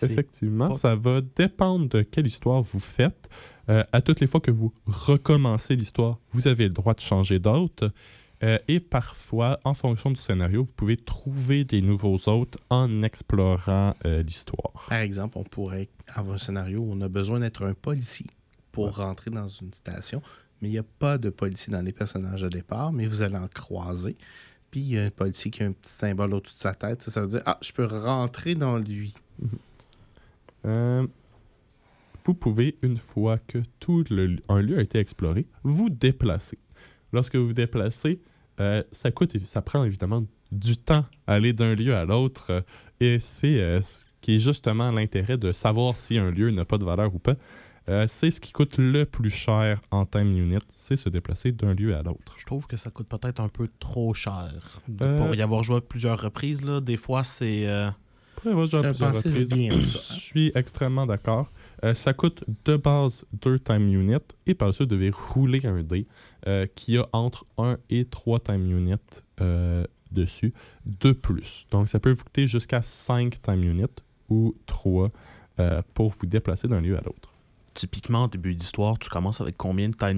Effectivement, 0.01 0.69
pas- 0.69 0.73
ça 0.73 0.95
va 0.95 1.21
dépendre 1.35 1.87
de 1.87 2.01
quelle 2.01 2.25
histoire 2.25 2.63
vous 2.63 2.79
faites. 2.79 3.29
Euh, 3.69 3.83
à 3.91 4.01
toutes 4.01 4.19
les 4.19 4.27
fois 4.27 4.39
que 4.39 4.51
vous 4.51 4.73
recommencez 4.85 5.75
l'histoire, 5.75 6.19
vous 6.31 6.47
avez 6.47 6.65
le 6.65 6.73
droit 6.73 6.93
de 6.93 7.01
changer 7.01 7.39
d'hôte. 7.39 7.83
Euh, 8.43 8.59
et 8.67 8.79
parfois, 8.79 9.59
en 9.63 9.73
fonction 9.73 10.11
du 10.11 10.17
scénario, 10.17 10.63
vous 10.63 10.73
pouvez 10.73 10.95
trouver 10.95 11.63
des 11.63 11.81
nouveaux 11.81 12.29
hôtes 12.29 12.57
en 12.69 13.01
explorant 13.01 13.95
euh, 14.05 14.21
l'histoire. 14.21 14.85
Par 14.89 14.99
exemple, 14.99 15.37
on 15.37 15.43
pourrait 15.43 15.89
avoir 16.13 16.35
un 16.35 16.39
scénario 16.39 16.81
où 16.81 16.91
on 16.91 17.01
a 17.01 17.07
besoin 17.07 17.39
d'être 17.39 17.65
un 17.65 17.73
policier 17.73 18.27
pour 18.71 18.95
rentrer 18.97 19.31
dans 19.31 19.47
une 19.47 19.73
station, 19.73 20.21
mais 20.61 20.67
il 20.67 20.71
n'y 20.71 20.77
a 20.77 20.83
pas 20.83 21.17
de 21.17 21.31
policier 21.31 21.73
dans 21.73 21.81
les 21.81 21.93
personnages 21.93 22.43
de 22.43 22.49
départ, 22.49 22.93
mais 22.93 23.07
vous 23.07 23.23
allez 23.23 23.37
en 23.37 23.47
croiser. 23.47 24.15
Puis 24.69 24.81
il 24.81 24.93
y 24.93 24.99
a 24.99 25.05
un 25.05 25.09
policier 25.09 25.49
qui 25.49 25.63
a 25.63 25.65
un 25.65 25.71
petit 25.71 25.91
symbole 25.91 26.35
au-dessus 26.35 26.55
de 26.55 26.59
sa 26.59 26.75
tête. 26.75 27.01
Ça, 27.01 27.09
ça 27.09 27.21
veut 27.21 27.27
dire 27.27 27.41
Ah, 27.45 27.57
je 27.61 27.71
peux 27.71 27.85
rentrer 27.85 28.53
dans 28.53 28.77
lui. 28.77 29.15
Euh, 30.65 31.07
vous 32.23 32.33
pouvez, 32.33 32.77
une 32.81 32.97
fois 32.97 33.37
que 33.37 33.59
tout 33.79 34.03
le, 34.09 34.37
un 34.49 34.61
lieu 34.61 34.77
a 34.77 34.81
été 34.81 34.99
exploré, 34.99 35.45
vous 35.63 35.89
déplacer. 35.89 36.57
Lorsque 37.13 37.35
vous 37.35 37.47
vous 37.47 37.53
déplacez, 37.53 38.21
euh, 38.59 38.83
ça 38.91 39.11
coûte, 39.11 39.37
ça 39.43 39.61
prend 39.61 39.83
évidemment 39.83 40.23
du 40.51 40.77
temps 40.77 41.05
à 41.27 41.33
aller 41.33 41.53
d'un 41.53 41.75
lieu 41.75 41.95
à 41.95 42.05
l'autre. 42.05 42.47
euh, 42.51 42.61
et 42.99 43.19
c'est 43.19 43.59
euh, 43.59 43.81
ce 43.81 44.05
qui 44.21 44.35
est 44.35 44.39
justement 44.39 44.91
l'intérêt 44.91 45.37
de 45.37 45.51
savoir 45.51 45.95
si 45.95 46.17
un 46.17 46.31
lieu 46.31 46.49
n'a 46.51 46.65
pas 46.65 46.77
de 46.77 46.85
valeur 46.85 47.13
ou 47.13 47.19
pas. 47.19 47.35
Euh, 47.89 48.05
c'est 48.07 48.31
ce 48.31 48.41
qui 48.41 48.51
coûte 48.51 48.77
le 48.77 49.05
plus 49.05 49.29
cher 49.29 49.79
en 49.91 50.05
time 50.05 50.35
unit, 50.35 50.57
c'est 50.73 50.97
se 50.97 51.07
déplacer 51.07 51.53
d'un 51.53 51.73
lieu 51.73 51.95
à 51.95 52.03
l'autre. 52.03 52.35
Je 52.37 52.45
trouve 52.45 52.67
que 52.67 52.75
ça 52.75 52.89
coûte 52.89 53.07
peut-être 53.07 53.39
un 53.39 53.47
peu 53.47 53.69
trop 53.79 54.13
cher. 54.13 54.81
Euh, 55.01 55.17
Pour 55.17 55.33
y 55.35 55.41
avoir 55.41 55.63
joué 55.63 55.77
à 55.77 55.81
plusieurs 55.81 56.19
reprises, 56.19 56.63
là, 56.65 56.81
des 56.81 56.97
fois, 56.97 57.23
c'est... 57.23 57.65
euh, 57.65 57.89
pensée 59.13 59.29
reprises, 59.29 59.53
bien, 59.53 59.71
Je 59.71 59.77
hein. 59.77 59.85
suis 59.87 60.51
extrêmement 60.53 61.05
d'accord. 61.05 61.49
Euh, 61.83 61.93
ça 61.93 62.13
coûte 62.13 62.43
de 62.65 62.75
base 62.75 63.25
2 63.41 63.59
time 63.59 63.87
units 63.87 64.17
et 64.47 64.55
par 64.55 64.67
la 64.69 64.71
suite, 64.71 64.89
vous 64.91 64.95
devez 64.97 65.11
rouler 65.11 65.65
un 65.65 65.83
dé 65.83 66.07
euh, 66.47 66.65
qui 66.75 66.97
a 66.97 67.07
entre 67.13 67.45
1 67.57 67.77
et 67.89 68.05
3 68.05 68.39
time 68.39 68.71
units 68.71 68.95
euh, 69.41 69.83
dessus 70.11 70.53
de 70.85 71.11
plus. 71.11 71.67
Donc, 71.71 71.87
ça 71.87 71.99
peut 71.99 72.11
vous 72.11 72.23
coûter 72.23 72.47
jusqu'à 72.47 72.81
5 72.81 73.41
time 73.41 73.63
units 73.63 73.85
ou 74.29 74.55
3 74.65 75.09
euh, 75.59 75.81
pour 75.93 76.09
vous 76.11 76.25
déplacer 76.25 76.67
d'un 76.67 76.81
lieu 76.81 76.97
à 76.97 77.01
l'autre. 77.01 77.31
typiquement, 77.75 78.23
au 78.23 78.27
début 78.27 78.55
d'histoire, 78.55 78.97
tu 78.97 79.07
commences 79.09 79.39
avec 79.39 79.55
combien 79.55 79.89
de 79.89 79.95
time, 79.95 80.17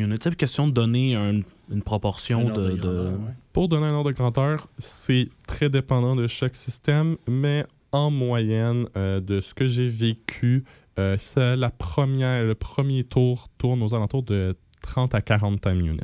units? 0.00 0.16
C'est 0.22 0.28
une 0.28 0.36
question 0.36 0.68
de 0.68 0.72
donner 0.72 1.16
un- 1.16 1.40
une 1.70 1.82
proportion 1.82 2.48
Un 2.48 2.52
de... 2.52 2.62
de 2.68 2.70
de- 2.70 2.76
grandeur, 2.76 3.12
ouais. 3.14 3.34
Pour 3.52 3.68
donner 3.68 3.86
un 3.86 3.94
ordre 3.94 4.10
de 4.12 4.16
grandeur, 4.16 4.68
c'est 4.78 5.28
très 5.48 5.68
dépendant 5.68 6.14
de 6.14 6.28
chaque 6.28 6.54
système, 6.54 7.16
mais 7.26 7.66
en 7.90 8.12
moyenne, 8.12 8.86
euh, 8.96 9.18
de 9.20 9.40
ce 9.40 9.54
que 9.54 9.66
j'ai 9.66 9.88
vécu, 9.88 10.64
euh, 11.00 11.16
c'est 11.18 11.56
la 11.56 11.70
première, 11.70 12.44
le 12.44 12.54
premier 12.54 13.04
tour 13.04 13.48
tourne 13.58 13.82
aux 13.82 13.94
alentours 13.94 14.22
de 14.22 14.56
30 14.82 15.14
à 15.14 15.20
40 15.22 15.60
time 15.60 15.80
units. 15.80 16.00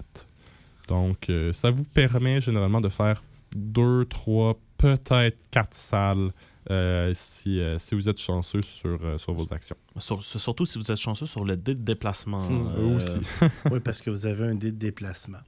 Donc, 0.89 1.31
euh, 1.31 1.53
ça 1.53 1.71
vous 1.71 1.85
permet 1.85 2.41
généralement 2.41 2.81
de 2.81 2.89
faire 2.89 3.23
2, 3.57 4.05
3, 4.07 4.59
peut-être 4.79 5.39
4 5.51 5.75
salles 5.75 6.31
euh, 6.71 7.13
si, 7.15 7.61
euh, 7.61 7.79
si 7.79 7.95
vous 7.95 8.09
êtes 8.09 8.19
chanceux 8.19 8.63
sur, 8.63 8.99
euh, 9.05 9.19
sur 9.19 9.33
vos 9.35 9.53
actions. 9.53 9.77
Sur- 9.99 10.23
sur- 10.25 10.41
surtout 10.41 10.67
si 10.67 10.79
vous 10.79 10.91
êtes 10.91 10.99
chanceux 10.99 11.27
sur 11.27 11.45
le 11.45 11.57
dé 11.57 11.75
de 11.75 11.83
déplacement. 11.83 12.49
Euh, 12.77 12.97
aussi. 12.97 13.19
oui, 13.71 13.79
parce 13.81 14.01
que 14.01 14.11
vous 14.11 14.27
avez 14.27 14.47
un 14.49 14.55
dé 14.57 14.73
de 14.73 14.77
déplacement. 14.77 15.39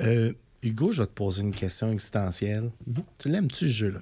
Euh, 0.00 0.32
Hugo, 0.62 0.92
je 0.92 1.00
vais 1.02 1.06
te 1.06 1.12
poser 1.12 1.42
une 1.42 1.54
question 1.54 1.90
existentielle. 1.90 2.70
Tu 3.18 3.28
l'aimes-tu, 3.30 3.68
ce 3.70 3.74
jeu-là? 3.74 4.00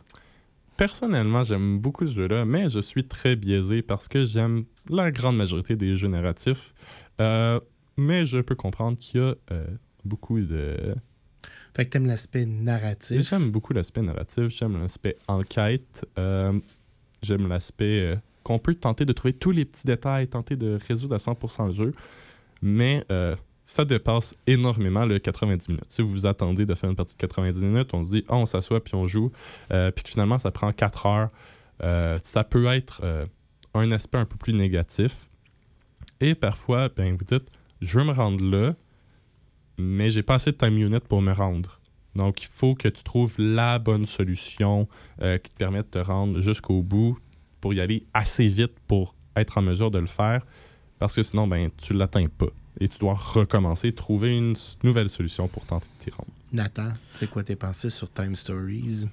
Personnellement, 0.78 1.42
j'aime 1.42 1.80
beaucoup 1.80 2.06
ce 2.06 2.14
jeu-là, 2.14 2.44
mais 2.44 2.68
je 2.68 2.78
suis 2.78 3.02
très 3.02 3.34
biaisé 3.34 3.82
parce 3.82 4.06
que 4.06 4.24
j'aime 4.24 4.64
la 4.88 5.10
grande 5.10 5.36
majorité 5.36 5.74
des 5.74 5.96
jeux 5.96 6.06
narratifs. 6.06 6.72
Euh, 7.20 7.58
mais 7.96 8.24
je 8.26 8.38
peux 8.38 8.54
comprendre 8.54 8.96
qu'il 8.96 9.20
y 9.20 9.24
a 9.24 9.34
euh, 9.50 9.66
beaucoup 10.04 10.38
de... 10.40 10.94
Fait 11.74 11.84
que 11.84 11.90
t'aimes 11.90 12.06
l'aspect 12.06 12.46
narratif. 12.46 13.28
J'aime 13.28 13.50
beaucoup 13.50 13.72
l'aspect 13.72 14.02
narratif, 14.02 14.50
j'aime 14.50 14.80
l'aspect 14.80 15.16
enquête, 15.26 16.06
euh, 16.16 16.56
j'aime 17.22 17.48
l'aspect 17.48 18.16
qu'on 18.44 18.60
peut 18.60 18.76
tenter 18.76 19.04
de 19.04 19.12
trouver 19.12 19.34
tous 19.34 19.50
les 19.50 19.64
petits 19.64 19.84
détails, 19.84 20.28
tenter 20.28 20.54
de 20.54 20.78
résoudre 20.86 21.16
à 21.16 21.18
100% 21.18 21.66
le 21.66 21.72
jeu, 21.72 21.92
mais 22.62 23.04
ça 23.68 23.84
dépasse 23.84 24.34
énormément 24.46 25.04
le 25.04 25.18
90 25.18 25.68
minutes. 25.68 25.84
Si 25.90 26.00
vous 26.00 26.08
vous 26.08 26.24
attendez 26.24 26.64
de 26.64 26.74
faire 26.74 26.88
une 26.88 26.96
partie 26.96 27.14
de 27.14 27.20
90 27.20 27.62
minutes, 27.62 27.92
on 27.92 28.02
se 28.02 28.12
dit, 28.12 28.24
Ah, 28.26 28.36
on 28.36 28.46
s'assoit 28.46 28.82
puis 28.82 28.94
on 28.94 29.06
joue, 29.06 29.30
euh, 29.72 29.90
puis 29.90 30.04
que 30.04 30.10
finalement 30.10 30.38
ça 30.38 30.50
prend 30.50 30.72
4 30.72 31.04
heures, 31.04 31.28
euh, 31.82 32.18
ça 32.22 32.44
peut 32.44 32.64
être 32.68 33.02
euh, 33.04 33.26
un 33.74 33.92
aspect 33.92 34.16
un 34.16 34.24
peu 34.24 34.36
plus 34.38 34.54
négatif. 34.54 35.26
Et 36.18 36.34
parfois, 36.34 36.88
ben, 36.88 37.14
vous 37.14 37.24
dites, 37.24 37.44
je 37.82 37.98
veux 37.98 38.06
me 38.06 38.12
rendre 38.12 38.42
là, 38.42 38.72
mais 39.76 40.08
j'ai 40.08 40.22
pas 40.22 40.36
assez 40.36 40.52
de 40.52 40.56
time 40.56 40.78
unit 40.78 41.00
pour 41.06 41.20
me 41.20 41.32
rendre. 41.32 41.78
Donc, 42.14 42.42
il 42.42 42.48
faut 42.48 42.74
que 42.74 42.88
tu 42.88 43.02
trouves 43.02 43.34
la 43.38 43.78
bonne 43.78 44.06
solution 44.06 44.88
qui 45.20 45.50
te 45.50 45.56
permet 45.58 45.82
de 45.82 45.88
te 45.88 45.98
rendre 45.98 46.40
jusqu'au 46.40 46.82
bout 46.82 47.18
pour 47.60 47.74
y 47.74 47.82
aller 47.82 48.06
assez 48.14 48.46
vite 48.46 48.72
pour 48.86 49.14
être 49.36 49.58
en 49.58 49.62
mesure 49.62 49.90
de 49.90 49.98
le 49.98 50.06
faire. 50.06 50.40
Parce 50.98 51.14
que 51.14 51.22
sinon, 51.22 51.46
ben, 51.46 51.70
tu 51.76 51.92
ne 51.92 51.98
l'atteins 51.98 52.28
pas. 52.28 52.48
Et 52.80 52.88
tu 52.88 52.98
dois 52.98 53.14
recommencer, 53.14 53.92
trouver 53.92 54.36
une 54.36 54.54
nouvelle 54.84 55.08
solution 55.08 55.48
pour 55.48 55.64
tenter 55.64 55.88
de 55.98 56.04
t'y 56.04 56.10
rendre. 56.10 56.30
Nathan, 56.52 56.92
c'est 57.14 57.28
quoi 57.28 57.42
tes 57.42 57.56
pensées 57.56 57.90
sur 57.90 58.12
Time 58.12 58.34
Stories? 58.34 59.06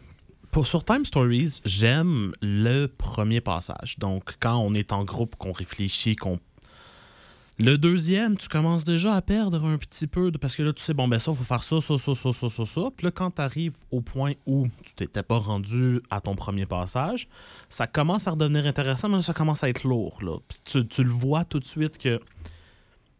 Pour, 0.51 0.67
sur 0.67 0.85
Time 0.85 1.05
Stories, 1.05 1.59
j'aime 1.65 2.31
le 2.41 2.85
premier 2.87 3.41
passage. 3.41 3.97
Donc, 3.97 4.35
quand 4.39 4.57
on 4.57 4.73
est 4.73 4.91
en 4.93 5.03
groupe, 5.03 5.35
qu'on 5.35 5.51
réfléchit, 5.51 6.15
qu'on. 6.15 6.39
Le 7.57 7.77
deuxième, 7.77 8.35
tu 8.37 8.49
commences 8.49 8.83
déjà 8.83 9.13
à 9.15 9.21
perdre 9.21 9.63
un 9.65 9.77
petit 9.77 10.07
peu, 10.07 10.29
de- 10.29 10.37
parce 10.37 10.55
que 10.57 10.63
là, 10.63 10.73
tu 10.73 10.83
sais, 10.83 10.93
bon, 10.93 11.07
ben 11.07 11.19
ça, 11.19 11.31
il 11.31 11.37
faut 11.37 11.43
faire 11.45 11.63
ça, 11.63 11.79
ça, 11.79 11.97
ça, 11.97 12.13
ça, 12.13 12.31
ça, 12.33 12.49
ça, 12.49 12.65
ça. 12.65 12.81
Puis 12.95 13.05
là, 13.05 13.11
quand 13.11 13.31
tu 13.31 13.41
arrives 13.41 13.73
au 13.91 14.01
point 14.01 14.33
où 14.45 14.67
tu 14.83 14.93
t'étais 14.93 15.23
pas 15.23 15.37
rendu 15.37 16.01
à 16.09 16.19
ton 16.19 16.35
premier 16.35 16.65
passage, 16.65 17.29
ça 17.69 17.87
commence 17.87 18.27
à 18.27 18.31
redevenir 18.31 18.65
intéressant, 18.65 19.07
mais 19.07 19.15
là, 19.15 19.21
ça 19.21 19.33
commence 19.33 19.63
à 19.63 19.69
être 19.69 19.83
lourd. 19.85 20.21
Là. 20.21 20.37
Puis 20.49 20.59
tu, 20.65 20.85
tu 20.87 21.03
le 21.03 21.11
vois 21.11 21.45
tout 21.45 21.59
de 21.61 21.65
suite 21.65 21.97
que 21.97 22.19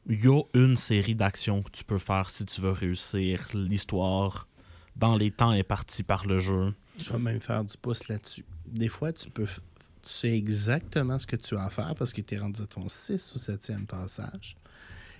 il 0.07 0.23
y 0.23 0.27
a 0.27 0.41
une 0.53 0.75
série 0.75 1.15
d'actions 1.15 1.63
que 1.63 1.71
tu 1.71 1.83
peux 1.83 1.97
faire 1.97 2.29
si 2.29 2.45
tu 2.45 2.61
veux 2.61 2.71
réussir 2.71 3.47
l'histoire 3.53 4.47
dans 4.95 5.15
les 5.15 5.31
temps 5.31 5.49
impartis 5.51 6.03
par 6.03 6.25
le 6.25 6.39
jeu. 6.39 6.73
Je 6.99 7.11
vais 7.11 7.19
même 7.19 7.41
faire 7.41 7.63
du 7.65 7.75
pouce 7.77 8.07
là-dessus. 8.07 8.45
Des 8.65 8.87
fois, 8.87 9.11
tu 9.13 9.29
peux. 9.29 9.45
Tu 9.45 10.11
sais 10.11 10.37
exactement 10.37 11.17
ce 11.17 11.25
que 11.27 11.35
tu 11.35 11.55
as 11.57 11.63
à 11.65 11.69
faire 11.69 11.95
parce 11.95 12.13
que 12.13 12.21
tu 12.21 12.35
es 12.35 12.37
rendu 12.37 12.61
à 12.61 12.67
ton 12.67 12.87
6 12.87 13.33
ou 13.35 13.37
7e 13.39 13.85
passage. 13.87 14.55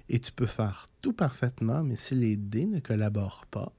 Et 0.10 0.20
tu 0.20 0.32
peux 0.32 0.46
faire 0.46 0.88
tout 1.02 1.14
parfaitement, 1.14 1.82
mais 1.84 1.96
si 1.96 2.14
les 2.14 2.36
dés 2.38 2.68
ne 2.68 2.80
collaborent 2.80 3.48
pas, 3.50 3.74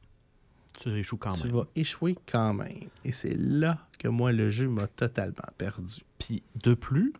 Tu 0.80 0.90
échoues 0.98 1.16
quand 1.16 1.30
tu 1.32 1.44
même. 1.44 1.52
vas 1.54 1.66
échouer 1.76 2.16
quand 2.30 2.52
même. 2.52 2.88
Et 3.04 3.12
c'est 3.12 3.36
là 3.38 3.86
que 4.00 4.08
moi, 4.08 4.32
le 4.32 4.50
jeu 4.50 4.68
m'a 4.68 4.88
totalement 4.88 5.48
perdu. 5.56 6.02
Puis 6.18 6.42
de 6.56 6.74
plus, 6.74 7.12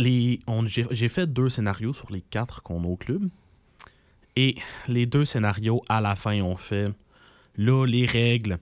les, 0.00 0.40
on- 0.46 0.66
j'ai, 0.66 0.86
j'ai 0.90 1.08
fait 1.08 1.26
deux 1.26 1.48
scénarios 1.48 1.92
sur 1.94 2.10
les 2.10 2.20
quatre 2.22 2.62
qu'on 2.62 2.82
a 2.84 2.86
au 2.86 2.96
club. 2.96 3.28
Et 4.36 4.56
les 4.88 5.06
deux 5.06 5.24
scénarios, 5.24 5.82
à 5.88 6.00
la 6.00 6.14
fin, 6.16 6.40
on 6.40 6.56
fait 6.56 6.88
là, 7.56 7.84
les 7.86 8.06
règles, 8.06 8.58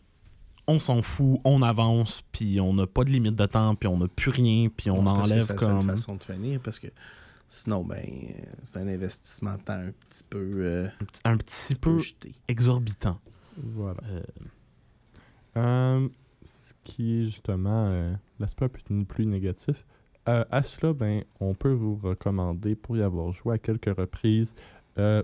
on 0.66 0.78
s'en 0.78 1.03
fout, 1.03 1.39
on 1.45 1.62
avance, 1.62 2.22
puis 2.32 2.61
on 2.61 2.72
n'a 2.74 2.86
pas 2.86 3.05
de 3.05 3.11
limite 3.11 3.36
de 3.36 3.47
temps, 3.47 3.74
puis 3.74 3.86
on 3.89 3.99
n'a 3.99 4.09
plus 4.09 4.30
rien, 4.30 4.68
puis 4.74 4.91
on 4.91 5.05
Parce 5.05 5.28
que 5.28 5.32
enlève 5.34 5.47
c'est 5.47 5.53
la 5.55 5.59
seule 5.61 5.68
comme. 5.78 5.86
façon 5.86 6.16
de 6.16 6.24
finir 6.24 6.61
parce 6.61 6.78
que 6.78 6.89
sinon, 7.49 7.84
ben, 7.84 8.05
c'est 8.62 8.78
un 8.78 8.89
investissement 8.89 9.57
de 9.57 9.62
temps 9.62 9.72
un 9.74 9.93
petit 10.09 10.24
peu, 10.28 10.39
euh, 10.57 10.89
un 11.01 11.05
petit- 11.05 11.20
un 11.24 11.36
petit 11.36 11.74
petit 11.74 11.78
peu 11.80 11.93
peu 11.93 11.99
jeté. 11.99 12.32
exorbitant. 12.49 13.18
Voilà. 13.57 14.01
Euh, 14.11 14.22
Euh, 15.57 16.09
ce 16.45 16.72
qui 16.84 17.20
est 17.20 17.24
justement 17.24 17.86
euh, 17.89 18.14
l'aspect 18.39 18.68
plus 18.68 19.26
négatif. 19.26 19.84
Euh, 20.28 20.44
à 20.50 20.62
cela, 20.62 20.92
ben, 20.92 21.24
on 21.40 21.54
peut 21.54 21.72
vous 21.72 21.96
recommander, 21.96 22.76
pour 22.76 22.96
y 22.98 23.02
avoir 23.02 23.32
joué 23.32 23.54
à 23.54 23.58
quelques 23.58 23.96
reprises, 23.96 24.54
euh, 24.98 25.22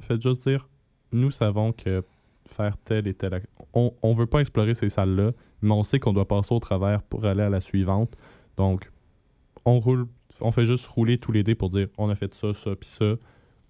faites 0.00 0.22
juste 0.22 0.46
dire, 0.46 0.68
nous 1.12 1.32
savons 1.32 1.72
que 1.72 2.04
faire 2.46 2.76
telle 2.78 3.08
et 3.08 3.14
telle... 3.14 3.42
On 3.72 3.92
ne 4.02 4.14
veut 4.14 4.26
pas 4.26 4.40
explorer 4.40 4.74
ces 4.74 4.88
salles-là, 4.88 5.32
mais 5.60 5.72
on 5.72 5.82
sait 5.82 5.98
qu'on 5.98 6.12
doit 6.12 6.28
passer 6.28 6.54
au 6.54 6.60
travers 6.60 7.02
pour 7.02 7.24
aller 7.24 7.42
à 7.42 7.48
la 7.48 7.60
suivante. 7.60 8.14
Donc, 8.56 8.92
on 9.64 9.80
roule, 9.80 10.06
on 10.40 10.52
fait 10.52 10.66
juste 10.66 10.86
rouler 10.86 11.18
tous 11.18 11.32
les 11.32 11.42
dés 11.42 11.56
pour 11.56 11.70
dire, 11.70 11.88
on 11.98 12.08
a 12.08 12.14
fait 12.14 12.32
ça, 12.32 12.52
ça, 12.52 12.76
puis 12.76 12.88
ça. 12.88 13.14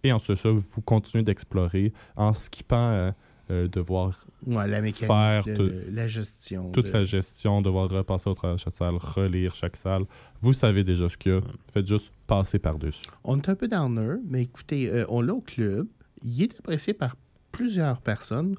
Et 0.03 0.12
en 0.12 0.18
ce 0.18 0.35
ça, 0.35 0.51
vous 0.51 0.82
continuez 0.82 1.24
d'explorer 1.24 1.95
en 2.16 2.35
skippant 2.35 2.91
euh, 2.91 3.11
euh, 3.51 3.69
devoir 3.69 4.25
Ouais, 4.47 4.67
la 4.69 4.81
mécanique, 4.81 5.07
Faire 5.07 5.43
le- 5.47 5.55
tout- 5.55 5.63
le- 5.63 5.85
la 5.91 6.07
gestion. 6.09 6.71
toute 6.73 6.87
de- 6.87 6.93
la 6.93 7.05
gestion, 7.05 7.63
devoir 7.63 7.89
repasser 7.91 8.29
au 8.31 8.35
travers 8.35 8.57
de 8.57 8.61
chaque 8.61 8.73
salle, 8.75 8.95
relire 8.97 9.55
chaque 9.55 9.77
salle. 9.77 10.05
Vous 10.41 10.53
savez 10.53 10.85
déjà 10.85 11.09
ce 11.09 11.17
qu'il 11.17 11.33
y 11.33 11.37
a. 11.37 11.41
Faites 11.73 11.87
juste 11.87 12.13
passer 12.27 12.59
par-dessus. 12.59 13.07
On 13.25 13.39
est 13.39 13.49
un 13.49 13.55
peu 13.55 13.69
downer, 13.69 14.17
mais 14.29 14.43
écoutez, 14.43 14.91
euh, 14.91 15.05
on 15.09 15.21
l'a 15.23 15.35
au 15.35 15.41
club. 15.41 15.87
Il 16.23 16.43
est 16.43 16.59
apprécié 16.59 16.93
par 16.95 17.17
plusieurs 17.53 18.01
personnes. 18.01 18.57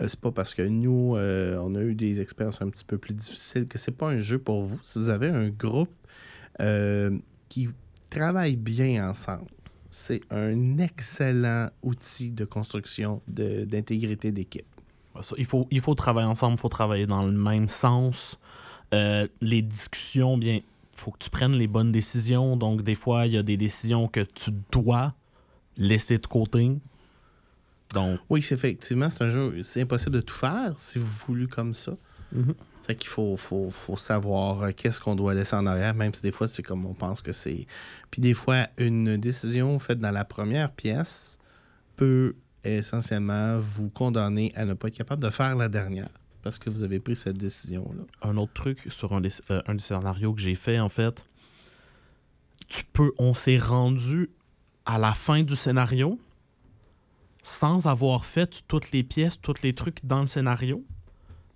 Euh, 0.00 0.06
c'est 0.08 0.20
pas 0.20 0.30
parce 0.32 0.54
que 0.54 0.62
nous, 0.62 1.16
euh, 1.16 1.58
on 1.62 1.74
a 1.74 1.82
eu 1.82 1.94
des 1.94 2.20
expériences 2.20 2.62
un 2.62 2.68
petit 2.70 2.84
peu 2.84 2.98
plus 2.98 3.14
difficiles 3.14 3.66
que 3.66 3.78
c'est 3.78 3.90
pas 3.96 4.08
un 4.10 4.20
jeu 4.20 4.38
pour 4.38 4.62
vous. 4.64 4.78
Si 4.82 4.98
vous 4.98 5.08
avez 5.08 5.28
un 5.28 5.48
groupe 5.48 5.90
euh, 6.60 7.16
qui 7.48 7.68
travaille 8.10 8.56
bien 8.56 9.10
ensemble, 9.10 9.46
c'est 10.00 10.20
un 10.30 10.78
excellent 10.78 11.70
outil 11.82 12.30
de 12.30 12.44
construction 12.44 13.20
de- 13.26 13.64
d'intégrité 13.64 14.30
d'équipe. 14.30 14.64
Il, 15.36 15.44
faut, 15.44 15.66
il 15.72 15.80
faut 15.80 15.96
travailler 15.96 16.28
ensemble, 16.28 16.54
il 16.54 16.60
faut 16.60 16.68
travailler 16.68 17.06
dans 17.06 17.26
le 17.26 17.32
même 17.32 17.66
sens. 17.66 18.38
Euh, 18.94 19.26
les 19.40 19.60
discussions, 19.60 20.38
bien, 20.38 20.60
faut 20.94 21.10
que 21.10 21.18
tu 21.18 21.30
prennes 21.30 21.52
les 21.56 21.66
bonnes 21.66 21.90
décisions. 21.90 22.56
Donc, 22.56 22.82
des 22.82 22.94
fois, 22.94 23.26
il 23.26 23.32
y 23.32 23.36
a 23.36 23.42
des 23.42 23.56
décisions 23.56 24.06
que 24.06 24.20
tu 24.20 24.52
dois 24.70 25.14
laisser 25.76 26.18
de 26.18 26.26
côté. 26.28 26.70
Donc, 27.92 28.20
Oui, 28.30 28.40
c'est 28.42 28.54
effectivement, 28.54 29.10
c'est 29.10 29.24
un 29.24 29.30
jeu, 29.30 29.62
c'est 29.64 29.80
impossible 29.82 30.14
de 30.16 30.20
tout 30.20 30.34
faire 30.36 30.74
si 30.78 30.98
vous 31.00 31.10
voulez 31.26 31.48
comme 31.48 31.74
ça. 31.74 31.96
Mhm. 32.32 32.54
Fait 32.88 32.96
qu'il 32.96 33.08
faut, 33.08 33.36
faut, 33.36 33.70
faut 33.70 33.96
savoir 33.96 34.62
euh, 34.62 34.70
qu'est-ce 34.74 35.00
qu'on 35.00 35.14
doit 35.14 35.34
laisser 35.34 35.54
en 35.54 35.66
arrière, 35.66 35.94
même 35.94 36.12
si 36.14 36.22
des 36.22 36.32
fois, 36.32 36.48
c'est 36.48 36.62
comme 36.62 36.86
on 36.86 36.94
pense 36.94 37.22
que 37.22 37.32
c'est. 37.32 37.66
Puis 38.10 38.20
des 38.20 38.34
fois, 38.34 38.66
une 38.78 39.18
décision 39.18 39.78
faite 39.78 40.00
dans 40.00 40.10
la 40.10 40.24
première 40.24 40.72
pièce 40.72 41.38
peut 41.96 42.34
essentiellement 42.64 43.58
vous 43.58 43.90
condamner 43.90 44.52
à 44.56 44.64
ne 44.64 44.74
pas 44.74 44.88
être 44.88 44.96
capable 44.96 45.22
de 45.22 45.30
faire 45.30 45.54
la 45.54 45.68
dernière 45.68 46.08
parce 46.42 46.58
que 46.58 46.70
vous 46.70 46.82
avez 46.82 46.98
pris 46.98 47.14
cette 47.14 47.36
décision-là. 47.36 48.04
un 48.22 48.36
autre 48.38 48.54
truc 48.54 48.86
sur 48.88 49.12
un 49.12 49.20
des, 49.20 49.30
euh, 49.50 49.60
un 49.66 49.74
des 49.74 49.82
scénarios 49.82 50.32
que 50.32 50.40
j'ai 50.40 50.54
fait, 50.54 50.80
en 50.80 50.88
fait, 50.88 51.26
tu 52.68 52.84
peux, 52.84 53.12
on 53.18 53.34
s'est 53.34 53.58
rendu 53.58 54.30
à 54.86 54.96
la 54.96 55.12
fin 55.12 55.42
du 55.42 55.54
scénario 55.54 56.18
sans 57.42 57.86
avoir 57.86 58.24
fait 58.24 58.62
toutes 58.66 58.92
les 58.92 59.02
pièces, 59.02 59.38
tous 59.40 59.62
les 59.62 59.74
trucs 59.74 60.04
dans 60.04 60.20
le 60.20 60.26
scénario. 60.26 60.84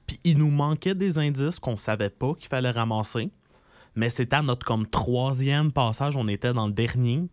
Puis 0.07 0.19
il 0.25 0.39
nous 0.39 0.51
manquait 0.51 0.95
des 0.95 1.19
indices 1.19 1.59
qu'on 1.59 1.77
savait 1.77 2.11
pas 2.11 2.35
qu'il 2.35 2.49
fallait 2.49 2.71
ramasser. 2.71 3.31
Mais 3.95 4.11
c'était 4.11 4.37
à 4.37 4.43
notre 4.43 4.65
comme 4.67 4.87
troisième 4.87 5.71
passage, 5.73 6.17
on 6.17 6.27
était 6.29 6.53
dans 6.53 6.67
le 6.67 6.73
dernier. 6.73 7.29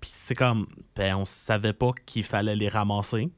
Puis 0.00 0.10
c'est 0.12 0.34
comme, 0.34 0.66
ben, 0.94 1.16
on 1.16 1.24
savait 1.24 1.72
pas 1.72 1.90
qu'il 2.06 2.22
fallait 2.22 2.54
les 2.56 2.68
ramasser. 2.68 3.30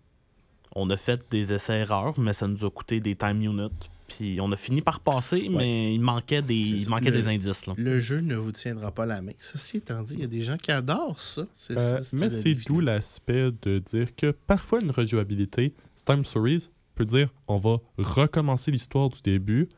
On 0.77 0.89
a 0.91 0.97
fait 0.97 1.23
des 1.31 1.53
essais-erreurs, 1.53 2.19
mais 2.21 2.33
ça 2.33 2.47
nous 2.47 2.65
a 2.65 2.71
coûté 2.71 3.01
des 3.01 3.17
time 3.17 3.43
units. 3.43 3.71
Puis 4.09 4.39
on 4.41 4.51
a 4.53 4.57
fini 4.57 4.83
par 4.83 5.01
passer, 5.01 5.49
mais 5.49 5.95
il 5.95 6.01
manquait 6.01 6.43
des, 6.43 6.55
il 6.83 6.89
manquait 6.89 7.11
Le- 7.11 7.17
des 7.17 7.29
indices. 7.29 7.67
Là. 7.67 7.75
Le 7.77 7.99
jeu 8.01 8.21
ne 8.21 8.35
vous 8.35 8.51
tiendra 8.53 8.91
pas 8.93 9.07
la 9.07 9.23
main. 9.23 9.33
Ceci 9.39 9.79
étant 9.79 10.03
dit, 10.03 10.15
il 10.15 10.21
y 10.21 10.25
a 10.25 10.29
des 10.29 10.43
gens 10.43 10.57
qui 10.57 10.73
adorent 10.73 11.21
ça. 11.21 11.43
Euh, 11.71 12.03
ça, 12.03 12.17
mais 12.17 12.29
c'est 12.29 12.55
d'où 12.55 12.81
l'aspect 12.81 13.51
de 13.63 13.79
dire 13.79 14.15
que 14.17 14.33
parfois 14.33 14.81
une 14.81 14.91
rejouabilité, 14.91 15.75
Time 16.05 16.25
Stories 16.25 16.71
dire 17.05 17.29
on 17.49 17.59
va 17.59 17.79
recommencer 17.99 18.71
l'histoire 18.71 19.09
du 19.09 19.21
début, 19.23 19.69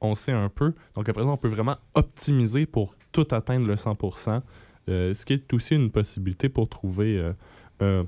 on 0.00 0.14
sait 0.14 0.32
un 0.32 0.48
peu, 0.48 0.74
donc 0.94 1.08
après 1.08 1.22
ça, 1.22 1.28
on 1.28 1.36
peut 1.36 1.48
vraiment 1.48 1.76
optimiser 1.94 2.66
pour 2.66 2.96
tout 3.12 3.26
atteindre 3.30 3.66
le 3.66 3.76
100%, 3.76 4.42
euh, 4.88 5.14
ce 5.14 5.24
qui 5.24 5.34
est 5.34 5.52
aussi 5.54 5.74
une 5.74 5.90
possibilité 5.90 6.48
pour 6.48 6.68
trouver, 6.68 7.32
euh, 7.82 8.04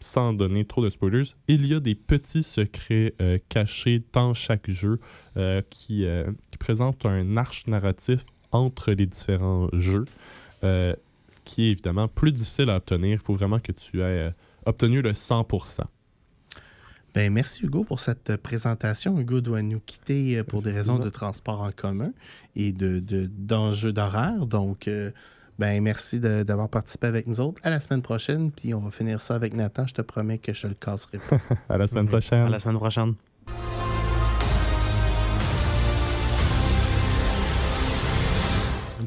sans 0.00 0.32
donner 0.32 0.64
trop 0.64 0.84
de 0.84 0.88
spoilers, 0.88 1.24
il 1.48 1.66
y 1.66 1.74
a 1.74 1.80
des 1.80 1.94
petits 1.94 2.42
secrets 2.42 3.14
euh, 3.20 3.38
cachés 3.48 4.02
dans 4.12 4.34
chaque 4.34 4.70
jeu 4.70 4.98
qui, 5.70 6.06
qui 6.50 6.58
présentent 6.58 7.06
un 7.06 7.36
arche 7.36 7.66
narratif 7.66 8.24
entre 8.50 8.92
les 8.92 9.06
différents 9.06 9.68
jeux. 9.72 10.04
qui 11.44 11.64
est 11.64 11.70
évidemment 11.72 12.06
plus 12.06 12.30
difficile 12.30 12.70
à 12.70 12.76
obtenir. 12.76 13.12
Il 13.12 13.18
faut 13.18 13.34
vraiment 13.34 13.58
que 13.58 13.72
tu 13.72 14.00
aies 14.00 14.32
obtenu 14.64 15.02
le 15.02 15.10
100%. 15.10 15.80
Ben, 17.14 17.30
merci 17.30 17.64
Hugo 17.66 17.84
pour 17.84 18.00
cette 18.00 18.36
présentation. 18.38 19.18
Hugo 19.20 19.40
doit 19.42 19.60
nous 19.62 19.80
quitter 19.80 20.38
euh, 20.38 20.44
pour 20.44 20.62
des 20.62 20.72
raisons 20.72 20.98
de 20.98 21.10
transport 21.10 21.60
en 21.60 21.70
commun 21.70 22.12
et 22.56 22.72
de, 22.72 23.00
de- 23.00 23.26
d'enjeux 23.30 23.92
d'horaire. 23.92 24.46
Donc, 24.46 24.88
euh, 24.88 25.10
ben, 25.58 25.82
merci 25.82 26.20
de- 26.20 26.42
d'avoir 26.42 26.70
participé 26.70 27.06
avec 27.08 27.26
nous 27.26 27.38
autres. 27.40 27.60
À 27.64 27.70
la 27.70 27.80
semaine 27.80 28.00
prochaine, 28.00 28.50
puis 28.50 28.72
on 28.72 28.80
va 28.80 28.90
finir 28.90 29.20
ça 29.20 29.34
avec 29.34 29.52
Nathan. 29.52 29.86
Je 29.86 29.92
te 29.94 30.00
promets 30.02 30.38
que 30.38 30.54
je 30.54 30.66
le 30.68 30.74
casserai 30.74 31.18
pas. 31.18 31.38
À 31.68 31.76
la 31.76 31.86
semaine 31.86 32.06
prochaine. 32.06 32.46
À 32.46 32.48
la 32.48 32.58
semaine 32.60 32.78
prochaine. 32.78 33.14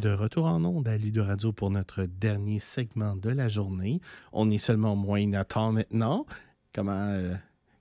De 0.02 0.12
retour 0.12 0.46
en 0.46 0.64
ondes 0.66 0.88
à 0.88 0.98
Ludo 0.98 1.24
Radio 1.24 1.52
pour 1.54 1.72
notre 1.72 2.04
dernier 2.06 2.60
segment 2.60 3.16
de 3.16 3.30
la 3.30 3.48
journée. 3.48 4.02
On 4.34 4.52
est 4.52 4.58
seulement 4.60 4.96
moins 4.96 5.26
Nathan 5.26 5.72
maintenant. 5.72 6.26
Comment, 6.76 6.92
euh, 7.12 7.34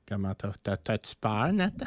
comment 0.08 0.34
t'as, 0.34 0.52
t'as- 0.62 0.76
t'as-tu 0.76 1.14
peur, 1.16 1.52
Nathan? 1.52 1.86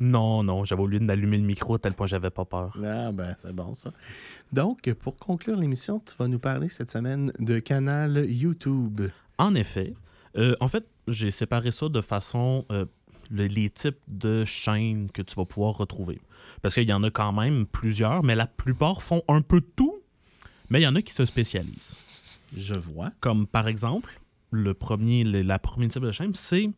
Non, 0.00 0.44
non, 0.44 0.64
j'avais 0.64 0.82
oublié 0.82 1.04
d'allumer 1.04 1.38
le 1.38 1.42
micro 1.44 1.74
à 1.74 1.78
tel 1.80 1.92
point 1.92 2.06
j'avais 2.06 2.30
pas 2.30 2.44
peur. 2.44 2.76
Ah, 2.84 3.10
ben, 3.10 3.34
c'est 3.38 3.52
bon 3.52 3.74
ça. 3.74 3.92
Donc, 4.52 4.88
pour 5.00 5.16
conclure 5.16 5.56
l'émission, 5.56 5.98
tu 5.98 6.14
vas 6.16 6.28
nous 6.28 6.38
parler 6.38 6.68
cette 6.68 6.90
semaine 6.90 7.32
de 7.40 7.58
canal 7.58 8.24
YouTube. 8.30 9.02
En 9.38 9.56
effet, 9.56 9.94
euh, 10.36 10.54
en 10.60 10.68
fait, 10.68 10.86
j'ai 11.08 11.32
séparé 11.32 11.72
ça 11.72 11.88
de 11.88 12.00
façon 12.00 12.64
euh, 12.70 12.84
le- 13.28 13.46
les 13.48 13.70
types 13.70 13.98
de 14.06 14.44
chaînes 14.44 15.10
que 15.10 15.20
tu 15.22 15.34
vas 15.34 15.44
pouvoir 15.46 15.76
retrouver. 15.76 16.20
Parce 16.62 16.74
qu'il 16.74 16.88
y 16.88 16.92
en 16.92 17.02
a 17.02 17.10
quand 17.10 17.32
même 17.32 17.66
plusieurs, 17.66 18.22
mais 18.22 18.36
la 18.36 18.46
plupart 18.46 19.02
font 19.02 19.22
un 19.26 19.42
peu 19.42 19.60
de 19.60 19.66
tout, 19.74 19.96
mais 20.70 20.80
il 20.80 20.84
y 20.84 20.88
en 20.88 20.94
a 20.94 21.02
qui 21.02 21.12
se 21.12 21.24
spécialisent. 21.26 21.96
Je 22.56 22.74
vois. 22.74 23.10
Comme 23.18 23.48
par 23.48 23.66
exemple, 23.66 24.20
le 24.50 24.74
premier, 24.74 25.24
la 25.24 25.58
première 25.58 25.90
type 25.90 26.02
de 26.02 26.12
chaîne, 26.12 26.34
c'est 26.34 26.70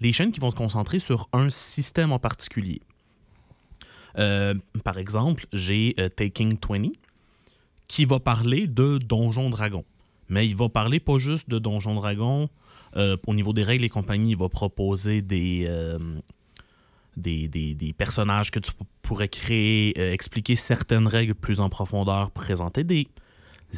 les 0.00 0.12
chaînes 0.12 0.32
qui 0.32 0.40
vont 0.40 0.50
se 0.50 0.56
concentrer 0.56 0.98
sur 0.98 1.28
un 1.32 1.50
système 1.50 2.12
en 2.12 2.18
particulier. 2.18 2.80
Euh, 4.18 4.54
par 4.84 4.98
exemple, 4.98 5.46
j'ai 5.52 5.94
euh, 5.98 6.08
Taking 6.08 6.58
20 6.68 6.90
qui 7.88 8.04
va 8.04 8.20
parler 8.20 8.66
de 8.66 8.98
Donjon 8.98 9.50
Dragon. 9.50 9.84
Mais 10.28 10.46
il 10.46 10.56
va 10.56 10.68
parler 10.68 11.00
pas 11.00 11.18
juste 11.18 11.48
de 11.48 11.58
Donjon 11.58 11.94
Dragon. 11.94 12.48
euh, 12.96 13.16
au 13.26 13.34
niveau 13.34 13.52
des 13.52 13.64
règles 13.64 13.84
et 13.84 13.88
compagnie, 13.88 14.30
il 14.30 14.38
va 14.38 14.48
proposer 14.48 15.20
des, 15.20 15.68
personnages 17.98 18.50
que 18.50 18.60
tu 18.60 18.70
pourrais 19.02 19.28
créer, 19.28 19.98
expliquer 20.12 20.56
certaines 20.56 21.08
règles 21.08 21.34
plus 21.34 21.60
en 21.60 21.68
profondeur, 21.68 22.30
présenter 22.30 22.84
des 22.84 23.08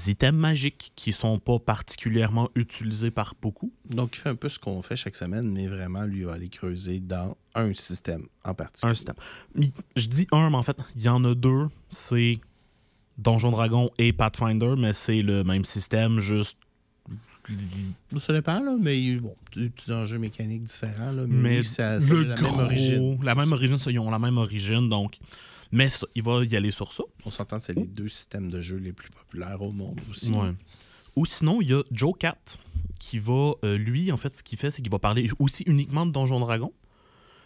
items 0.09 0.39
magiques 0.39 0.93
qui 0.97 1.13
sont 1.13 1.39
pas 1.39 1.59
particulièrement 1.59 2.49
utilisés 2.55 3.11
par 3.11 3.35
beaucoup? 3.41 3.73
Donc, 3.89 4.17
il 4.17 4.21
fait 4.21 4.29
un 4.29 4.35
peu 4.35 4.49
ce 4.49 4.59
qu'on 4.59 4.83
fait 4.83 4.97
chaque 4.97 5.17
semaine, 5.17 5.51
mais 5.51 5.69
vraiment, 5.69 6.03
lui, 6.05 6.21
il 6.21 6.27
va 6.27 6.35
aller 6.35 6.49
creuser 6.49 7.01
dans 7.01 7.37
un 7.55 7.73
système 7.73 8.27
en 8.45 8.55
particulier. 8.55 8.91
Un 8.91 8.95
système. 8.95 9.17
Je 9.97 10.07
dis 10.07 10.27
un, 10.33 10.51
mais 10.51 10.57
en 10.57 10.63
fait, 10.63 10.77
il 10.97 11.03
y 11.03 11.09
en 11.09 11.25
a 11.25 11.35
deux. 11.35 11.67
C'est 11.89 12.39
Donjon 13.19 13.51
Dragon 13.51 13.91
et 13.99 14.13
Pathfinder, 14.13 14.75
mais 14.79 14.93
c'est 14.93 15.23
le 15.23 15.45
même 15.45 15.65
système, 15.65 16.21
juste. 16.21 16.59
Ça 18.21 18.33
dépend, 18.33 18.61
là, 18.61 18.77
mais 18.79 19.17
bon, 19.17 19.37
des 19.55 19.71
petits 19.71 19.93
enjeux 19.93 20.19
mécaniques 20.19 20.65
différents, 20.65 21.13
là, 21.13 21.25
mais, 21.29 21.37
Mais 21.43 21.57
lui, 21.59 21.65
ça, 21.65 21.99
le 22.01 22.25
la 22.25 22.35
gros, 22.35 22.57
même 22.57 22.67
origine. 22.67 23.19
la 23.23 23.33
C'est 23.35 23.39
même 23.39 23.53
origine, 23.53 23.79
ça, 23.79 23.91
ils 23.91 23.99
ont 24.01 24.11
la 24.11 24.19
même 24.19 24.37
origine, 24.37 24.89
donc. 24.89 25.19
Mais 25.77 25.91
ça, 25.91 26.07
il 26.14 26.22
va 26.22 26.43
y 26.45 26.57
aller 26.57 26.70
sur 26.70 26.91
ça. 26.93 27.05
On 27.27 27.31
s'entend, 27.31 27.59
c'est 27.59 27.74
les 27.74 27.87
deux 27.87 28.09
systèmes 28.09 28.51
de 28.51 28.62
jeu 28.62 28.77
les 28.79 28.93
plus 28.95 29.11
populaires 29.11 29.61
au 29.61 29.72
monde 29.72 30.01
aussi. 30.11 30.31
Ouais. 30.31 30.53
Ou 31.16 31.27
sinon, 31.27 31.61
il 31.61 31.68
y 31.70 31.74
a 31.74 31.83
Joe 31.91 32.14
Cat 32.18 32.39
qui 32.99 33.18
va, 33.18 33.53
euh, 33.62 33.77
lui, 33.77 34.11
en 34.11 34.16
fait, 34.16 34.35
ce 34.35 34.43
qu'il 34.43 34.59
fait, 34.59 34.70
c'est 34.70 34.81
qu'il 34.81 34.91
va 34.91 34.99
parler 34.99 35.29
aussi 35.39 35.64
uniquement 35.66 36.07
de 36.07 36.12
Donjon 36.12 36.41
Dragon. 36.41 36.72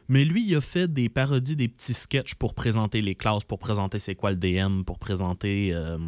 Mais 0.09 0.25
lui, 0.25 0.45
il 0.47 0.55
a 0.55 0.61
fait 0.61 0.87
des 0.93 1.09
parodies, 1.09 1.57
des 1.57 1.67
petits 1.69 1.95
sketchs 1.95 2.35
pour 2.35 2.55
présenter 2.55 3.01
les 3.03 3.17
classes, 3.17 3.43
pour 3.45 3.59
présenter 3.59 3.99
c'est 3.99 4.15
quoi 4.15 4.31
le 4.31 4.37
DM, 4.37 4.83
pour 4.85 4.99
présenter. 5.01 5.71
euh, 5.73 5.99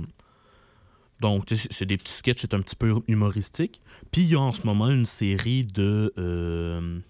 Donc, 1.20 1.46
tu 1.46 1.56
sais, 1.56 1.68
c'est 1.70 1.86
des 1.86 1.96
petits 1.98 2.12
sketchs, 2.14 2.40
c'est 2.42 2.54
un 2.54 2.60
petit 2.60 2.76
peu 2.76 2.94
humoristique. 3.08 3.80
Puis 4.12 4.22
il 4.22 4.28
y 4.30 4.34
a 4.36 4.40
en 4.40 4.52
ce 4.52 4.64
moment 4.66 4.88
une 4.90 5.06
série 5.06 5.64
de. 5.64 6.12
euh, 6.18 7.00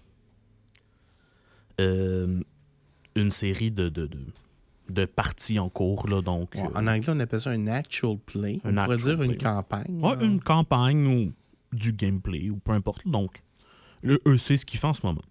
euh, 1.79 2.39
une 3.15 3.31
série 3.31 3.69
de, 3.71 3.89
de, 3.89 4.07
de, 4.07 4.19
de 4.89 5.05
parties 5.05 5.59
en 5.59 5.69
cours, 5.69 6.07
là. 6.09 6.21
Donc. 6.21 6.55
Ouais, 6.55 6.61
euh, 6.61 6.79
en 6.79 6.87
anglais, 6.87 7.09
on 7.09 7.19
appelle 7.19 7.41
ça 7.41 7.51
un 7.51 7.67
actual 7.67 8.17
play. 8.17 8.59
Un 8.63 8.77
on 8.77 8.83
pourrait 8.83 8.97
dire 8.97 9.21
une 9.23 9.37
campagne. 9.37 9.99
Ouais, 10.03 10.15
une 10.23 10.39
campagne 10.39 11.07
ou 11.07 11.31
du 11.75 11.93
gameplay 11.93 12.49
ou 12.49 12.57
peu 12.57 12.71
importe. 12.73 13.07
Donc, 13.07 13.41
le- 14.01 14.21
eux, 14.27 14.37
c'est 14.37 14.57
ce 14.57 14.65
qu'ils 14.65 14.79
font 14.79 14.89
en 14.89 14.93
ce 14.93 15.05
moment. 15.05 15.23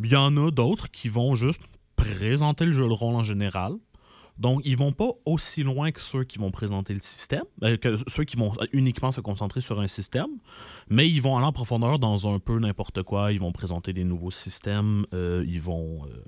Il 0.00 0.06
y 0.10 0.16
en 0.16 0.36
a 0.36 0.50
d'autres 0.50 0.90
qui 0.90 1.08
vont 1.08 1.34
juste 1.34 1.62
présenter 1.96 2.66
le 2.66 2.72
jeu 2.72 2.86
de 2.86 2.92
rôle 2.92 3.14
en 3.14 3.24
général. 3.24 3.72
Donc, 4.38 4.60
ils 4.66 4.76
vont 4.76 4.92
pas 4.92 5.08
aussi 5.24 5.62
loin 5.62 5.90
que 5.92 6.00
ceux 6.00 6.22
qui 6.24 6.36
vont 6.38 6.50
présenter 6.50 6.92
le 6.92 7.00
système, 7.00 7.44
euh, 7.62 7.78
que 7.78 7.96
ceux 8.06 8.24
qui 8.24 8.36
vont 8.36 8.52
uniquement 8.74 9.10
se 9.10 9.22
concentrer 9.22 9.62
sur 9.62 9.80
un 9.80 9.86
système, 9.86 10.28
mais 10.90 11.08
ils 11.08 11.22
vont 11.22 11.38
aller 11.38 11.46
en 11.46 11.52
profondeur 11.52 11.98
dans 11.98 12.30
un 12.32 12.38
peu 12.38 12.58
n'importe 12.58 13.02
quoi. 13.02 13.32
Ils 13.32 13.40
vont 13.40 13.52
présenter 13.52 13.94
des 13.94 14.04
nouveaux 14.04 14.30
systèmes, 14.30 15.06
euh, 15.14 15.42
ils 15.48 15.60
vont 15.62 16.04
euh, 16.04 16.22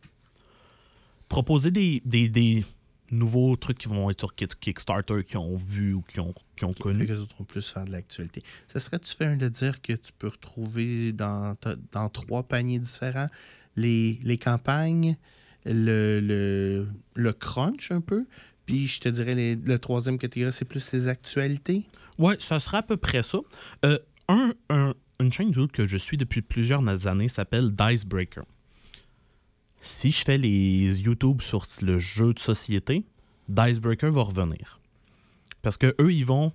proposer 1.29 1.71
des, 1.71 2.03
des- 2.05 2.29
des 2.29 2.65
nouveaux 3.11 3.57
trucs 3.57 3.79
qui 3.79 3.89
vont 3.89 4.11
être 4.11 4.21
sur 4.21 4.35
Kick- 4.35 4.59
Kickstarter, 4.61 5.25
qui 5.25 5.37
ont 5.39 5.57
vu 5.57 5.95
ou 5.95 6.03
qui 6.03 6.21
ont, 6.21 6.35
qui 6.57 6.65
ont 6.65 6.73
Fait 6.75 6.83
connu. 6.83 7.07
que 7.07 7.13
autres 7.15 7.37
vont 7.39 7.45
plus 7.45 7.67
faire 7.73 7.85
de 7.87 7.91
l'actualité. 7.93 8.43
Ça 8.67 8.81
serait-tu 8.81 9.15
fait 9.17 9.35
de 9.37 9.49
dire 9.49 9.81
que 9.81 9.95
tu 9.95 10.13
peux 10.19 10.29
retrouver 10.29 11.13
dans, 11.13 11.57
dans 11.93 12.09
trois 12.11 12.43
paniers 12.43 12.79
différents 12.79 13.29
les, 13.77 14.19
les 14.25 14.37
campagnes, 14.39 15.17
le, 15.65 16.21
le, 16.21 16.87
le 17.15 17.33
crunch 17.33 17.91
un 17.93 18.01
peu, 18.01 18.27
puis 18.67 18.87
je 18.89 19.01
te 19.01 19.09
dirais 19.09 19.35
les- 19.35 19.57
le 19.57 19.79
troisième 19.79 20.19
catégorie, 20.19 20.53
c'est 20.53 20.65
plus 20.67 20.93
les 20.93 21.09
actualités. 21.09 21.85
Ouais, 22.19 22.37
ça 22.41 22.61
sera 22.61 22.79
à 22.79 22.83
peu 22.83 22.97
près 22.97 23.23
ça. 23.23 23.39
Euh, 23.87 23.99
un, 24.29 24.53
un- 24.69 24.95
une 25.21 25.33
chaîne 25.33 25.51
que 25.73 25.87
je 25.87 25.97
suis 25.97 26.17
depuis 26.17 26.43
plusieurs 26.43 26.83
années 27.07 27.29
s'appelle 27.29 27.71
Dicebreaker. 27.75 28.45
Si 29.81 30.11
je 30.11 30.23
fais 30.25 30.39
les 30.39 30.99
YouTube 31.01 31.41
sur 31.41 31.65
le 31.83 31.99
jeu 31.99 32.35
de 32.35 32.39
société, 32.39 33.05
Dicebreaker 33.49 34.11
va 34.13 34.23
revenir. 34.23 34.81
Parce 35.63 35.77
que 35.77 35.95
eux, 36.01 36.13
ils 36.13 36.27
vont 36.27 36.53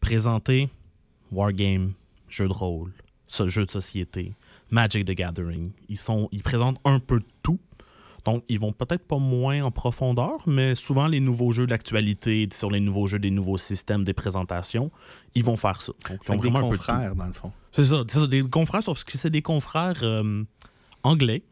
présenter 0.00 0.68
Wargame, 1.32 1.92
jeu 2.28 2.48
de 2.48 2.52
rôle, 2.52 2.92
so- 3.26 3.48
jeu 3.48 3.64
de 3.66 3.70
société, 3.70 4.34
Magic 4.70 5.04
the 5.04 5.12
Gathering. 5.12 5.72
Ils, 5.88 5.98
sont, 5.98 6.28
ils 6.32 6.42
présentent 6.42 6.78
un 6.84 6.98
peu 6.98 7.20
de 7.20 7.26
tout. 7.42 7.58
Donc, 8.24 8.42
ils 8.48 8.58
vont 8.58 8.72
peut-être 8.72 9.06
pas 9.06 9.18
moins 9.18 9.62
en 9.62 9.70
profondeur, 9.70 10.38
mais 10.48 10.74
souvent 10.74 11.06
les 11.06 11.20
nouveaux 11.20 11.52
jeux 11.52 11.66
d'actualité, 11.68 12.48
sur 12.52 12.70
les 12.72 12.80
nouveaux 12.80 13.06
jeux, 13.06 13.20
des 13.20 13.30
nouveaux 13.30 13.58
systèmes, 13.58 14.02
des 14.02 14.14
présentations, 14.14 14.90
ils 15.36 15.44
vont 15.44 15.56
faire 15.56 15.80
ça. 15.80 15.92
Donc, 16.08 16.18
ils 16.24 16.30
ont 16.30 16.32
Avec 16.32 16.40
des 16.42 16.48
vraiment 16.50 16.66
un 16.66 16.70
peu 16.70 16.76
de 16.76 16.82
tout. 16.82 16.86
confrères, 16.88 17.14
dans 17.14 17.26
le 17.26 17.32
fond. 17.32 17.52
C'est 17.70 17.84
ça, 17.84 18.02
c'est 18.08 18.18
ça, 18.18 18.26
des 18.26 18.42
confrères, 18.42 18.82
sauf 18.82 19.04
que 19.04 19.16
c'est 19.16 19.30
des 19.30 19.42
confrères 19.42 20.00
euh, 20.02 20.42
anglais, 21.04 21.44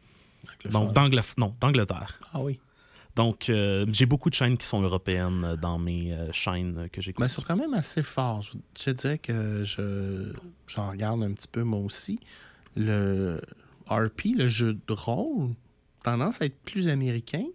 donc 0.71 0.93
non, 1.37 1.55
d'Angleterre. 1.59 2.19
Ah 2.33 2.41
oui. 2.41 2.59
Donc, 3.15 3.49
euh, 3.49 3.85
j'ai 3.89 4.05
beaucoup 4.05 4.29
de 4.29 4.35
chaînes 4.35 4.57
qui 4.57 4.65
sont 4.65 4.81
européennes 4.81 5.55
dans 5.61 5.79
mes 5.79 6.11
euh, 6.11 6.31
chaînes 6.33 6.89
que 6.91 7.01
j'écoute. 7.01 7.23
Mais 7.23 7.29
sont 7.29 7.41
quand 7.41 7.55
même 7.55 7.73
assez 7.73 8.03
forts. 8.03 8.43
Je, 8.77 8.91
dirais 8.91 9.17
que 9.17 9.63
je 9.63 10.33
j'en 10.67 10.91
regarde 10.91 11.23
un 11.23 11.31
petit 11.31 11.47
peu 11.47 11.63
moi 11.63 11.79
aussi. 11.79 12.19
Le 12.75 13.39
RP, 13.87 14.35
le 14.35 14.49
jeu 14.49 14.73
de 14.73 14.93
rôle, 14.93 15.51
tendance 16.03 16.41
à 16.41 16.45
être 16.45 16.59
plus 16.65 16.89
américain. 16.89 17.45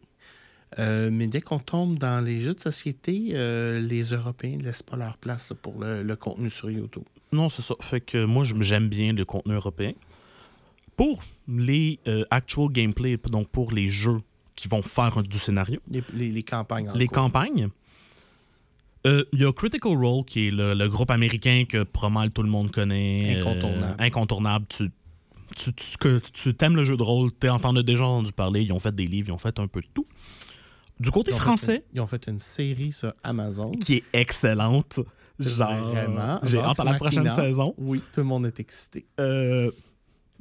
Euh, 0.78 1.10
mais 1.12 1.26
dès 1.26 1.40
qu'on 1.40 1.58
tombe 1.58 1.98
dans 1.98 2.24
les 2.24 2.40
jeux 2.40 2.54
de 2.54 2.60
société, 2.60 3.30
euh, 3.32 3.80
les 3.80 4.02
Européens 4.02 4.56
ne 4.56 4.62
laissent 4.62 4.84
pas 4.84 4.96
leur 4.96 5.16
place 5.16 5.50
là, 5.50 5.56
pour 5.60 5.80
le, 5.80 6.02
le 6.02 6.16
contenu 6.16 6.48
sur 6.48 6.70
YouTube. 6.70 7.02
Non, 7.32 7.48
c'est 7.48 7.62
ça. 7.62 7.74
Fait 7.80 8.00
que 8.00 8.24
moi, 8.24 8.44
j'aime 8.60 8.88
bien 8.88 9.12
le 9.12 9.24
contenu 9.24 9.54
européen. 9.54 9.92
Pour 10.96 11.22
les 11.50 11.98
euh, 12.06 12.24
actual 12.30 12.68
gameplay, 12.70 13.16
donc 13.28 13.48
pour 13.48 13.72
les 13.72 13.88
jeux 13.88 14.18
qui 14.56 14.68
vont 14.68 14.82
faire 14.82 15.22
du 15.22 15.38
scénario, 15.38 15.80
Les, 15.90 16.02
les- 16.14 16.30
les 16.30 16.42
campagnes. 16.42 16.88
en 16.90 16.94
les 16.94 17.06
cours. 17.06 17.16
campagnes, 17.16 17.68
euh, 19.06 19.24
il 19.32 19.40
y 19.40 19.44
a 19.44 19.52
Critical 19.52 19.96
Role, 19.96 20.24
qui 20.24 20.48
est 20.48 20.50
le, 20.50 20.74
le 20.74 20.88
groupe 20.88 21.10
américain 21.10 21.64
que 21.68 21.86
mal 22.08 22.30
tout 22.30 22.42
le 22.42 22.50
monde 22.50 22.70
connaît. 22.70 23.36
euh, 23.36 23.40
Incontournable. 23.40 23.96
incontournable. 23.98 24.66
Tu, 24.68 24.90
tu, 25.56 25.72
tu, 25.72 25.96
que 25.98 26.20
tu 26.32 26.54
aimes 26.60 26.76
le 26.76 26.84
jeu 26.84 26.96
de 26.96 27.02
rôle, 27.02 27.30
tu 27.40 27.48
en 27.48 27.76
as 27.76 27.82
déjà 27.82 28.04
entendu 28.04 28.32
parler, 28.32 28.62
ils 28.62 28.72
ont 28.72 28.78
fait 28.78 28.94
des 28.94 29.06
livres, 29.06 29.28
ils 29.30 29.32
ont 29.32 29.38
fait 29.38 29.58
un 29.58 29.66
peu 29.66 29.80
de 29.80 29.86
tout. 29.94 30.06
Du 31.00 31.10
côté 31.10 31.30
Ils 31.32 31.38
français, 31.38 31.76
une- 31.76 31.82
ils 31.96 32.00
ont 32.02 32.06
fait 32.06 32.26
une 32.28 32.38
série 32.38 32.92
sur 32.92 33.14
Amazon. 33.24 33.72
qui 33.72 33.94
est 33.94 34.04
excellente. 34.12 35.00
Genre, 35.38 35.72
Vraiment. 35.72 36.38
j'ai 36.42 36.58
hâte 36.58 36.78
à 36.80 36.84
la 36.84 36.94
prochaine 36.94 37.30
saison. 37.30 37.74
Oui, 37.78 38.02
tout 38.12 38.20
le 38.20 38.26
monde 38.26 38.44
est 38.44 38.60
excité. 38.60 39.06
Euh, 39.18 39.70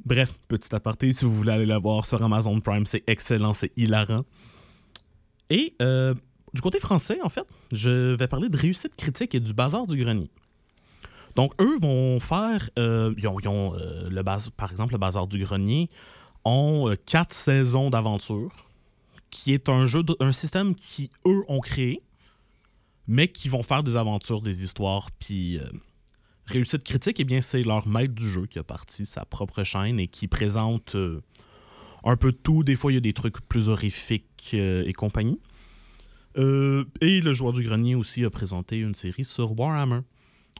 bref, 0.04 0.38
petit 0.48 0.74
aparté, 0.74 1.12
si 1.12 1.24
vous 1.24 1.34
voulez 1.34 1.52
aller 1.52 1.66
la 1.66 1.78
voir 1.78 2.06
sur 2.06 2.22
Amazon 2.22 2.60
Prime, 2.60 2.86
c'est 2.86 3.02
excellent, 3.06 3.54
c'est 3.54 3.70
hilarant. 3.76 4.24
Et 5.50 5.74
euh, 5.82 6.14
du 6.54 6.60
côté 6.60 6.78
français, 6.80 7.18
en 7.22 7.28
fait, 7.28 7.46
je 7.72 8.14
vais 8.14 8.28
parler 8.28 8.48
de 8.48 8.56
réussite 8.56 8.96
critique 8.96 9.34
et 9.34 9.40
du 9.40 9.52
bazar 9.52 9.86
du 9.86 9.96
grenier. 10.02 10.30
Donc, 11.36 11.52
eux 11.60 11.78
vont 11.78 12.18
faire. 12.20 12.70
euh, 12.78 13.14
ils 13.16 13.28
ont, 13.28 13.74
euh, 13.74 14.08
le 14.10 14.22
bas- 14.22 14.50
par 14.56 14.70
exemple, 14.70 14.92
le 14.92 14.98
Bazar 14.98 15.28
du 15.28 15.38
Grenier 15.44 15.88
ont 16.44 16.94
quatre 17.06 17.32
saisons 17.32 17.88
d'aventure, 17.88 18.50
qui 19.30 19.52
est 19.52 19.68
un 19.68 19.86
jeu, 19.86 20.02
un 20.18 20.32
système 20.32 20.74
qui, 20.74 21.10
eux, 21.26 21.44
ont 21.46 21.60
créé, 21.60 22.02
mais 23.06 23.28
qui 23.28 23.48
vont 23.48 23.62
faire 23.62 23.82
des 23.84 23.94
aventures, 23.94 24.42
des 24.42 24.64
histoires, 24.64 25.10
puis. 25.12 25.60
Réussite 26.50 26.84
critique, 26.84 27.20
eh 27.20 27.24
bien, 27.24 27.40
c'est 27.40 27.62
leur 27.62 27.86
maître 27.88 28.14
du 28.14 28.28
jeu 28.28 28.46
qui 28.46 28.58
a 28.58 28.62
parti 28.62 29.06
sa 29.06 29.24
propre 29.24 29.64
chaîne 29.64 29.98
et 29.98 30.08
qui 30.08 30.28
présente 30.28 30.94
euh, 30.94 31.22
un 32.04 32.16
peu 32.16 32.32
tout. 32.32 32.62
Des 32.62 32.76
fois, 32.76 32.92
il 32.92 32.96
y 32.96 32.98
a 32.98 33.02
des 33.02 33.12
trucs 33.12 33.40
plus 33.40 33.68
horrifiques 33.68 34.50
euh, 34.54 34.84
et 34.86 34.92
compagnie. 34.92 35.40
Euh, 36.38 36.84
et 37.00 37.20
le 37.20 37.32
joueur 37.32 37.52
du 37.52 37.62
grenier 37.62 37.94
aussi 37.94 38.24
a 38.24 38.30
présenté 38.30 38.78
une 38.78 38.94
série 38.94 39.24
sur 39.24 39.58
Warhammer, 39.58 40.00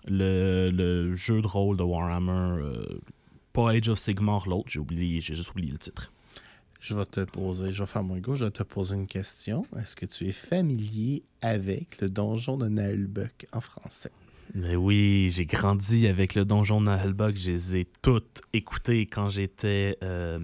le, 0.06 1.14
jeu 1.14 1.40
de 1.42 1.46
rôle 1.46 1.76
de 1.76 1.82
Warhammer, 1.82 2.62
pas 3.52 3.70
Age 3.70 3.88
of 3.88 3.98
Sigmar, 3.98 4.48
l'autre, 4.48 4.68
j'ai 4.68 4.80
oublié, 4.80 5.20
j'ai 5.20 5.34
juste 5.34 5.50
oublié 5.50 5.70
le 5.70 5.78
titre. 5.78 6.12
Je 6.80 6.96
vais 6.96 7.04
te 7.04 7.20
poser, 7.20 7.72
je 7.72 7.82
vais 7.82 7.86
faire 7.86 8.02
mon 8.02 8.16
go, 8.18 8.34
je 8.34 8.46
vais 8.46 8.50
te 8.50 8.62
poser 8.62 8.96
une 8.96 9.06
question. 9.06 9.66
Est-ce 9.78 9.94
que 9.94 10.06
tu 10.06 10.26
es 10.26 10.32
familier 10.32 11.22
avec 11.42 12.00
le 12.00 12.08
donjon 12.08 12.56
de 12.56 12.68
Naelbuck 12.68 13.46
en 13.52 13.60
français? 13.60 14.10
Mais 14.54 14.76
oui, 14.76 15.30
j'ai 15.32 15.46
grandi 15.46 16.06
avec 16.06 16.34
le 16.34 16.44
donjon 16.44 16.80
de 16.80 16.86
Nahelbug, 16.86 17.36
je 17.36 17.50
les 17.52 17.76
ai 17.76 17.88
toutes 18.02 18.40
écoutées 18.52 19.06
quand 19.06 19.28
j'étais 19.28 19.96
euh, 20.02 20.38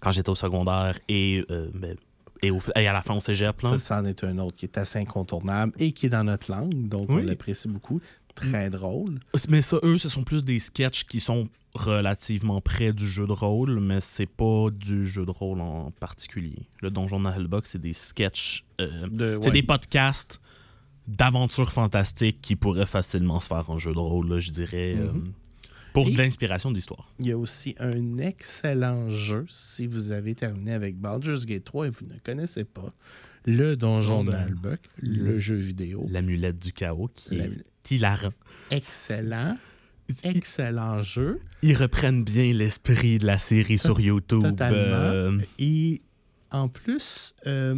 quand 0.00 0.12
j'étais 0.12 0.30
au 0.30 0.34
secondaire 0.34 0.98
et, 1.08 1.44
euh, 1.50 1.68
ben, 1.74 1.96
et, 2.42 2.50
au- 2.50 2.60
et 2.76 2.86
à 2.86 2.92
la 2.92 3.02
fin 3.02 3.14
au 3.14 3.18
cégep. 3.18 3.60
là. 3.62 3.78
Ça, 3.78 4.00
c'en 4.00 4.04
est 4.04 4.22
un 4.24 4.38
autre 4.38 4.56
qui 4.56 4.66
est 4.66 4.78
assez 4.78 4.98
incontournable 4.98 5.72
et 5.78 5.92
qui 5.92 6.06
est 6.06 6.10
dans 6.10 6.24
notre 6.24 6.50
langue, 6.50 6.88
donc 6.88 7.08
on 7.10 7.16
l'apprécie 7.16 7.68
beaucoup. 7.68 8.00
Très 8.34 8.68
drôle. 8.68 9.20
Mais 9.48 9.62
ça, 9.62 9.78
eux, 9.84 9.96
ce 9.96 10.08
sont 10.08 10.24
plus 10.24 10.44
des 10.44 10.58
sketchs 10.58 11.04
qui 11.04 11.20
sont 11.20 11.48
relativement 11.74 12.60
près 12.60 12.92
du 12.92 13.06
jeu 13.08 13.26
de 13.28 13.32
rôle, 13.32 13.78
mais 13.80 13.98
c'est 14.00 14.26
pas 14.26 14.68
du 14.72 15.06
jeu 15.06 15.24
de 15.24 15.30
rôle 15.30 15.60
en 15.60 15.92
particulier. 15.92 16.66
Le 16.82 16.90
Donjon 16.90 17.18
de 17.20 17.24
Nahelbug, 17.24 17.62
c'est 17.64 17.80
des 17.80 17.92
sketchs, 17.92 18.64
euh, 18.80 19.06
De- 19.08 19.38
c'est 19.40 19.46
ouais. 19.48 19.52
des 19.52 19.62
podcasts 19.62 20.40
d'aventures 21.06 21.72
fantastiques 21.72 22.38
qui 22.40 22.56
pourraient 22.56 22.86
facilement 22.86 23.40
se 23.40 23.48
faire 23.48 23.68
en 23.70 23.78
jeu 23.78 23.92
de 23.92 23.98
rôle, 23.98 24.28
là, 24.28 24.40
je 24.40 24.50
dirais, 24.50 24.94
euh, 24.96 25.12
Mhm. 25.12 25.32
pour 25.92 26.08
Et- 26.08 26.12
de 26.12 26.18
l'inspiration 26.18 26.70
d'histoire. 26.72 27.12
Il 27.18 27.26
y 27.26 27.32
a 27.32 27.38
aussi 27.38 27.74
un 27.78 28.18
excellent 28.18 29.10
jeu 29.10 29.44
si 29.48 29.86
vous 29.86 30.12
avez 30.12 30.34
terminé 30.34 30.72
avec 30.72 30.96
Baldur's 30.96 31.46
Gate 31.46 31.64
3 31.64 31.86
et 31.86 31.90
vous 31.90 32.06
ne 32.06 32.18
connaissez 32.24 32.64
pas 32.64 32.92
le 33.46 33.76
donjon 33.76 34.24
de 34.24 34.30
ben, 34.30 34.38
Naelbuck, 34.46 34.80
le 35.02 35.38
jeu 35.38 35.56
vidéo. 35.56 36.06
L'amulette 36.10 36.58
du 36.58 36.72
chaos 36.72 37.08
qui 37.14 37.36
est 37.38 37.90
hilarant. 37.90 38.32
Excellent. 38.70 39.56
Excellent 40.22 41.02
jeu. 41.02 41.40
Ils 41.62 41.76
reprennent 41.76 42.24
bien 42.24 42.52
l'esprit 42.52 43.18
de 43.18 43.26
la 43.26 43.38
série 43.38 43.78
sur 43.78 44.00
YouTube. 44.00 44.40
Totalement. 44.42 44.78
euh, 44.78 45.38
Et 45.58 46.02
en 46.50 46.68
plus, 46.68 47.34
euh, 47.46 47.74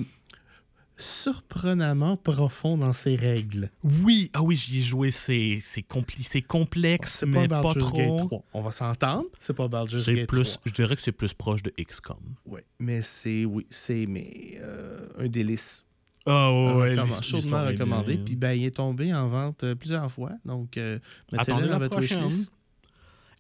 surprenamment 0.96 2.16
profond 2.16 2.76
dans 2.78 2.92
ses 2.92 3.16
règles. 3.16 3.70
Oui, 3.84 4.30
ah 4.34 4.42
oui, 4.42 4.56
j'y 4.56 4.78
ai 4.78 4.82
joué, 4.82 5.10
c'est 5.10 5.58
c'est 5.62 5.82
compli- 5.86 6.22
c'est 6.24 6.42
complexe, 6.42 7.18
C'est 7.20 7.26
mais 7.26 7.46
pas 7.48 7.62
pas, 7.62 7.74
Baldur's 7.74 7.92
Gate 7.92 8.06
trop. 8.16 8.26
3. 8.26 8.42
On 8.54 8.60
va 8.62 8.70
s'entendre. 8.70 9.26
C'est 9.38 9.54
pas 9.54 9.68
Baldur's 9.68 10.04
C'est 10.04 10.14
Gate 10.14 10.28
plus, 10.28 10.52
3. 10.52 10.62
je 10.66 10.72
dirais 10.72 10.96
que 10.96 11.02
c'est 11.02 11.12
plus 11.12 11.34
proche 11.34 11.62
de 11.62 11.72
XCOM. 11.78 12.16
Ouais, 12.46 12.64
mais 12.78 13.02
c'est 13.02 13.44
oui, 13.44 13.66
c'est 13.70 14.06
mais 14.06 14.58
euh, 14.60 15.08
un 15.18 15.28
délice. 15.28 15.84
Ah 16.28 16.48
Recommand- 16.48 17.22
chaudement 17.24 17.64
recommandé. 17.66 18.18
Puis 18.18 18.34
ben, 18.34 18.52
il 18.52 18.64
est 18.64 18.76
tombé 18.76 19.14
en 19.14 19.28
vente 19.28 19.62
euh, 19.62 19.74
plusieurs 19.76 20.10
fois. 20.10 20.32
Donc, 20.44 20.76
euh, 20.76 20.98
mettez-le 21.32 21.68
dans 21.68 21.78
votre 21.78 22.00
wishlist. 22.00 22.52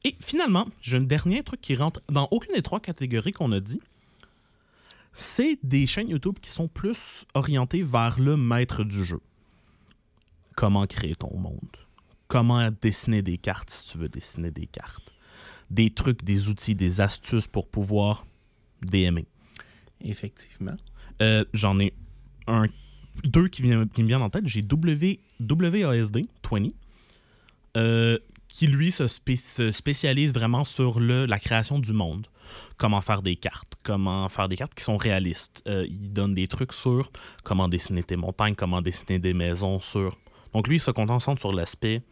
Et 0.04 0.14
finalement, 0.20 0.68
j'ai 0.82 0.98
un 0.98 1.00
dernier 1.00 1.42
truc 1.42 1.60
qui 1.60 1.74
rentre 1.74 2.00
dans 2.08 2.28
aucune 2.30 2.54
des 2.54 2.62
trois 2.62 2.78
catégories 2.78 3.32
qu'on 3.32 3.50
a 3.50 3.58
dit. 3.58 3.80
C'est 5.18 5.58
des 5.62 5.86
chaînes 5.86 6.10
YouTube 6.10 6.36
qui 6.42 6.50
sont 6.50 6.68
plus 6.68 7.24
orientées 7.34 7.82
vers 7.82 8.20
le 8.20 8.36
maître 8.36 8.84
du 8.84 9.02
jeu. 9.04 9.20
Comment 10.56 10.86
créer 10.86 11.14
ton 11.16 11.34
monde. 11.38 11.76
Comment 12.28 12.68
dessiner 12.82 13.22
des 13.22 13.38
cartes 13.38 13.70
si 13.70 13.86
tu 13.86 13.98
veux 13.98 14.08
dessiner 14.10 14.50
des 14.50 14.66
cartes. 14.66 15.14
Des 15.70 15.90
trucs, 15.90 16.22
des 16.22 16.48
outils, 16.48 16.74
des 16.74 17.00
astuces 17.00 17.46
pour 17.46 17.66
pouvoir 17.68 18.26
DMer. 18.82 19.24
Effectivement. 20.02 20.76
Euh, 21.22 21.44
J'en 21.54 21.78
ai 21.80 21.94
un, 22.46 22.66
deux 23.24 23.48
qui, 23.48 23.62
vient- 23.62 23.86
qui 23.86 24.02
me 24.02 24.08
viennent 24.08 24.22
en 24.22 24.28
tête. 24.30 24.46
J'ai 24.46 24.62
WASD 24.62 26.26
20, 26.50 26.68
euh, 27.76 28.18
qui 28.48 28.66
lui 28.66 28.92
se, 28.92 29.04
spé- 29.08 29.36
se 29.36 29.72
spécialise 29.72 30.32
vraiment 30.34 30.64
sur 30.64 31.00
le, 31.00 31.24
la 31.26 31.38
création 31.38 31.78
du 31.78 31.92
monde. 31.92 32.26
Comment 32.76 33.00
faire 33.00 33.22
des 33.22 33.36
cartes, 33.36 33.74
comment 33.82 34.28
faire 34.28 34.48
des 34.48 34.56
cartes 34.56 34.74
qui 34.74 34.84
sont 34.84 34.98
réalistes. 34.98 35.62
Euh, 35.66 35.86
il 35.88 36.12
donne 36.12 36.34
des 36.34 36.46
trucs 36.46 36.72
sur 36.72 37.10
comment 37.42 37.68
dessiner 37.68 38.02
tes 38.02 38.16
montagnes, 38.16 38.54
comment 38.54 38.82
dessiner 38.82 39.18
des 39.18 39.32
maisons. 39.32 39.80
sur 39.80 40.18
Donc 40.52 40.68
lui, 40.68 40.76
il 40.76 40.80
se 40.80 40.90
concentre 40.90 41.40
sur 41.40 41.52
l'aspect 41.52 42.02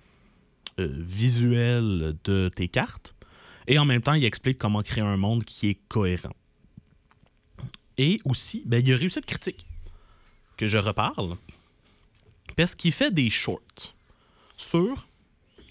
euh, 0.81 0.89
visuel 0.91 2.17
de 2.25 2.51
tes 2.55 2.69
cartes. 2.69 3.15
Et 3.67 3.79
en 3.79 3.85
même 3.85 4.03
temps, 4.03 4.15
il 4.15 4.25
explique 4.25 4.59
comment 4.59 4.83
créer 4.83 5.05
un 5.05 5.17
monde 5.17 5.45
qui 5.45 5.69
est 5.69 5.79
cohérent. 5.89 6.35
Et 7.97 8.21
aussi, 8.25 8.63
ben, 8.67 8.83
il 8.85 8.93
a 8.93 8.97
réussite 8.97 9.27
critique 9.27 9.67
que 10.57 10.67
je 10.67 10.79
reparle 10.79 11.37
parce 12.57 12.75
qu'il 12.75 12.93
fait 12.93 13.13
des 13.13 13.31
shorts 13.31 13.95
sur 14.57 15.07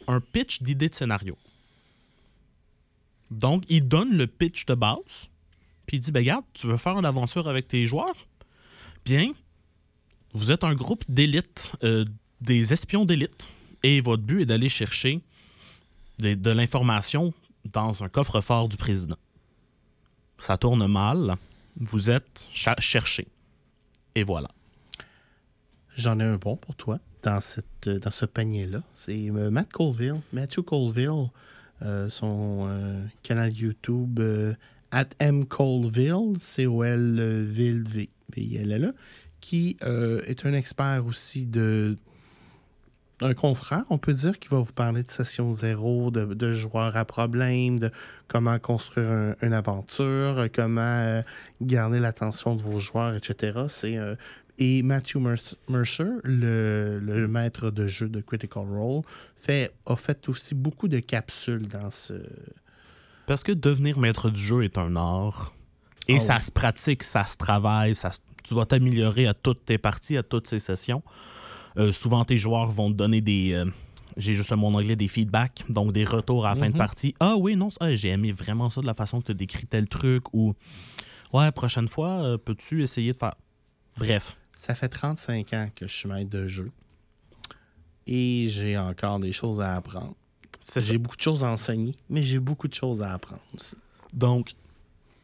un 0.08 0.20
pitch 0.20 0.62
d'idée 0.62 0.90
de 0.90 0.96
scénario. 0.96 1.38
Donc, 3.32 3.64
il 3.70 3.88
donne 3.88 4.16
le 4.16 4.28
pitch 4.28 4.66
de 4.66 4.76
base, 4.76 5.28
puis 5.86 5.98
il 5.98 6.00
dit, 6.00 6.12
ben 6.12 6.20
regarde, 6.20 6.46
tu 6.54 6.68
veux 6.68 6.78
faire 6.78 6.98
une 6.98 7.06
aventure 7.06 7.48
avec 7.48 7.68
tes 7.68 7.86
joueurs? 7.88 8.16
Bien, 9.06 9.34
vous 10.34 10.52
êtes 10.52 10.64
un 10.64 10.74
groupe 10.74 11.04
d'élite, 11.10 11.74
euh, 11.84 12.06
des 12.42 12.74
espions 12.74 13.06
d'élite, 13.06 13.50
et 13.84 14.02
votre 14.02 14.24
but 14.24 14.42
est 14.42 14.46
d'aller 14.46 14.70
chercher 14.70 15.22
de, 16.20 16.52
l'information 16.52 17.34
dans 17.66 18.04
un 18.04 18.10
coffre-fort 18.10 18.70
du 18.70 18.78
président. 18.78 19.18
Ça 20.40 20.58
tourne 20.58 20.86
mal, 20.88 21.36
vous 21.78 22.10
êtes 22.10 22.48
cherché. 22.54 23.28
Et 24.16 24.24
voilà. 24.24 24.50
J'en 25.96 26.20
ai 26.20 26.24
un 26.24 26.38
bon 26.38 26.56
pour 26.56 26.76
toi 26.76 27.00
dans, 27.24 27.40
dans 27.86 28.12
ce 28.12 28.26
panier-là. 28.26 28.82
C'est 28.94 29.30
euh, 29.30 29.52
Matt 29.52 29.72
Colville, 29.72 30.22
Matthew 30.32 30.62
Colville, 30.62 31.30
son 32.10 32.68
euh, 32.70 33.04
canal 33.24 33.54
YouTube 33.54 34.20
euh, 34.20 34.54
at 34.92 35.08
M 35.20 35.46
Colville, 35.46 36.34
C-O-L-Ville, 36.40 37.84
V-I-L-L-E, 37.88 38.94
qui 39.42 39.78
euh, 39.84 40.22
est 40.26 40.46
un 40.46 40.54
expert 40.54 41.06
aussi 41.06 41.46
de 41.46 41.98
un 43.22 43.36
confrère, 43.36 43.84
on 43.90 43.98
peut 43.98 44.12
dire, 44.14 44.38
qui 44.40 44.50
va 44.50 44.60
vous 44.60 44.74
parler 44.74 45.02
de 45.04 45.10
session 45.10 45.54
zéro, 45.54 46.12
de, 46.12 46.26
de 46.34 46.52
joueurs 46.52 46.98
à 46.98 47.06
problème, 47.06 47.80
de 47.80 47.90
comment 48.28 48.58
construire 48.60 49.10
un- 49.12 49.36
une 49.42 49.54
aventure, 49.54 50.40
euh, 50.40 50.48
comment 50.54 50.82
euh, 50.82 51.22
garder 51.62 52.00
l'attention 52.00 52.56
de 52.56 52.62
vos 52.62 52.80
joueurs, 52.80 53.16
etc. 53.16 53.60
C'est 53.70 53.98
euh, 53.98 54.16
et 54.60 54.84
Matthew 54.84 55.18
Mer- 55.18 55.56
Mercer, 55.70 56.06
le, 56.24 57.00
le 57.02 57.28
maître 57.28 57.72
de 57.72 57.88
jeu 57.88 58.08
de 58.10 58.22
Critical 58.22 58.64
Role, 58.70 59.02
fait, 59.36 59.74
a 59.86 59.96
fait 59.96 60.28
aussi 60.30 60.54
beaucoup 60.56 60.88
de 60.88 61.00
capsules 61.00 61.68
dans 61.68 61.90
ce. 61.92 62.14
Parce 63.26 63.44
que 63.44 63.52
devenir 63.52 63.98
maître 64.00 64.30
du 64.30 64.42
jeu 64.42 64.64
est 64.64 64.78
un 64.78 64.96
art. 64.96 65.54
Et 66.08 66.16
Ah 66.18 66.20
ça 66.20 66.36
oui. 66.36 66.42
se 66.44 66.52
pratique, 66.52 67.04
ça 67.04 67.26
se 67.26 67.38
travaille, 67.38 67.96
ça 67.96 68.12
tu 68.44 68.54
vas 68.56 68.66
t'améliorer 68.66 69.26
à 69.26 69.34
toutes 69.34 69.64
tes 69.66 69.78
parties, 69.78 70.18
à 70.18 70.24
toutes 70.24 70.48
ces 70.48 70.60
sessions. 70.60 71.02
Euh, 71.78 71.94
souvent, 71.94 72.26
tes 72.26 72.38
joueurs 72.38 72.70
vont 72.72 72.92
te 72.92 72.96
donner 72.98 73.22
des. 73.22 73.54
euh, 73.54 73.66
j'ai 74.18 74.34
juste 74.34 74.52
mon 74.52 74.76
anglais, 74.76 74.96
des 74.98 75.08
feedbacks, 75.08 75.64
donc 75.70 75.94
des 75.94 76.04
retours 76.04 76.46
à 76.46 76.50
la 76.50 76.56
fin 76.56 76.68
de 76.68 76.74
Mhm. 76.74 76.78
partie. 76.78 77.16
Ah 77.22 77.36
oui, 77.38 77.56
non, 77.56 77.70
ça, 77.70 77.96
j'ai 77.96 78.10
aimé 78.10 78.32
vraiment 78.34 78.70
ça 78.70 78.82
de 78.82 78.86
la 78.86 78.94
façon 78.94 79.22
que 79.22 79.28
tu 79.28 79.34
décris 79.36 79.66
tel 79.66 79.88
truc. 79.88 80.26
Ou, 80.34 80.54
ouais, 81.32 81.52
prochaine 81.54 81.88
fois, 81.88 82.22
euh, 82.24 82.38
peux-tu 82.38 82.84
essayer 82.84 83.14
de 83.14 83.18
faire? 83.18 83.36
Bref. 83.98 84.36
Ça 84.56 84.76
fait 84.76 84.90
35 84.90 85.54
ans 85.54 85.70
que 85.76 85.88
je 85.88 85.94
suis 85.94 86.08
maître 86.10 86.30
de 86.30 86.48
jeu. 86.48 86.72
Et 88.06 88.48
j'ai 88.50 88.78
encore 88.78 89.20
des 89.20 89.32
choses 89.34 89.62
à 89.62 89.76
apprendre. 89.76 90.16
J'ai 90.78 90.98
beaucoup 90.98 91.16
de 91.18 91.22
choses 91.22 91.44
à 91.44 91.50
enseigner, 91.52 91.96
mais 92.10 92.22
j'ai 92.22 92.40
beaucoup 92.40 92.68
de 92.68 92.74
choses 92.74 93.02
à 93.02 93.14
apprendre 93.14 93.42
aussi. 93.56 93.76
Donc, 94.14 94.54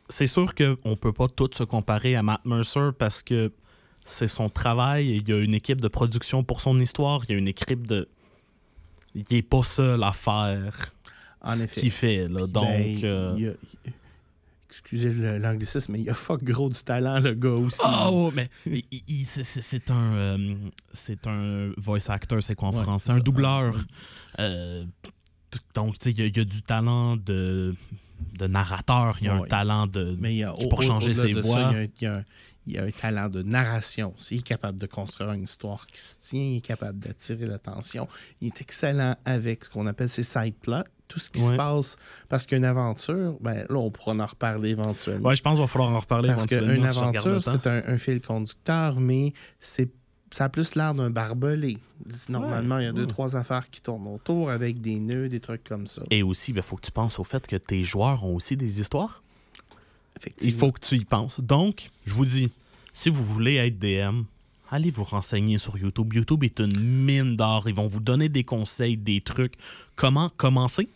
c'est 0.10 0.28
sûr 0.28 0.54
qu'on 0.56 0.78
ne 0.90 0.96
peut 0.96 1.14
pas 1.14 1.28
tout 1.28 1.50
se 1.54 1.64
comparer 1.64 2.16
à 2.16 2.24
Matt 2.24 2.44
Mercer 2.46 2.90
parce 2.98 3.22
que 3.22 3.52
c'est 4.06 4.28
son 4.28 4.50
travail. 4.50 5.16
Il 5.18 5.30
y 5.30 5.34
a 5.34 5.38
une 5.38 5.54
équipe 5.54 5.82
de 5.82 5.88
production 5.88 6.44
pour 6.44 6.62
son 6.62 6.78
histoire. 6.80 7.24
Il 7.30 7.32
y 7.34 7.36
a 7.36 7.38
une 7.38 7.48
équipe 7.48 7.88
de. 7.88 8.08
Il 9.16 9.24
n'est 9.32 9.42
pas 9.42 9.64
seul 9.64 10.02
à 10.04 10.12
faire 10.14 10.94
En 11.42 11.52
ce 11.54 11.68
qu'il 11.68 11.92
fait. 11.92 12.28
Là. 12.28 12.48
Donc, 12.48 12.66
ben, 12.66 13.04
euh, 13.04 13.34
il 13.38 13.44
y 13.44 13.48
a- 13.48 13.54
excusez 14.70 15.14
l'anglicisme, 15.40 15.94
mais 15.94 16.02
il 16.02 16.10
a 16.10 16.14
fuck 16.14 16.44
gros 16.44 16.70
du 16.70 16.82
talent, 16.84 17.20
le 17.20 17.34
gars 17.34 17.50
aussi. 17.50 17.82
Oh, 17.86 18.32
mais 18.34 18.50
c'est- 19.26 19.90
un, 19.92 20.14
euh, 20.16 20.56
c'est 20.94 21.26
un 21.28 21.72
voice 21.78 22.10
actor, 22.10 22.42
c'est 22.44 22.56
quoi 22.56 22.70
en 22.70 22.74
Ouais, 22.78 22.84
français? 22.84 23.06
c'est 23.08 23.12
Un 23.20 23.20
doubleur. 23.20 23.76
Euh, 24.40 24.86
Donc, 25.74 25.98
tu 25.98 26.04
sais, 26.06 26.12
il 26.12 26.20
y, 26.20 26.22
a- 26.22 26.26
il 26.28 26.38
y 26.38 26.42
a 26.42 26.46
du 26.46 26.62
talent 26.62 27.18
de, 27.18 27.74
de 28.38 28.46
narrateur, 28.48 29.18
il 29.20 29.26
y 29.26 29.30
a 29.30 29.34
un 29.34 29.42
talent 29.48 29.88
de. 29.88 30.16
Mais 30.20 30.36
il 30.36 30.38
y 30.38 30.44
a, 30.44 30.52
pour 30.52 30.78
au- 30.80 30.82
changer 30.84 31.12
ses 31.14 31.34
voix. 31.34 31.72
il 31.74 31.74
y 31.74 31.76
a 31.76 31.80
un- 31.80 31.84
il 31.84 32.04
y 32.04 32.06
a 32.08 32.16
un- 32.18 32.24
il 32.68 32.74
y 32.74 32.78
a 32.78 32.84
un 32.84 32.92
talent 32.92 33.30
de 33.30 33.42
narration. 33.42 34.14
aussi. 34.16 34.36
Il 34.36 34.40
est 34.40 34.44
capable 34.44 34.78
de 34.80 34.86
construire 34.86 35.32
une 35.32 35.42
histoire 35.44 35.88
qui 35.88 36.00
se 36.00 36.20
tient, 36.20 36.40
il 36.44 36.58
est 36.58 36.62
capable 36.62 37.00
d'attirer 37.00 37.48
l'attention. 37.48 38.08
Il 38.42 38.48
est 38.50 38.62
excellent 38.62 39.16
avec 39.26 39.66
ce 39.66 39.72
qu'on 39.72 39.88
appelle 39.88 40.10
ses 40.10 40.22
side 40.22 40.54
plots, 40.62 40.84
tout 41.10 41.20
ce 41.20 41.30
qui 41.30 41.42
se 41.42 41.52
passe. 41.52 41.98
Parce 42.30 42.46
qu'une 42.46 42.64
aventure, 42.64 43.36
ben, 43.42 43.66
là, 43.70 43.78
on 43.78 43.92
pourra 43.92 44.14
en 44.14 44.26
reparler 44.26 44.70
éventuellement. 44.70 45.28
Ouais, 45.28 45.36
je 45.36 45.42
pense 45.42 45.56
qu'il 45.56 45.62
va 45.62 45.68
falloir 45.68 45.92
en 45.92 46.00
reparler 46.00 46.30
Parce 46.30 46.50
éventuellement 46.50 46.88
qu'une 46.88 46.98
aventure, 46.98 47.44
c'est 47.44 47.68
un, 47.68 47.84
un 47.86 47.98
fil 47.98 48.22
conducteur, 48.22 49.02
mais 49.02 49.34
c'est 49.60 49.90
ça 50.32 50.46
a 50.46 50.50
plus 50.50 50.76
l'air 50.76 50.94
d'un 50.94 51.10
barbelé. 51.10 51.78
Normalement, 52.30 52.78
il 52.78 52.86
y 52.86 52.88
a 52.88 52.92
deux, 52.92 53.02
ouais. 53.02 53.08
trois 53.08 53.36
affaires 53.36 53.70
qui 53.70 53.82
tournent 53.82 54.08
autour 54.08 54.50
avec 54.50 54.82
des 54.82 55.00
nœuds, 55.00 55.28
des 55.28 55.40
trucs 55.40 55.64
comme 55.64 55.88
ça. 55.88 56.04
Et 56.10 56.24
aussi, 56.24 56.52
il 56.52 56.62
faut 56.62 56.76
que 56.76 56.86
tu 56.86 56.92
penses 56.92 57.20
au 57.20 57.24
fait 57.24 57.46
que 57.48 57.56
tes 57.56 57.84
joueurs 57.84 58.24
ont 58.24 58.36
aussi 58.36 58.56
des 58.56 58.80
histoires. 58.80 59.24
Il 59.72 60.20
Effectivement. 60.20 60.60
faut 60.60 60.72
que 60.72 60.80
tu 60.80 60.96
y 60.96 61.06
penses. 61.06 61.40
Donc, 61.40 61.90
je 62.06 62.14
vous 62.14 62.26
dis, 62.26 62.52
si 62.94 63.10
vous 63.10 63.24
voulez 63.24 63.56
être 63.56 63.80
DM, 63.80 64.24
allez 64.70 64.92
vous 64.92 65.04
renseigner 65.04 65.58
sur 65.58 65.78
YouTube. 65.78 66.14
YouTube 66.14 66.44
est 66.44 66.60
une 66.60 66.80
mine 66.80 67.36
d'or. 67.36 67.68
Ils 67.68 67.76
vont 67.76 67.88
vous 67.88 68.00
donner 68.00 68.30
des 68.30 68.44
conseils, 68.44 68.98
des 68.98 69.22
trucs. 69.22 69.54
Comment 69.96 70.30
commencer? 70.30 70.90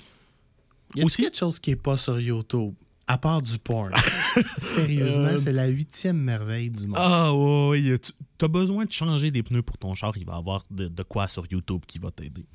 Il 0.96 1.00
y 1.00 1.02
a 1.02 1.06
aussi- 1.06 1.24
quelque 1.24 1.38
chose 1.38 1.60
qui 1.60 1.72
n'est 1.72 1.76
pas 1.76 1.98
sur 1.98 2.20
YouTube, 2.20 2.74
à 3.08 3.18
part 3.18 3.42
du 3.42 3.58
porn? 3.58 3.92
Sérieusement, 4.58 5.26
Euh, 5.26 5.40
c'est 5.40 5.54
la 5.54 5.68
huitième 5.68 6.18
merveille 6.20 6.70
du 6.70 6.86
monde. 6.88 6.98
Ah 7.00 7.34
oui, 7.34 7.92
tu 8.00 8.46
as 8.46 8.48
besoin 8.48 8.86
de 8.86 8.92
changer 8.92 9.32
des 9.32 9.42
pneus 9.44 9.64
pour 9.64 9.78
ton 9.78 9.94
char. 9.94 10.16
Il 10.18 10.26
va 10.26 10.34
y 10.36 10.38
avoir 10.38 10.64
de, 10.70 10.88
de 10.88 11.04
quoi 11.04 11.28
sur 11.28 11.46
YouTube 11.52 11.82
qui 11.88 11.98
va 12.00 12.12
t'aider. 12.12 12.46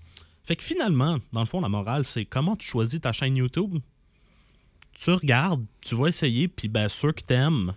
Fait 0.45 0.57
que 0.57 0.63
finalement, 0.63 1.19
dans 1.33 1.41
le 1.41 1.47
fond, 1.47 1.61
la 1.61 1.69
morale, 1.69 2.05
c'est 2.05 2.25
comment 2.25 2.57
tu 2.57 2.67
choisis 2.67 3.01
ta 3.01 3.13
chaîne 3.13 3.37
YouTube? 3.37 3.79
Tu 4.93 5.11
regardes, 5.11 5.65
tu 5.85 5.95
vas 5.95 6.07
essayer, 6.09 6.49
puis 6.49 6.69
ben, 6.69 6.89
ceux 6.89 7.13
que 7.13 7.23
t'aimes, 7.23 7.75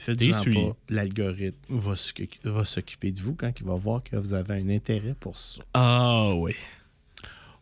Faites-en 0.00 0.42
t'es 0.44 0.50
pas, 0.50 0.76
l'algorithme 0.88 1.78
va 1.78 1.94
s'occu- 1.94 2.28
va 2.44 2.64
s'occuper 2.64 3.12
de 3.12 3.20
vous 3.20 3.34
quand 3.34 3.52
il 3.60 3.66
va 3.66 3.74
voir 3.74 4.02
que 4.02 4.16
vous 4.16 4.32
avez 4.34 4.54
un 4.54 4.68
intérêt 4.70 5.14
pour 5.18 5.38
ça. 5.38 5.62
Ah 5.74 6.32
oui. 6.36 6.54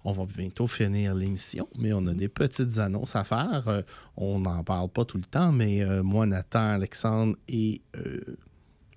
On 0.05 0.13
va 0.13 0.25
bientôt 0.27 0.69
finir 0.69 1.15
l'émission, 1.15 1.69
mais 1.77 1.93
on 1.93 2.07
a 2.07 2.15
des 2.15 2.29
petites 2.29 2.79
annonces 2.79 3.17
à 3.17 3.25
faire. 3.25 3.65
Euh, 3.67 3.83
on 4.17 4.39
n'en 4.39 4.63
parle 4.63 4.89
pas 4.89 5.05
tout 5.05 5.19
le 5.19 5.25
temps, 5.25 5.51
mais 5.53 5.83
euh, 5.83 6.03
moi, 6.05 6.25
Nathan, 6.25 6.61
Alexandre 6.71 7.37
et 7.49 7.83
euh, 7.97 8.21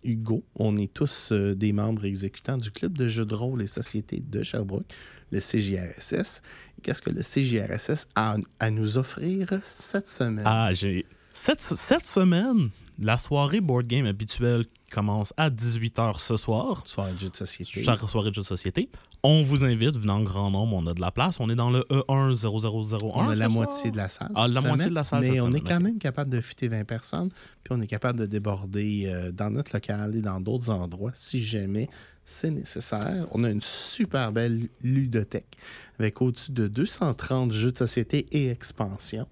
Hugo, 0.03 0.43
on 0.55 0.77
est 0.77 0.93
tous 0.93 1.31
des 1.33 1.73
membres 1.73 2.05
exécutants 2.05 2.57
du 2.57 2.69
Club 2.71 2.97
de 2.97 3.07
jeux 3.07 3.25
de 3.25 3.35
rôle 3.35 3.61
et 3.63 3.67
société 3.67 4.19
de 4.25 4.43
Sherbrooke, 4.43 4.85
le 5.31 5.39
CJRSS. 5.39 6.41
Qu'est-ce 6.83 7.01
que 7.01 7.09
le 7.09 7.21
CJRSS 7.23 8.07
a 8.15 8.35
à 8.59 8.69
nous 8.71 8.97
offrir 8.97 9.47
cette 9.63 10.07
semaine? 10.07 10.45
Ah, 10.45 10.71
j'ai. 10.73 11.05
Cette, 11.33 11.61
cette 11.61 12.05
semaine, 12.05 12.69
la 12.99 13.17
soirée 13.17 13.61
board 13.61 13.87
game 13.87 14.05
habituelle 14.05 14.65
commence 14.91 15.33
à 15.37 15.49
18h 15.49 16.19
ce 16.19 16.35
soir. 16.35 16.83
Soirée 16.85 17.13
de 17.13 17.19
jeux 17.19 17.29
de 17.29 17.35
société. 17.35 17.81
Chaque 17.81 17.99
soirée 18.01 18.29
de 18.29 18.35
jeux 18.35 18.41
de 18.41 18.47
société. 18.47 18.89
On 19.23 19.43
vous 19.43 19.63
invite, 19.65 19.95
venez 19.95 20.11
en 20.11 20.21
grand 20.21 20.51
nombre, 20.51 20.75
on 20.75 20.85
a 20.87 20.93
de 20.93 21.01
la 21.01 21.11
place. 21.11 21.39
On 21.39 21.49
est 21.49 21.55
dans 21.55 21.69
le 21.69 21.85
E 21.91 22.03
E10001. 22.09 23.11
On 23.13 23.29
a 23.29 23.35
la 23.35 23.47
ce 23.47 23.53
moitié 23.53 23.81
soir. 23.81 23.91
de 23.91 23.97
la 23.97 24.09
salle. 24.09 24.31
Ah, 24.35 24.47
la 24.47 24.61
moitié 24.61 24.89
de 24.89 24.95
la 24.95 25.03
salle 25.03 25.21
Mais 25.21 25.27
cette 25.27 25.41
on 25.41 25.51
est 25.51 25.61
quand 25.61 25.79
même 25.79 25.97
capable 25.97 26.29
de 26.29 26.41
fitter 26.41 26.67
20 26.67 26.83
personnes, 26.83 27.29
puis 27.63 27.73
on 27.73 27.81
est 27.81 27.87
capable 27.87 28.19
de 28.19 28.25
déborder 28.25 29.03
euh, 29.07 29.31
dans 29.31 29.49
notre 29.49 29.75
local 29.75 30.15
et 30.15 30.21
dans 30.21 30.41
d'autres 30.41 30.69
endroits 30.69 31.11
si 31.13 31.41
jamais 31.43 31.89
c'est 32.25 32.51
nécessaire. 32.51 33.27
On 33.31 33.43
a 33.43 33.49
une 33.49 33.61
super 33.61 34.31
belle 34.31 34.69
ludothèque 34.81 35.57
avec 35.99 36.21
au-dessus 36.21 36.51
de 36.51 36.67
230 36.67 37.51
jeux 37.51 37.71
de 37.71 37.77
société 37.77 38.25
et 38.31 38.49
expansion. 38.49 39.27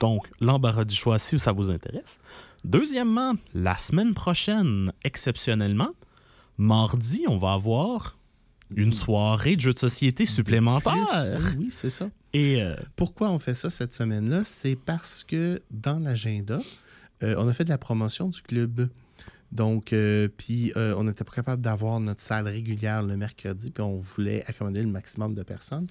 Donc, 0.00 0.26
l'embarras 0.40 0.84
du 0.84 0.94
choix 0.94 1.18
si 1.18 1.38
ça 1.38 1.52
vous 1.52 1.70
intéresse. 1.70 2.18
Deuxièmement, 2.64 3.34
la 3.54 3.78
semaine 3.78 4.14
prochaine, 4.14 4.92
exceptionnellement, 5.04 5.90
mardi, 6.58 7.24
on 7.28 7.36
va 7.36 7.52
avoir 7.52 8.16
une 8.74 8.92
soirée 8.92 9.56
de 9.56 9.60
jeux 9.60 9.72
de 9.72 9.78
société 9.78 10.26
supplémentaire. 10.26 11.06
Plus, 11.38 11.58
oui, 11.58 11.68
c'est 11.70 11.90
ça. 11.90 12.10
Et 12.32 12.60
euh, 12.60 12.74
Pourquoi 12.96 13.30
on 13.30 13.38
fait 13.38 13.54
ça 13.54 13.70
cette 13.70 13.92
semaine-là? 13.92 14.42
C'est 14.44 14.76
parce 14.76 15.24
que 15.24 15.62
dans 15.70 15.98
l'agenda, 15.98 16.60
euh, 17.22 17.34
on 17.38 17.48
a 17.48 17.52
fait 17.52 17.64
de 17.64 17.70
la 17.70 17.78
promotion 17.78 18.28
du 18.28 18.42
club. 18.42 18.88
Donc, 19.52 19.92
euh, 19.92 20.28
puis 20.36 20.72
on 20.74 21.04
n'était 21.04 21.24
pas 21.24 21.32
capable 21.32 21.62
d'avoir 21.62 22.00
notre 22.00 22.20
salle 22.20 22.48
régulière 22.48 23.02
le 23.02 23.16
mercredi, 23.16 23.70
puis 23.70 23.82
on 23.82 23.98
voulait 23.98 24.44
accommoder 24.46 24.82
le 24.82 24.88
maximum 24.88 25.34
de 25.34 25.42
personnes. 25.42 25.86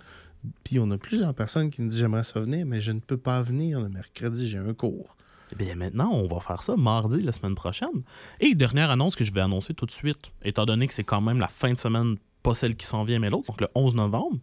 Puis 0.63 0.77
on 0.77 0.91
a 0.91 0.97
plusieurs 0.97 1.33
personnes 1.33 1.69
qui 1.69 1.81
nous 1.81 1.87
disent 1.87 1.99
J'aimerais 1.99 2.23
ça 2.23 2.39
venir, 2.41 2.65
mais 2.65 2.81
je 2.81 2.91
ne 2.91 2.99
peux 2.99 3.17
pas 3.17 3.41
venir 3.41 3.79
le 3.79 3.89
mercredi, 3.89 4.47
j'ai 4.47 4.57
un 4.57 4.73
cours. 4.73 5.15
Eh 5.57 5.63
bien, 5.63 5.75
maintenant, 5.75 6.11
on 6.11 6.27
va 6.27 6.39
faire 6.39 6.63
ça 6.63 6.75
mardi, 6.75 7.21
la 7.21 7.31
semaine 7.31 7.55
prochaine. 7.55 8.01
Et 8.39 8.55
dernière 8.55 8.91
annonce 8.91 9.15
que 9.15 9.23
je 9.23 9.31
vais 9.31 9.41
annoncer 9.41 9.73
tout 9.73 9.85
de 9.85 9.91
suite, 9.91 10.31
étant 10.43 10.65
donné 10.65 10.87
que 10.87 10.93
c'est 10.93 11.03
quand 11.03 11.21
même 11.21 11.39
la 11.39 11.47
fin 11.47 11.71
de 11.71 11.77
semaine, 11.77 12.17
pas 12.43 12.55
celle 12.55 12.75
qui 12.75 12.85
s'en 12.85 13.03
vient, 13.03 13.19
mais 13.19 13.29
l'autre, 13.29 13.47
donc 13.47 13.61
le 13.61 13.67
11 13.75 13.95
novembre, 13.95 14.37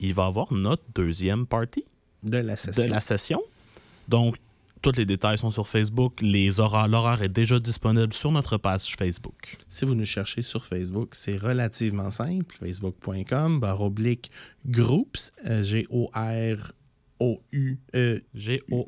il 0.00 0.14
va 0.14 0.24
y 0.24 0.26
avoir 0.26 0.52
notre 0.52 0.82
deuxième 0.94 1.46
party 1.46 1.84
De 2.22 2.38
la 2.38 2.56
session. 2.56 2.84
de 2.84 2.88
la 2.90 3.00
session. 3.00 3.42
Donc, 4.08 4.36
tous 4.82 4.92
les 4.96 5.04
détails 5.04 5.36
sont 5.36 5.50
sur 5.50 5.68
Facebook. 5.68 6.20
Les 6.22 6.58
horaires, 6.58 6.88
l'horaire 6.88 7.22
est 7.22 7.28
déjà 7.28 7.58
disponible 7.58 8.14
sur 8.14 8.32
notre 8.32 8.56
page 8.56 8.94
Facebook. 8.98 9.58
Si 9.68 9.84
vous 9.84 9.94
nous 9.94 10.06
cherchez 10.06 10.40
sur 10.42 10.64
Facebook, 10.64 11.14
c'est 11.14 11.36
relativement 11.36 12.10
simple. 12.10 12.56
Facebook.com, 12.58 13.60
barre 13.60 13.82
oblique 13.82 14.30
groups, 14.66 15.32
euh, 15.46 15.62
Euh, 17.22 18.20
G-O- 18.34 18.86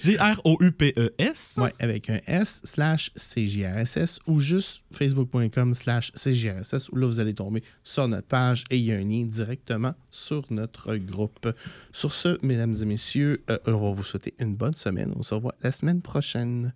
G-R-O-U-P-E-S. 0.00 1.58
Ouais, 1.64 1.72
avec 1.78 2.10
un 2.10 2.18
S 2.26 2.60
slash 2.64 3.12
CJRSS 3.14 4.18
ou 4.26 4.40
juste 4.40 4.84
facebook.com 4.92 5.74
slash 5.74 6.10
CJRSS 6.12 6.88
où 6.90 6.96
là 6.96 7.06
vous 7.06 7.20
allez 7.20 7.34
tomber 7.34 7.62
sur 7.82 8.08
notre 8.08 8.26
page 8.26 8.64
et 8.70 8.76
il 8.76 8.82
y 8.84 8.92
a 8.92 8.96
un 8.96 9.04
lien 9.04 9.24
directement 9.24 9.94
sur 10.10 10.44
notre 10.50 10.96
groupe. 10.96 11.48
Sur 11.92 12.12
ce, 12.12 12.38
mesdames 12.44 12.74
et 12.82 12.86
messieurs, 12.86 13.42
euh, 13.50 13.58
on 13.66 13.76
va 13.76 13.90
vous 13.92 14.02
souhaiter 14.04 14.34
une 14.38 14.56
bonne 14.56 14.74
semaine. 14.74 15.12
On 15.16 15.22
se 15.22 15.34
revoit 15.34 15.54
la 15.62 15.70
semaine 15.72 16.02
prochaine. 16.02 16.74